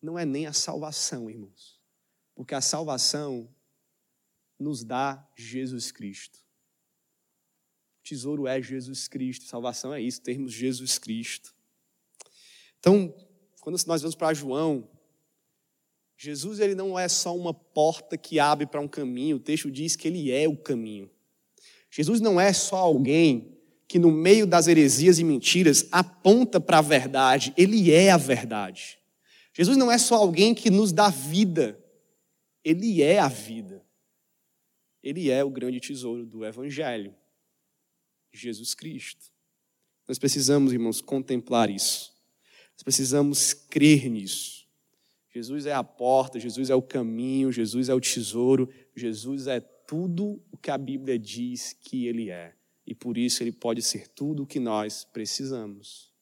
não 0.00 0.16
é 0.16 0.24
nem 0.24 0.46
a 0.46 0.52
salvação, 0.52 1.28
irmãos. 1.28 1.80
Porque 2.32 2.54
a 2.54 2.60
salvação 2.60 3.52
nos 4.56 4.84
dá 4.84 5.28
Jesus 5.34 5.90
Cristo. 5.90 6.38
O 7.98 8.04
tesouro 8.04 8.46
é 8.46 8.62
Jesus 8.62 9.08
Cristo. 9.08 9.46
Salvação 9.46 9.92
é 9.92 10.00
isso, 10.00 10.22
termos 10.22 10.52
Jesus 10.52 10.96
Cristo. 10.96 11.52
Então, 12.78 13.12
quando 13.60 13.82
nós 13.84 14.00
vamos 14.00 14.14
para 14.14 14.32
João, 14.32 14.88
Jesus 16.16 16.60
ele 16.60 16.76
não 16.76 16.96
é 16.96 17.08
só 17.08 17.36
uma 17.36 17.52
porta 17.52 18.16
que 18.16 18.38
abre 18.38 18.64
para 18.64 18.80
um 18.80 18.86
caminho, 18.86 19.38
o 19.38 19.40
texto 19.40 19.72
diz 19.72 19.96
que 19.96 20.06
ele 20.06 20.30
é 20.30 20.46
o 20.46 20.56
caminho. 20.56 21.10
Jesus 21.90 22.20
não 22.20 22.40
é 22.40 22.52
só 22.52 22.76
alguém 22.76 23.53
que 23.94 23.98
no 24.00 24.10
meio 24.10 24.44
das 24.44 24.66
heresias 24.66 25.20
e 25.20 25.24
mentiras 25.24 25.86
aponta 25.92 26.60
para 26.60 26.78
a 26.78 26.82
verdade, 26.82 27.54
ele 27.56 27.92
é 27.92 28.10
a 28.10 28.16
verdade. 28.16 28.98
Jesus 29.52 29.76
não 29.76 29.88
é 29.88 29.96
só 29.98 30.16
alguém 30.16 30.52
que 30.52 30.68
nos 30.68 30.90
dá 30.90 31.10
vida, 31.10 31.80
ele 32.64 33.04
é 33.04 33.20
a 33.20 33.28
vida. 33.28 33.86
Ele 35.00 35.30
é 35.30 35.44
o 35.44 35.48
grande 35.48 35.78
tesouro 35.78 36.26
do 36.26 36.44
evangelho. 36.44 37.14
Jesus 38.32 38.74
Cristo. 38.74 39.26
Nós 40.08 40.18
precisamos, 40.18 40.72
irmãos, 40.72 41.00
contemplar 41.00 41.70
isso. 41.70 42.12
Nós 42.72 42.82
precisamos 42.82 43.54
crer 43.54 44.10
nisso. 44.10 44.66
Jesus 45.32 45.66
é 45.66 45.72
a 45.72 45.84
porta, 45.84 46.40
Jesus 46.40 46.68
é 46.68 46.74
o 46.74 46.82
caminho, 46.82 47.52
Jesus 47.52 47.88
é 47.88 47.94
o 47.94 48.00
tesouro, 48.00 48.68
Jesus 48.96 49.46
é 49.46 49.60
tudo 49.60 50.42
o 50.50 50.56
que 50.56 50.72
a 50.72 50.78
Bíblia 50.78 51.16
diz 51.16 51.72
que 51.80 52.08
ele 52.08 52.28
é. 52.28 52.56
E 52.86 52.94
por 52.94 53.16
isso 53.16 53.42
ele 53.42 53.52
pode 53.52 53.82
ser 53.82 54.08
tudo 54.08 54.42
o 54.42 54.46
que 54.46 54.60
nós 54.60 55.04
precisamos. 55.04 56.12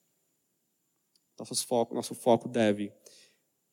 Nosso 1.38 1.66
foco, 1.66 1.94
nosso 1.94 2.14
foco 2.14 2.48
deve 2.48 2.92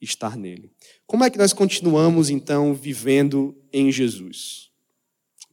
estar 0.02 0.36
nele. 0.36 0.72
Como 1.06 1.24
é 1.24 1.30
que 1.30 1.38
nós 1.38 1.54
continuamos 1.54 2.30
então 2.30 2.74
vivendo 2.74 3.56
em 3.72 3.92
Jesus? 3.92 4.72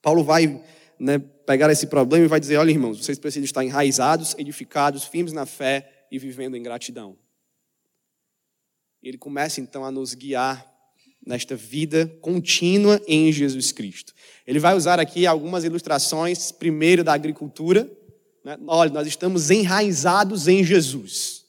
Paulo 0.00 0.24
vai 0.24 0.64
né, 0.98 1.18
pegar 1.18 1.70
esse 1.70 1.88
problema 1.88 2.24
e 2.24 2.28
vai 2.28 2.40
dizer: 2.40 2.56
olha, 2.56 2.70
irmãos, 2.70 3.04
vocês 3.04 3.18
precisam 3.18 3.44
estar 3.44 3.64
enraizados, 3.64 4.34
edificados, 4.38 5.04
firmes 5.04 5.32
na 5.32 5.44
fé 5.44 6.06
e 6.10 6.18
vivendo 6.18 6.56
em 6.56 6.62
gratidão 6.62 7.18
ele 9.08 9.18
começa 9.18 9.60
então 9.60 9.84
a 9.84 9.90
nos 9.90 10.14
guiar 10.14 10.66
nesta 11.26 11.56
vida 11.56 12.06
contínua 12.20 13.02
em 13.06 13.32
Jesus 13.32 13.72
Cristo. 13.72 14.14
Ele 14.46 14.60
vai 14.60 14.76
usar 14.76 15.00
aqui 15.00 15.26
algumas 15.26 15.64
ilustrações, 15.64 16.52
primeiro 16.52 17.02
da 17.02 17.12
agricultura. 17.12 17.90
Né? 18.44 18.56
Olha, 18.68 18.92
nós 18.92 19.08
estamos 19.08 19.50
enraizados 19.50 20.46
em 20.46 20.62
Jesus. 20.62 21.44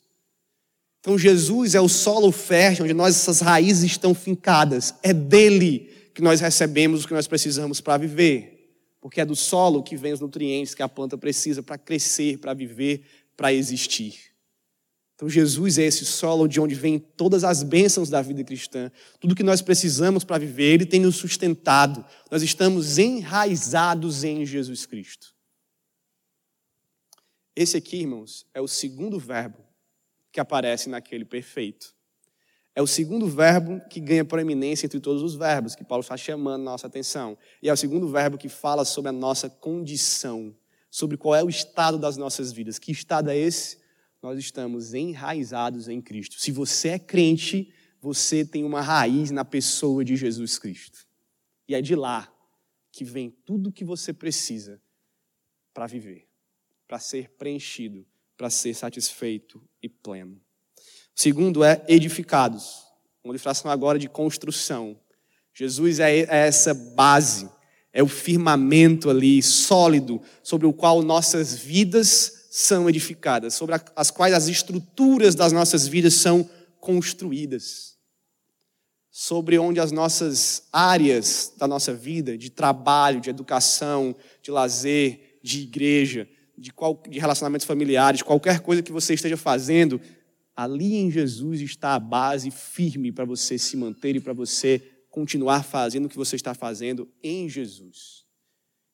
Então, 0.99 1.17
Jesus 1.17 1.75
é 1.75 1.79
o 1.79 1.87
solo 1.87 2.31
fértil 2.31 2.85
onde 2.85 2.93
nossas 2.93 3.39
raízes 3.39 3.83
estão 3.91 4.15
fincadas. 4.15 4.95
É 5.03 5.13
dele 5.13 5.91
que 6.13 6.21
nós 6.23 6.41
recebemos 6.41 7.03
o 7.03 7.07
que 7.07 7.13
nós 7.13 7.27
precisamos 7.27 7.79
para 7.79 7.97
viver. 7.97 8.73
Porque 8.99 9.21
é 9.21 9.25
do 9.25 9.35
solo 9.35 9.83
que 9.83 9.95
vem 9.95 10.11
os 10.11 10.19
nutrientes 10.19 10.73
que 10.73 10.81
a 10.81 10.89
planta 10.89 11.17
precisa 11.17 11.61
para 11.61 11.77
crescer, 11.77 12.39
para 12.39 12.53
viver, 12.53 13.03
para 13.37 13.53
existir. 13.53 14.15
Então, 15.17 15.27
Jesus 15.27 15.79
é 15.79 15.83
esse 15.83 16.05
solo 16.05 16.47
de 16.47 16.61
onde 16.61 16.75
vêm 16.75 16.99
todas 16.99 17.43
as 17.43 17.63
bênçãos 17.63 18.07
da 18.07 18.21
vida 18.21 18.43
cristã. 18.43 18.91
Tudo 19.19 19.33
que 19.33 19.41
nós 19.41 19.63
precisamos 19.63 20.23
para 20.23 20.37
viver, 20.37 20.75
Ele 20.75 20.85
tem 20.85 21.01
nos 21.01 21.15
sustentado. 21.15 22.05
Nós 22.29 22.43
estamos 22.43 22.99
enraizados 22.99 24.23
em 24.23 24.45
Jesus 24.45 24.85
Cristo. 24.85 25.33
Esse 27.55 27.77
aqui, 27.77 27.97
irmãos, 27.97 28.45
é 28.53 28.61
o 28.61 28.67
segundo 28.67 29.17
verbo 29.17 29.57
que 30.31 30.39
aparece 30.39 30.87
naquele 30.87 31.25
perfeito. 31.25 31.95
É 32.75 32.81
o 32.83 32.85
segundo 32.85 33.27
verbo 33.27 33.81
que 33.89 33.99
ganha 33.99 34.23
proeminência 34.23 34.85
entre 34.85 34.99
todos 34.99 35.23
os 35.23 35.33
verbos, 35.33 35.73
que 35.73 35.83
Paulo 35.83 36.03
está 36.03 36.15
chamando 36.15 36.61
a 36.61 36.63
nossa 36.63 36.85
atenção. 36.85 37.35
E 37.59 37.69
é 37.69 37.73
o 37.73 37.77
segundo 37.77 38.07
verbo 38.07 38.37
que 38.37 38.49
fala 38.49 38.85
sobre 38.85 39.09
a 39.09 39.11
nossa 39.11 39.49
condição, 39.49 40.55
sobre 40.91 41.17
qual 41.17 41.35
é 41.35 41.43
o 41.43 41.49
estado 41.49 41.97
das 41.97 42.17
nossas 42.17 42.51
vidas. 42.51 42.77
Que 42.77 42.91
estado 42.91 43.31
é 43.31 43.35
esse? 43.35 43.86
Nós 44.27 44.39
estamos 44.39 44.93
enraizados 44.93 45.87
em 45.87 46.01
Cristo. 46.01 46.37
Se 46.37 46.51
você 46.51 46.89
é 46.89 46.99
crente, 46.99 47.73
você 48.01 48.43
tem 48.43 48.65
uma 48.65 48.81
raiz 48.81 49.31
na 49.31 49.45
pessoa 49.45 50.03
de 50.03 50.17
Jesus 50.17 50.59
Cristo. 50.59 51.07
E 51.65 51.73
é 51.73 51.81
de 51.81 51.95
lá 51.95 52.29
que 52.91 53.05
vem 53.05 53.29
tudo 53.45 53.69
o 53.69 53.71
que 53.71 53.85
você 53.85 54.11
precisa 54.11 54.81
para 55.73 55.87
viver, 55.87 56.27
para 56.85 56.99
ser 56.99 57.29
preenchido, 57.37 58.05
para 58.35 58.49
ser 58.49 58.73
satisfeito 58.73 59.63
e 59.81 59.87
pleno. 59.87 60.35
O 60.35 61.21
segundo 61.21 61.63
é 61.63 61.85
edificados. 61.87 62.83
Uma 63.23 63.31
ilustração 63.31 63.71
agora 63.71 63.97
de 63.97 64.09
construção. 64.09 64.99
Jesus 65.53 66.01
é, 66.01 66.19
é 66.19 66.47
essa 66.47 66.73
base, 66.73 67.49
é 67.93 68.03
o 68.03 68.09
firmamento 68.09 69.09
ali 69.09 69.41
sólido 69.41 70.21
sobre 70.43 70.67
o 70.67 70.73
qual 70.73 71.01
nossas 71.01 71.55
vidas 71.57 72.36
são 72.59 72.89
edificadas, 72.89 73.53
sobre 73.53 73.75
as 73.95 74.09
quais 74.09 74.33
as 74.33 74.47
estruturas 74.47 75.35
das 75.35 75.51
nossas 75.51 75.87
vidas 75.87 76.15
são 76.15 76.49
construídas, 76.79 77.99
sobre 79.11 79.59
onde 79.59 79.79
as 79.79 79.91
nossas 79.91 80.63
áreas 80.73 81.53
da 81.55 81.67
nossa 81.67 81.93
vida, 81.93 82.35
de 82.35 82.49
trabalho, 82.49 83.21
de 83.21 83.29
educação, 83.29 84.15
de 84.41 84.49
lazer, 84.49 85.37
de 85.43 85.61
igreja, 85.61 86.27
de, 86.57 86.73
qual, 86.73 86.99
de 87.07 87.19
relacionamentos 87.19 87.67
familiares, 87.67 88.23
qualquer 88.23 88.61
coisa 88.61 88.81
que 88.81 88.91
você 88.91 89.13
esteja 89.13 89.37
fazendo, 89.37 90.01
ali 90.55 90.95
em 90.95 91.11
Jesus 91.11 91.61
está 91.61 91.93
a 91.93 91.99
base 91.99 92.49
firme 92.49 93.11
para 93.11 93.23
você 93.23 93.59
se 93.59 93.77
manter 93.77 94.15
e 94.15 94.19
para 94.19 94.33
você 94.33 94.81
continuar 95.11 95.63
fazendo 95.63 96.07
o 96.07 96.09
que 96.09 96.17
você 96.17 96.35
está 96.35 96.55
fazendo 96.55 97.07
em 97.21 97.47
Jesus. 97.47 98.25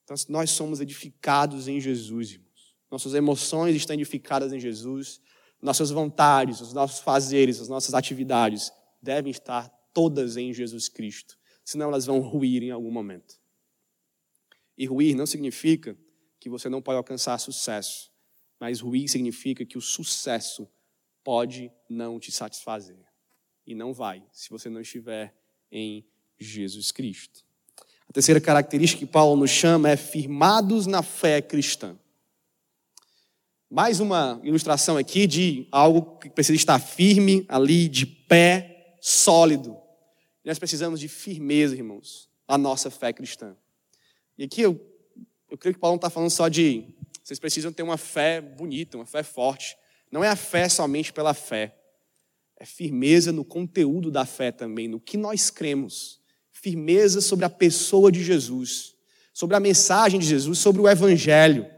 Então, 0.04 0.14
nós 0.28 0.50
somos 0.50 0.82
edificados 0.82 1.66
em 1.66 1.80
Jesus, 1.80 2.38
nossas 2.94 3.14
emoções 3.14 3.74
estão 3.74 3.94
edificadas 3.94 4.52
em 4.52 4.60
Jesus, 4.60 5.20
nossas 5.60 5.90
vontades, 5.90 6.60
os 6.60 6.72
nossos 6.72 7.00
fazeres, 7.00 7.60
as 7.60 7.68
nossas 7.68 7.92
atividades 7.92 8.72
devem 9.02 9.32
estar 9.32 9.68
todas 9.92 10.36
em 10.36 10.52
Jesus 10.52 10.88
Cristo, 10.88 11.36
senão 11.64 11.88
elas 11.88 12.06
vão 12.06 12.20
ruir 12.20 12.62
em 12.62 12.70
algum 12.70 12.92
momento. 12.92 13.34
E 14.78 14.86
ruir 14.86 15.16
não 15.16 15.26
significa 15.26 15.96
que 16.38 16.48
você 16.48 16.68
não 16.68 16.80
pode 16.80 16.96
alcançar 16.96 17.36
sucesso, 17.38 18.12
mas 18.60 18.80
ruir 18.80 19.08
significa 19.08 19.66
que 19.66 19.76
o 19.76 19.80
sucesso 19.80 20.68
pode 21.24 21.72
não 21.90 22.20
te 22.20 22.30
satisfazer. 22.30 23.04
E 23.66 23.74
não 23.74 23.92
vai, 23.92 24.24
se 24.30 24.50
você 24.50 24.70
não 24.70 24.80
estiver 24.80 25.34
em 25.72 26.06
Jesus 26.38 26.92
Cristo. 26.92 27.44
A 28.08 28.12
terceira 28.12 28.40
característica 28.40 29.04
que 29.04 29.10
Paulo 29.10 29.40
nos 29.40 29.50
chama 29.50 29.90
é 29.90 29.96
firmados 29.96 30.86
na 30.86 31.02
fé 31.02 31.42
cristã. 31.42 31.98
Mais 33.74 33.98
uma 33.98 34.40
ilustração 34.44 34.96
aqui 34.96 35.26
de 35.26 35.66
algo 35.72 36.16
que 36.20 36.30
precisa 36.30 36.54
estar 36.54 36.78
firme 36.78 37.44
ali, 37.48 37.88
de 37.88 38.06
pé, 38.06 38.94
sólido. 39.00 39.76
nós 40.44 40.60
precisamos 40.60 41.00
de 41.00 41.08
firmeza, 41.08 41.74
irmãos, 41.74 42.30
na 42.48 42.56
nossa 42.56 42.88
fé 42.88 43.12
cristã. 43.12 43.56
E 44.38 44.44
aqui 44.44 44.60
eu, 44.60 44.80
eu 45.50 45.58
creio 45.58 45.74
que 45.74 45.80
Paulo 45.80 45.94
não 45.94 45.96
está 45.96 46.08
falando 46.08 46.30
só 46.30 46.46
de 46.46 46.84
Vocês 47.24 47.40
precisam 47.40 47.72
ter 47.72 47.82
uma 47.82 47.96
fé 47.96 48.40
bonita, 48.40 48.96
uma 48.96 49.06
fé 49.06 49.24
forte. 49.24 49.76
Não 50.08 50.22
é 50.22 50.28
a 50.28 50.36
fé 50.36 50.68
somente 50.68 51.12
pela 51.12 51.34
fé. 51.34 51.76
É 52.56 52.64
firmeza 52.64 53.32
no 53.32 53.44
conteúdo 53.44 54.08
da 54.08 54.24
fé 54.24 54.52
também, 54.52 54.86
no 54.86 55.00
que 55.00 55.16
nós 55.16 55.50
cremos. 55.50 56.20
Firmeza 56.52 57.20
sobre 57.20 57.44
a 57.44 57.50
pessoa 57.50 58.12
de 58.12 58.22
Jesus, 58.22 58.94
sobre 59.32 59.56
a 59.56 59.60
mensagem 59.60 60.20
de 60.20 60.26
Jesus, 60.26 60.60
sobre 60.60 60.80
o 60.80 60.88
Evangelho. 60.88 61.73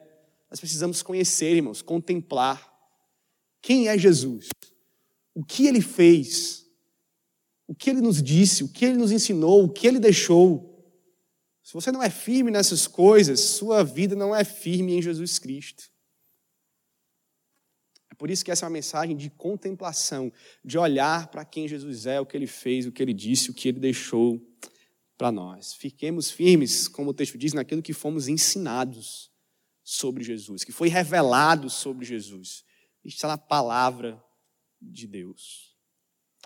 Nós 0.51 0.61
precisamos 0.61 1.03
conhecer, 1.03 1.57
irmãos, 1.57 1.82
contemplar. 1.82 2.72
Quem 3.61 3.88
é 3.88 3.99
Jesus? 3.99 4.49
O 5.34 5.44
que 5.44 5.66
ele 5.66 5.80
fez? 5.80 6.66
O 7.66 7.74
que 7.74 7.90
ele 7.90 8.01
nos 8.01 8.22
disse? 8.22 8.62
O 8.62 8.68
que 8.68 8.84
ele 8.84 8.97
nos 8.97 9.11
ensinou? 9.11 9.64
O 9.64 9.68
que 9.68 9.86
ele 9.86 9.99
deixou? 9.99 10.72
Se 11.62 11.74
você 11.74 11.90
não 11.90 12.03
é 12.03 12.09
firme 12.09 12.51
nessas 12.51 12.86
coisas, 12.86 13.40
sua 13.40 13.82
vida 13.82 14.14
não 14.14 14.34
é 14.34 14.44
firme 14.44 14.94
em 14.94 15.03
Jesus 15.03 15.38
Cristo. 15.38 15.90
É 18.09 18.14
por 18.14 18.30
isso 18.30 18.44
que 18.44 18.53
essa 18.53 18.64
é 18.64 18.68
uma 18.68 18.72
mensagem 18.72 19.16
de 19.16 19.28
contemplação, 19.28 20.32
de 20.64 20.78
olhar 20.78 21.26
para 21.26 21.44
quem 21.44 21.66
Jesus 21.66 22.07
é, 22.07 22.20
o 22.20 22.24
que 22.24 22.36
ele 22.36 22.47
fez, 22.47 22.86
o 22.86 22.92
que 22.92 23.03
ele 23.03 23.12
disse, 23.12 23.51
o 23.51 23.55
que 23.55 23.68
ele 23.68 23.80
deixou 23.80 24.40
para 25.18 25.32
nós. 25.32 25.74
Fiquemos 25.74 26.30
firmes, 26.30 26.86
como 26.86 27.11
o 27.11 27.14
texto 27.14 27.36
diz, 27.36 27.53
naquilo 27.53 27.82
que 27.82 27.92
fomos 27.92 28.28
ensinados 28.28 29.28
sobre 29.89 30.24
Jesus, 30.24 30.64
que 30.64 30.72
foi 30.72 30.89
revelado 30.89 31.70
sobre 31.70 32.05
Jesus. 32.05 32.64
Está 33.05 33.28
na 33.28 33.39
palavra 33.39 34.20
de 34.82 35.07
Deus. 35.07 35.76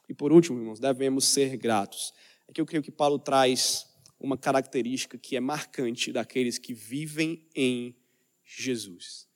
E 0.06 0.12
por 0.12 0.30
último, 0.30 0.58
irmãos, 0.58 0.78
devemos 0.78 1.24
ser 1.24 1.56
gratos. 1.56 2.12
É 2.46 2.52
que 2.52 2.60
eu 2.60 2.66
creio 2.66 2.82
que 2.82 2.90
Paulo 2.90 3.18
traz 3.18 3.86
uma 4.20 4.36
característica 4.36 5.16
que 5.16 5.36
é 5.36 5.40
marcante 5.40 6.12
daqueles 6.12 6.58
que 6.58 6.74
vivem 6.74 7.48
em 7.54 7.96
Jesus: 8.44 9.26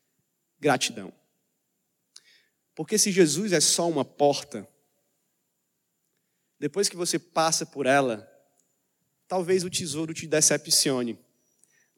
gratidão. 0.60 1.10
Porque 2.74 2.98
se 2.98 3.10
Jesus 3.10 3.52
é 3.52 3.60
só 3.60 3.88
uma 3.88 4.04
porta, 4.04 4.68
depois 6.60 6.90
que 6.90 6.96
você 6.96 7.18
passa 7.18 7.64
por 7.64 7.86
ela, 7.86 8.30
talvez 9.26 9.64
o 9.64 9.70
tesouro 9.70 10.12
te 10.12 10.26
decepcione. 10.26 11.18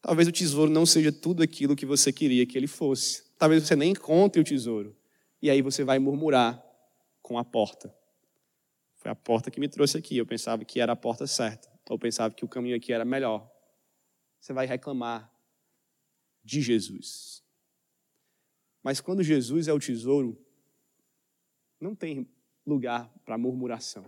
Talvez 0.07 0.29
o 0.29 0.31
tesouro 0.31 0.71
não 0.71 0.87
seja 0.87 1.11
tudo 1.11 1.43
aquilo 1.43 1.75
que 1.75 1.85
você 1.85 2.13
queria 2.13 2.47
que 2.47 2.57
ele 2.57 2.69
fosse. 2.69 3.25
Talvez 3.37 3.65
você 3.65 3.75
nem 3.75 3.91
encontre 3.91 4.41
o 4.41 4.45
tesouro. 4.45 4.97
E 5.43 5.51
aí 5.51 5.61
você 5.61 5.83
vai 5.83 5.99
murmurar 5.99 6.65
com 7.21 7.37
a 7.37 7.45
porta. 7.45 7.93
Foi 8.95 9.11
a 9.11 9.17
porta 9.17 9.51
que 9.51 9.59
me 9.59 9.69
trouxe 9.69 9.99
aqui. 9.99 10.17
Eu 10.17 10.25
pensava 10.25 10.65
que 10.65 10.79
era 10.79 10.93
a 10.93 10.97
porta 10.97 11.27
certa 11.27 11.69
ou 11.91 11.99
pensava 11.99 12.33
que 12.33 12.45
o 12.45 12.49
caminho 12.49 12.77
aqui 12.77 12.93
era 12.93 13.05
melhor. 13.05 13.51
Você 14.39 14.53
vai 14.53 14.65
reclamar 14.65 15.29
de 16.45 16.63
Jesus. 16.63 17.43
Mas 18.85 19.01
quando 19.01 19.25
Jesus 19.25 19.67
é 19.67 19.73
o 19.73 19.81
tesouro, 19.81 20.39
não 21.81 21.97
tem 21.97 22.29
lugar 22.65 23.13
para 23.25 23.37
murmuração. 23.37 24.05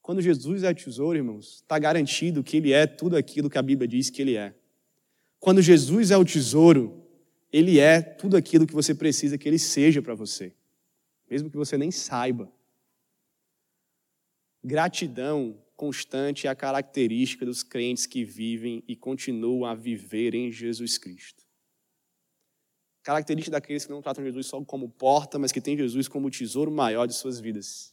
Quando 0.00 0.20
Jesus 0.20 0.64
é 0.64 0.70
o 0.70 0.74
tesouro, 0.74 1.16
irmãos, 1.16 1.58
está 1.58 1.78
garantido 1.78 2.42
que 2.42 2.56
ele 2.56 2.72
é 2.72 2.84
tudo 2.84 3.16
aquilo 3.16 3.48
que 3.48 3.58
a 3.58 3.62
Bíblia 3.62 3.86
diz 3.86 4.10
que 4.10 4.20
ele 4.20 4.36
é. 4.36 4.60
Quando 5.42 5.60
Jesus 5.60 6.12
é 6.12 6.16
o 6.16 6.24
tesouro, 6.24 7.04
ele 7.52 7.80
é 7.80 8.00
tudo 8.00 8.36
aquilo 8.36 8.64
que 8.64 8.72
você 8.72 8.94
precisa 8.94 9.36
que 9.36 9.48
ele 9.48 9.58
seja 9.58 10.00
para 10.00 10.14
você, 10.14 10.54
mesmo 11.28 11.50
que 11.50 11.56
você 11.56 11.76
nem 11.76 11.90
saiba. 11.90 12.48
Gratidão 14.62 15.60
constante 15.74 16.46
é 16.46 16.50
a 16.50 16.54
característica 16.54 17.44
dos 17.44 17.64
crentes 17.64 18.06
que 18.06 18.24
vivem 18.24 18.84
e 18.86 18.94
continuam 18.94 19.64
a 19.64 19.74
viver 19.74 20.32
em 20.32 20.48
Jesus 20.48 20.96
Cristo. 20.96 21.42
Característica 23.02 23.50
daqueles 23.50 23.84
que 23.84 23.90
não 23.90 24.00
tratam 24.00 24.22
Jesus 24.22 24.46
só 24.46 24.64
como 24.64 24.90
porta, 24.90 25.40
mas 25.40 25.50
que 25.50 25.60
têm 25.60 25.76
Jesus 25.76 26.06
como 26.06 26.28
o 26.28 26.30
tesouro 26.30 26.70
maior 26.70 27.06
de 27.06 27.14
suas 27.14 27.40
vidas. 27.40 27.92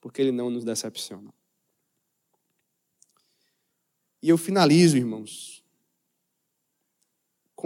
Porque 0.00 0.22
ele 0.22 0.32
não 0.32 0.48
nos 0.48 0.64
decepciona. 0.64 1.34
E 4.22 4.30
eu 4.30 4.38
finalizo, 4.38 4.96
irmãos, 4.96 5.65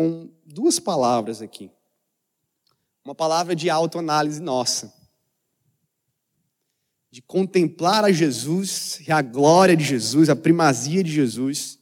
com 0.01 0.31
duas 0.47 0.79
palavras 0.79 1.43
aqui. 1.43 1.71
Uma 3.05 3.15
palavra 3.15 3.55
de 3.55 3.69
autoanálise 3.69 4.41
nossa 4.41 4.99
de 7.11 7.21
contemplar 7.21 8.05
a 8.05 8.11
Jesus 8.11 9.07
e 9.07 9.13
a 9.13 9.21
glória 9.21 9.77
de 9.77 9.85
Jesus, 9.85 10.31
a 10.31 10.37
primazia 10.37 11.05
de 11.05 11.11
Jesus. 11.11 11.79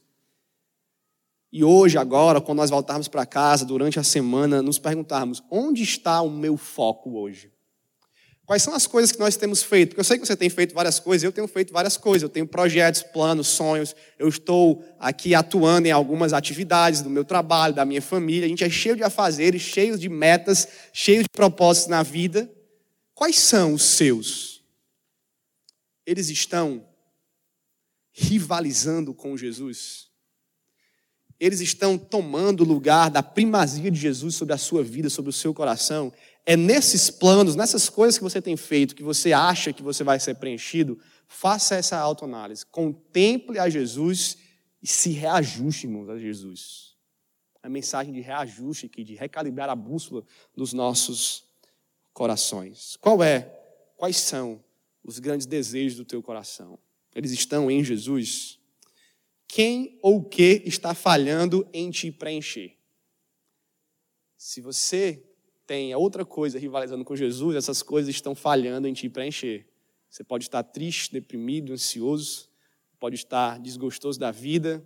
E 1.49 1.63
hoje, 1.63 1.97
agora, 1.97 2.41
quando 2.41 2.57
nós 2.57 2.69
voltarmos 2.69 3.07
para 3.07 3.25
casa 3.25 3.63
durante 3.63 3.97
a 3.97 4.03
semana, 4.03 4.61
nos 4.61 4.77
perguntarmos: 4.77 5.41
onde 5.49 5.81
está 5.81 6.21
o 6.21 6.29
meu 6.29 6.57
foco 6.57 7.17
hoje? 7.17 7.53
Quais 8.49 8.63
são 8.63 8.73
as 8.73 8.87
coisas 8.87 9.11
que 9.11 9.19
nós 9.19 9.35
temos 9.35 9.61
feito? 9.61 9.89
Porque 9.89 9.99
eu 9.99 10.03
sei 10.03 10.17
que 10.17 10.25
você 10.25 10.35
tem 10.35 10.49
feito 10.49 10.73
várias 10.73 10.99
coisas, 10.99 11.23
eu 11.23 11.31
tenho 11.31 11.47
feito 11.47 11.71
várias 11.71 11.97
coisas, 11.97 12.23
eu 12.23 12.29
tenho 12.29 12.47
projetos, 12.47 13.03
planos, 13.03 13.47
sonhos, 13.47 13.95
eu 14.17 14.27
estou 14.27 14.83
aqui 14.99 15.35
atuando 15.35 15.87
em 15.87 15.91
algumas 15.91 16.33
atividades 16.33 17.01
do 17.01 17.11
meu 17.11 17.23
trabalho, 17.23 17.75
da 17.75 17.85
minha 17.85 18.01
família, 18.01 18.45
a 18.47 18.49
gente 18.49 18.63
é 18.63 18.69
cheio 18.69 18.95
de 18.95 19.03
afazeres, 19.03 19.61
cheio 19.61 19.99
de 19.99 20.09
metas, 20.09 20.67
cheio 20.91 21.21
de 21.21 21.29
propósitos 21.29 21.89
na 21.89 22.01
vida. 22.01 22.51
Quais 23.13 23.37
são 23.37 23.75
os 23.75 23.83
seus? 23.83 24.59
eles 26.09 26.29
estão 26.29 26.83
rivalizando 28.11 29.13
com 29.13 29.37
Jesus. 29.37 30.07
Eles 31.39 31.61
estão 31.61 31.99
tomando 31.99 32.61
o 32.61 32.67
lugar 32.67 33.11
da 33.11 33.21
primazia 33.21 33.91
de 33.91 33.99
Jesus 33.99 34.33
sobre 34.33 34.55
a 34.55 34.57
sua 34.57 34.83
vida, 34.83 35.07
sobre 35.07 35.29
o 35.29 35.33
seu 35.33 35.53
coração. 35.53 36.11
É 36.45 36.55
nesses 36.57 37.09
planos, 37.09 37.55
nessas 37.55 37.89
coisas 37.89 38.17
que 38.17 38.23
você 38.23 38.41
tem 38.41 38.57
feito, 38.57 38.95
que 38.95 39.03
você 39.03 39.33
acha 39.33 39.71
que 39.71 39.83
você 39.83 40.03
vai 40.03 40.19
ser 40.19 40.35
preenchido, 40.35 40.99
faça 41.27 41.75
essa 41.75 41.97
autoanálise. 41.97 42.65
Contemple 42.65 43.59
a 43.59 43.69
Jesus 43.69 44.37
e 44.81 44.87
se 44.87 45.11
reajuste, 45.11 45.85
irmãos, 45.85 46.09
a 46.09 46.17
Jesus. 46.17 46.95
A 47.61 47.69
mensagem 47.69 48.13
de 48.13 48.21
reajuste 48.21 48.85
aqui, 48.87 49.03
de 49.03 49.15
recalibrar 49.15 49.69
a 49.69 49.75
bússola 49.75 50.23
dos 50.55 50.73
nossos 50.73 51.43
corações. 52.13 52.97
Qual 52.97 53.21
é? 53.21 53.41
Quais 53.97 54.17
são 54.17 54.63
os 55.03 55.19
grandes 55.19 55.47
desejos 55.47 55.97
do 55.97 56.05
teu 56.05 56.21
coração. 56.21 56.77
Eles 57.15 57.31
estão 57.31 57.69
em 57.69 57.83
Jesus. 57.83 58.59
Quem 59.47 59.97
ou 60.01 60.17
o 60.17 60.23
que 60.23 60.61
está 60.65 60.93
falhando 60.93 61.67
em 61.73 61.89
te 61.89 62.11
preencher? 62.11 62.77
Se 64.37 64.61
você 64.61 65.23
tem 65.69 65.93
outra 65.93 66.25
coisa 66.25 66.57
rivalizando 66.57 67.05
com 67.05 67.15
Jesus, 67.15 67.55
essas 67.55 67.83
coisas 67.83 68.09
estão 68.09 68.33
falhando 68.33 68.87
em 68.87 68.93
te 68.93 69.07
preencher. 69.07 69.67
Você 70.09 70.23
pode 70.23 70.45
estar 70.45 70.63
triste, 70.63 71.13
deprimido, 71.13 71.73
ansioso, 71.73 72.49
pode 72.99 73.13
estar 73.13 73.59
desgostoso 73.59 74.19
da 74.19 74.31
vida, 74.31 74.83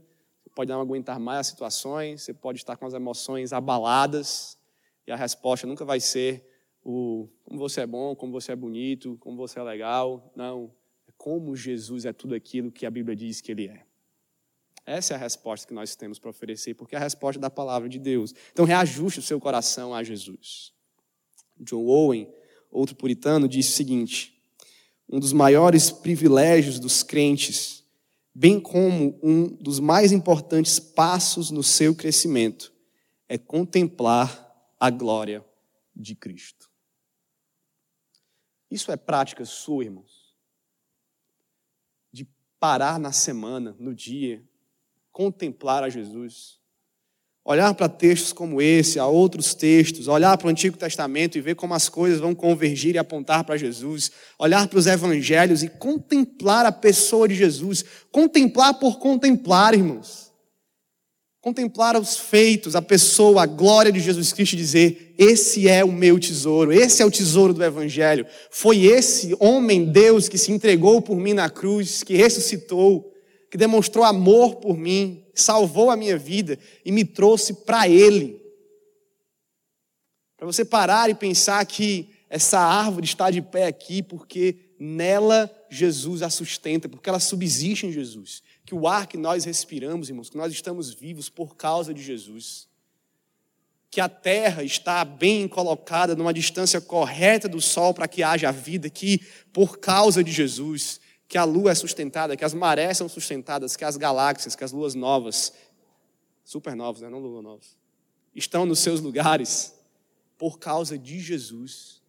pode 0.53 0.69
não 0.69 0.81
aguentar 0.81 1.21
mais 1.21 1.39
as 1.39 1.47
situações, 1.47 2.23
você 2.23 2.33
pode 2.33 2.57
estar 2.57 2.75
com 2.75 2.85
as 2.85 2.93
emoções 2.93 3.53
abaladas, 3.53 4.59
e 5.07 5.11
a 5.13 5.15
resposta 5.15 5.65
nunca 5.65 5.85
vai 5.85 6.01
ser 6.01 6.45
o 6.83 7.29
como 7.45 7.57
você 7.57 7.79
é 7.79 7.87
bom, 7.87 8.13
como 8.13 8.33
você 8.33 8.51
é 8.51 8.55
bonito, 8.55 9.15
como 9.21 9.37
você 9.37 9.59
é 9.59 9.63
legal. 9.63 10.33
Não. 10.35 10.69
É 11.07 11.13
como 11.15 11.55
Jesus 11.55 12.03
é 12.03 12.11
tudo 12.11 12.35
aquilo 12.35 12.69
que 12.69 12.85
a 12.85 12.91
Bíblia 12.91 13.15
diz 13.15 13.39
que 13.39 13.53
ele 13.53 13.69
é. 13.69 13.85
Essa 14.85 15.13
é 15.13 15.15
a 15.15 15.19
resposta 15.19 15.67
que 15.67 15.73
nós 15.73 15.95
temos 15.95 16.19
para 16.19 16.29
oferecer, 16.29 16.73
porque 16.73 16.95
é 16.95 16.97
a 16.97 17.01
resposta 17.01 17.39
da 17.39 17.49
palavra 17.49 17.87
de 17.87 17.97
Deus. 17.97 18.33
Então, 18.51 18.65
reajuste 18.65 19.19
o 19.19 19.23
seu 19.23 19.39
coração 19.39 19.93
a 19.93 20.03
Jesus. 20.03 20.73
John 21.57 21.85
Owen, 21.85 22.33
outro 22.69 22.95
puritano, 22.95 23.47
disse 23.47 23.69
o 23.69 23.75
seguinte: 23.75 24.41
um 25.07 25.19
dos 25.19 25.31
maiores 25.31 25.89
privilégios 25.89 26.79
dos 26.79 27.01
crentes, 27.01 27.83
bem 28.35 28.59
como 28.59 29.19
um 29.23 29.47
dos 29.47 29.79
mais 29.79 30.11
importantes 30.11 30.79
passos 30.79 31.49
no 31.49 31.63
seu 31.63 31.95
crescimento, 31.95 32.73
é 33.29 33.37
contemplar 33.37 34.43
a 34.79 34.89
glória 34.89 35.45
de 35.95 36.15
Cristo. 36.15 36.69
Isso 38.69 38.91
é 38.91 38.97
prática 38.97 39.45
sua, 39.45 39.85
irmãos? 39.85 40.35
De 42.11 42.27
parar 42.59 42.99
na 42.99 43.11
semana, 43.11 43.75
no 43.79 43.93
dia, 43.93 44.43
contemplar 45.13 45.83
a 45.83 45.89
Jesus. 45.89 46.57
Olhar 47.45 47.73
para 47.73 47.87
textos 47.87 48.33
como 48.33 48.61
esse, 48.61 48.99
a 48.99 49.05
outros 49.05 49.53
textos, 49.53 50.07
olhar 50.07 50.37
para 50.37 50.47
o 50.47 50.49
Antigo 50.49 50.77
Testamento 50.77 51.37
e 51.37 51.41
ver 51.41 51.55
como 51.55 51.73
as 51.73 51.87
coisas 51.87 52.19
vão 52.19 52.33
convergir 52.33 52.95
e 52.95 52.97
apontar 52.97 53.43
para 53.43 53.57
Jesus, 53.57 54.11
olhar 54.39 54.67
para 54.67 54.79
os 54.79 54.87
evangelhos 54.87 55.61
e 55.61 55.69
contemplar 55.69 56.65
a 56.65 56.71
pessoa 56.71 57.27
de 57.27 57.35
Jesus, 57.35 57.85
contemplar 58.11 58.79
por 58.79 58.97
contemplar, 58.97 59.73
irmãos 59.73 60.33
contemplar 61.43 61.99
os 61.99 62.17
feitos, 62.17 62.73
a 62.73 62.81
pessoa, 62.81 63.43
a 63.43 63.45
glória 63.45 63.91
de 63.91 63.99
Jesus 63.99 64.31
Cristo 64.31 64.53
e 64.53 64.57
dizer: 64.57 65.13
Esse 65.17 65.67
é 65.67 65.83
o 65.83 65.91
meu 65.91 66.17
tesouro, 66.17 66.71
esse 66.71 67.03
é 67.03 67.05
o 67.05 67.11
tesouro 67.11 67.53
do 67.53 67.61
Evangelho. 67.61 68.25
Foi 68.49 68.85
esse 68.85 69.35
homem, 69.41 69.83
Deus, 69.83 70.29
que 70.29 70.37
se 70.37 70.53
entregou 70.53 71.01
por 71.01 71.17
mim 71.17 71.33
na 71.33 71.49
cruz, 71.49 72.01
que 72.01 72.15
ressuscitou, 72.15 73.12
que 73.53 73.57
demonstrou 73.57 74.03
amor 74.03 74.55
por 74.55 74.75
mim, 74.75 75.23
salvou 75.31 75.91
a 75.91 75.95
minha 75.95 76.17
vida 76.17 76.57
e 76.83 76.91
me 76.91 77.05
trouxe 77.05 77.53
para 77.53 77.87
Ele. 77.87 78.41
Para 80.35 80.47
você 80.47 80.65
parar 80.65 81.07
e 81.11 81.13
pensar 81.13 81.63
que 81.67 82.09
essa 82.31 82.59
árvore 82.59 83.05
está 83.05 83.29
de 83.29 83.43
pé 83.43 83.67
aqui 83.67 84.01
porque 84.01 84.73
nela 84.79 85.55
Jesus 85.69 86.23
a 86.23 86.31
sustenta, 86.31 86.89
porque 86.89 87.07
ela 87.07 87.19
subsiste 87.19 87.85
em 87.85 87.91
Jesus. 87.91 88.41
Que 88.65 88.73
o 88.73 88.87
ar 88.87 89.05
que 89.05 89.17
nós 89.17 89.45
respiramos, 89.45 90.09
irmãos, 90.09 90.31
que 90.31 90.37
nós 90.37 90.51
estamos 90.51 90.91
vivos 90.91 91.29
por 91.29 91.55
causa 91.55 91.93
de 91.93 92.01
Jesus. 92.01 92.67
Que 93.91 94.01
a 94.01 94.09
terra 94.09 94.63
está 94.63 95.05
bem 95.05 95.47
colocada 95.47 96.15
numa 96.15 96.33
distância 96.33 96.81
correta 96.81 97.47
do 97.47 97.61
sol 97.61 97.93
para 97.93 98.07
que 98.07 98.23
haja 98.23 98.51
vida, 98.51 98.89
que 98.89 99.21
por 99.53 99.77
causa 99.77 100.23
de 100.23 100.31
Jesus, 100.31 100.99
que 101.33 101.37
a 101.39 101.45
lua 101.45 101.71
é 101.71 101.73
sustentada, 101.73 102.37
que 102.37 102.45
as 102.45 102.53
marés 102.53 102.95
são 102.95 103.09
sustentadas, 103.09 103.75
que 103.75 103.83
as 103.83 103.97
galáxias, 103.97 104.55
que 104.55 104.63
as 104.63 104.71
luas 104.71 104.93
novas, 104.93 105.51
supernovas, 106.43 107.01
né? 107.01 107.09
não 107.09 107.17
luas 107.17 107.43
novas, 107.43 107.75
estão 108.35 108.67
nos 108.67 108.77
seus 108.77 108.99
lugares 109.01 109.73
por 110.37 110.59
causa 110.59 110.95
de 110.95 111.19
Jesus. 111.19 112.03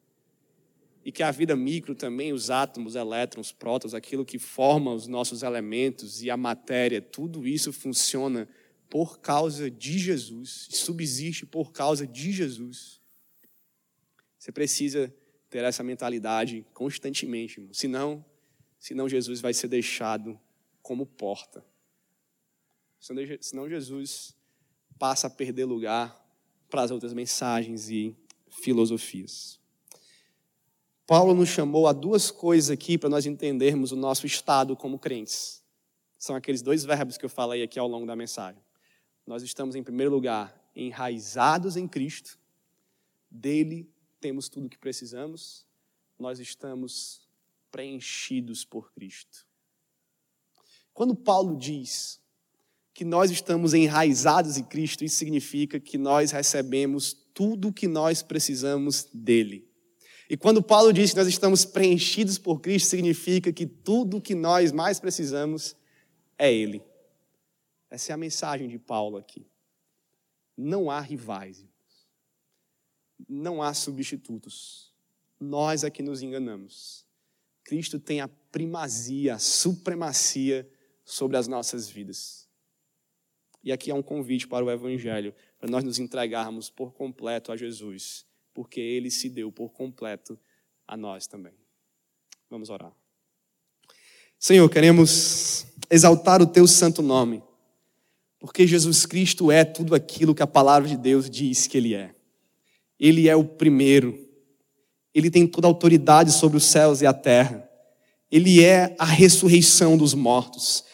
E 1.02 1.10
que 1.10 1.22
a 1.22 1.30
vida 1.30 1.56
micro 1.56 1.94
também, 1.94 2.34
os 2.34 2.50
átomos, 2.50 2.96
elétrons, 2.96 3.50
prótons, 3.50 3.94
aquilo 3.94 4.26
que 4.26 4.38
forma 4.38 4.92
os 4.92 5.06
nossos 5.06 5.42
elementos 5.42 6.22
e 6.22 6.28
a 6.28 6.36
matéria, 6.36 7.00
tudo 7.00 7.48
isso 7.48 7.72
funciona 7.72 8.46
por 8.90 9.20
causa 9.20 9.70
de 9.70 9.98
Jesus, 9.98 10.68
subsiste 10.70 11.46
por 11.46 11.72
causa 11.72 12.06
de 12.06 12.30
Jesus. 12.30 13.00
Você 14.38 14.52
precisa 14.52 15.10
ter 15.48 15.64
essa 15.64 15.82
mentalidade 15.82 16.62
constantemente, 16.74 17.58
irmão. 17.58 17.72
Senão, 17.72 18.22
senão 18.84 19.08
Jesus 19.08 19.40
vai 19.40 19.54
ser 19.54 19.68
deixado 19.68 20.38
como 20.82 21.06
porta. 21.06 21.64
Senão 23.40 23.66
Jesus 23.66 24.36
passa 24.98 25.26
a 25.26 25.30
perder 25.30 25.64
lugar 25.64 26.22
para 26.68 26.82
as 26.82 26.90
outras 26.90 27.14
mensagens 27.14 27.88
e 27.88 28.14
filosofias. 28.50 29.58
Paulo 31.06 31.34
nos 31.34 31.48
chamou 31.48 31.88
a 31.88 31.94
duas 31.94 32.30
coisas 32.30 32.70
aqui 32.70 32.98
para 32.98 33.08
nós 33.08 33.24
entendermos 33.24 33.90
o 33.90 33.96
nosso 33.96 34.26
estado 34.26 34.76
como 34.76 34.98
crentes. 34.98 35.64
São 36.18 36.36
aqueles 36.36 36.60
dois 36.60 36.84
verbos 36.84 37.16
que 37.16 37.24
eu 37.24 37.30
falei 37.30 37.62
aqui 37.62 37.78
ao 37.78 37.88
longo 37.88 38.06
da 38.06 38.14
mensagem. 38.14 38.62
Nós 39.26 39.42
estamos, 39.42 39.74
em 39.76 39.82
primeiro 39.82 40.12
lugar, 40.12 40.62
enraizados 40.76 41.78
em 41.78 41.88
Cristo, 41.88 42.38
dele 43.30 43.90
temos 44.20 44.50
tudo 44.50 44.66
o 44.66 44.68
que 44.68 44.78
precisamos, 44.78 45.66
nós 46.18 46.38
estamos 46.38 47.23
preenchidos 47.74 48.64
por 48.64 48.92
Cristo. 48.92 49.44
Quando 50.92 51.16
Paulo 51.16 51.58
diz 51.58 52.20
que 52.94 53.04
nós 53.04 53.32
estamos 53.32 53.74
enraizados 53.74 54.56
em 54.56 54.62
Cristo, 54.62 55.04
isso 55.04 55.16
significa 55.16 55.80
que 55.80 55.98
nós 55.98 56.30
recebemos 56.30 57.12
tudo 57.34 57.68
o 57.68 57.72
que 57.72 57.88
nós 57.88 58.22
precisamos 58.22 59.08
dele. 59.12 59.68
E 60.30 60.36
quando 60.36 60.62
Paulo 60.62 60.92
diz 60.92 61.10
que 61.10 61.16
nós 61.16 61.26
estamos 61.26 61.64
preenchidos 61.64 62.38
por 62.38 62.60
Cristo, 62.60 62.90
significa 62.90 63.52
que 63.52 63.66
tudo 63.66 64.18
o 64.18 64.22
que 64.22 64.36
nós 64.36 64.70
mais 64.70 65.00
precisamos 65.00 65.74
é 66.38 66.54
Ele. 66.54 66.80
Essa 67.90 68.12
é 68.12 68.14
a 68.14 68.16
mensagem 68.16 68.68
de 68.68 68.78
Paulo 68.78 69.16
aqui. 69.16 69.44
Não 70.56 70.92
há 70.92 71.00
rivais, 71.00 71.66
não 73.28 73.60
há 73.60 73.74
substitutos. 73.74 74.94
Nós 75.40 75.82
é 75.82 75.90
que 75.90 76.04
nos 76.04 76.22
enganamos. 76.22 77.03
Cristo 77.64 77.98
tem 77.98 78.20
a 78.20 78.28
primazia, 78.28 79.34
a 79.34 79.38
supremacia 79.38 80.68
sobre 81.04 81.36
as 81.36 81.48
nossas 81.48 81.88
vidas. 81.88 82.48
E 83.62 83.72
aqui 83.72 83.90
é 83.90 83.94
um 83.94 84.02
convite 84.02 84.46
para 84.46 84.64
o 84.64 84.70
Evangelho, 84.70 85.34
para 85.58 85.70
nós 85.70 85.82
nos 85.82 85.98
entregarmos 85.98 86.68
por 86.68 86.92
completo 86.92 87.50
a 87.50 87.56
Jesus, 87.56 88.26
porque 88.52 88.78
Ele 88.78 89.10
se 89.10 89.30
deu 89.30 89.50
por 89.50 89.70
completo 89.70 90.38
a 90.86 90.96
nós 90.96 91.26
também. 91.26 91.54
Vamos 92.50 92.68
orar. 92.68 92.92
Senhor, 94.38 94.68
queremos 94.68 95.66
exaltar 95.90 96.42
o 96.42 96.46
Teu 96.46 96.66
santo 96.66 97.00
nome, 97.00 97.42
porque 98.38 98.66
Jesus 98.66 99.06
Cristo 99.06 99.50
é 99.50 99.64
tudo 99.64 99.94
aquilo 99.94 100.34
que 100.34 100.42
a 100.42 100.46
palavra 100.46 100.86
de 100.86 100.98
Deus 100.98 101.30
diz 101.30 101.66
que 101.66 101.78
Ele 101.78 101.94
é. 101.94 102.14
Ele 103.00 103.26
é 103.26 103.34
o 103.34 103.44
primeiro, 103.44 104.28
Ele 105.14 105.30
tem 105.30 105.46
toda 105.46 105.66
a 105.66 105.70
autoridade 105.70 106.32
sobre 106.32 106.56
os 106.56 106.64
céus 106.64 107.00
e 107.00 107.06
a 107.06 107.12
terra, 107.12 107.68
Ele 108.30 108.62
é 108.62 108.94
a 108.98 109.04
ressurreição 109.04 109.96
dos 109.96 110.14
mortos. 110.14 110.84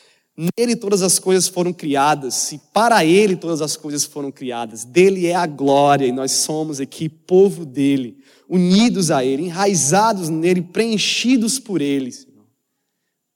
Nele 0.57 0.75
todas 0.75 1.03
as 1.03 1.19
coisas 1.19 1.49
foram 1.49 1.71
criadas 1.71 2.53
e 2.53 2.59
para 2.73 3.05
ele 3.05 3.37
todas 3.37 3.61
as 3.61 3.77
coisas 3.77 4.05
foram 4.05 4.33
criadas. 4.33 4.85
Dele 4.85 5.27
é 5.27 5.35
a 5.35 5.47
glória 5.47 6.07
e 6.07 6.13
nós 6.13 6.33
somos 6.33 6.81
aqui 6.81 7.11
povo 7.11 7.67
dele, 7.67 8.17
unidos 8.49 9.11
a 9.11 9.23
ele, 9.23 9.43
enraizados 9.43 10.31
nele, 10.31 10.63
preenchidos 10.63 11.59
por 11.59 11.83
ele. 11.83 12.11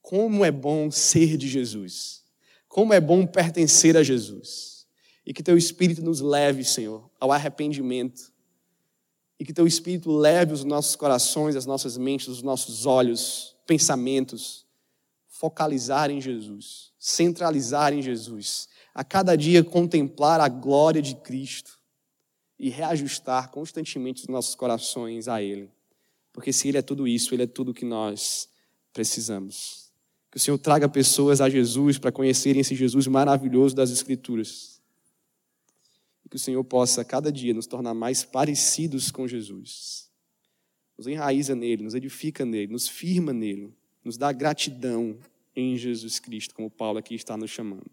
Como 0.01 0.45
é 0.45 0.51
bom 0.51 0.91
ser 0.91 1.37
de 1.37 1.47
Jesus. 1.47 2.23
Como 2.69 2.93
é 2.95 3.01
bom 3.01 3.27
pertencer 3.27 3.99
a 3.99 4.03
Jesus. 4.03 4.87
E 5.27 5.35
que 5.35 5.43
teu 5.43 5.59
espírito 5.59 6.03
nos 6.03 6.21
leve, 6.21 6.65
Senhor, 6.65 7.11
ao 7.21 7.33
arrependimento. 7.33 8.33
E 9.39 9.45
que 9.45 9.53
teu 9.53 9.67
espírito 9.67 10.11
leve 10.11 10.53
os 10.53 10.65
nossos 10.65 10.97
corações, 10.97 11.57
as 11.57 11.67
nossas 11.67 11.97
mentes, 11.97 12.29
os 12.29 12.43
nossos 12.43 12.87
olhos, 12.87 13.57
pensamentos 13.67 14.65
focalizar 15.29 16.11
em 16.11 16.21
Jesus 16.21 16.95
centralizar 17.05 17.93
em 17.93 18.01
Jesus, 18.01 18.67
a 18.95 19.05
cada 19.05 19.37
dia 19.37 19.63
contemplar 19.63 20.41
a 20.41 20.49
glória 20.49 21.03
de 21.03 21.15
Cristo 21.17 21.79
e 22.59 22.71
reajustar 22.71 23.51
constantemente 23.51 24.23
os 24.23 24.29
nossos 24.29 24.55
corações 24.55 25.29
a 25.29 25.43
Ele. 25.43 25.71
Porque 26.33 26.51
se 26.51 26.69
Ele 26.69 26.79
é 26.79 26.83
tudo 26.83 27.07
isso, 27.07 27.35
Ele 27.35 27.43
é 27.43 27.47
tudo 27.47 27.75
que 27.75 27.85
nós 27.85 28.49
precisamos. 28.91 29.93
Que 30.31 30.39
o 30.39 30.41
Senhor 30.41 30.57
traga 30.57 30.89
pessoas 30.89 31.43
a 31.43 31.51
Jesus 31.51 31.99
para 31.99 32.11
conhecerem 32.11 32.63
esse 32.63 32.75
Jesus 32.75 33.07
maravilhoso 33.07 33.77
das 33.77 33.91
Escrituras. 33.91 34.74
Que 36.35 36.37
o 36.37 36.41
Senhor 36.41 36.65
possa, 36.65 37.05
cada 37.05 37.31
dia, 37.31 37.55
nos 37.55 37.69
tornar 37.69 37.95
mais 37.95 38.25
parecidos 38.25 39.09
com 39.09 39.29
Jesus. 39.29 40.11
Nos 40.99 41.07
enraiza 41.07 41.55
nele, 41.55 41.85
nos 41.85 41.95
edifica 41.95 42.45
nele, 42.45 42.73
nos 42.73 42.89
firma 42.89 43.33
nele, 43.33 43.73
nos 44.03 44.17
dá 44.17 44.33
gratidão 44.33 45.17
em 45.55 45.77
Jesus 45.77 46.19
Cristo, 46.19 46.53
como 46.53 46.69
Paulo 46.69 46.99
aqui 46.99 47.15
está 47.15 47.37
nos 47.37 47.53
chamando. 47.53 47.89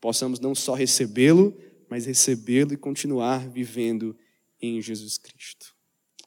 Possamos 0.00 0.38
não 0.38 0.54
só 0.54 0.74
recebê-lo, 0.74 1.60
mas 1.90 2.06
recebê-lo 2.06 2.72
e 2.72 2.76
continuar 2.76 3.48
vivendo 3.48 4.16
em 4.62 4.80
Jesus 4.80 5.18
Cristo. 5.18 5.74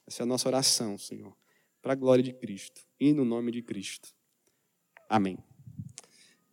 Essa 0.06 0.24
é 0.24 0.26
a 0.26 0.28
nossa 0.28 0.50
oração, 0.50 0.98
Senhor, 0.98 1.34
para 1.82 1.94
a 1.94 1.96
glória 1.96 2.22
de 2.22 2.34
Cristo 2.34 2.82
e 3.00 3.14
no 3.14 3.24
nome 3.24 3.50
de 3.54 3.62
Cristo. 3.62 4.10
Amém. 5.08 5.38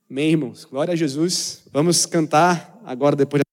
Amém, 0.09 0.31
irmãos. 0.31 0.65
Glória 0.65 0.93
a 0.93 0.97
Jesus. 0.97 1.65
Vamos 1.73 2.07
cantar 2.07 2.81
agora 2.85 3.17
depois 3.17 3.46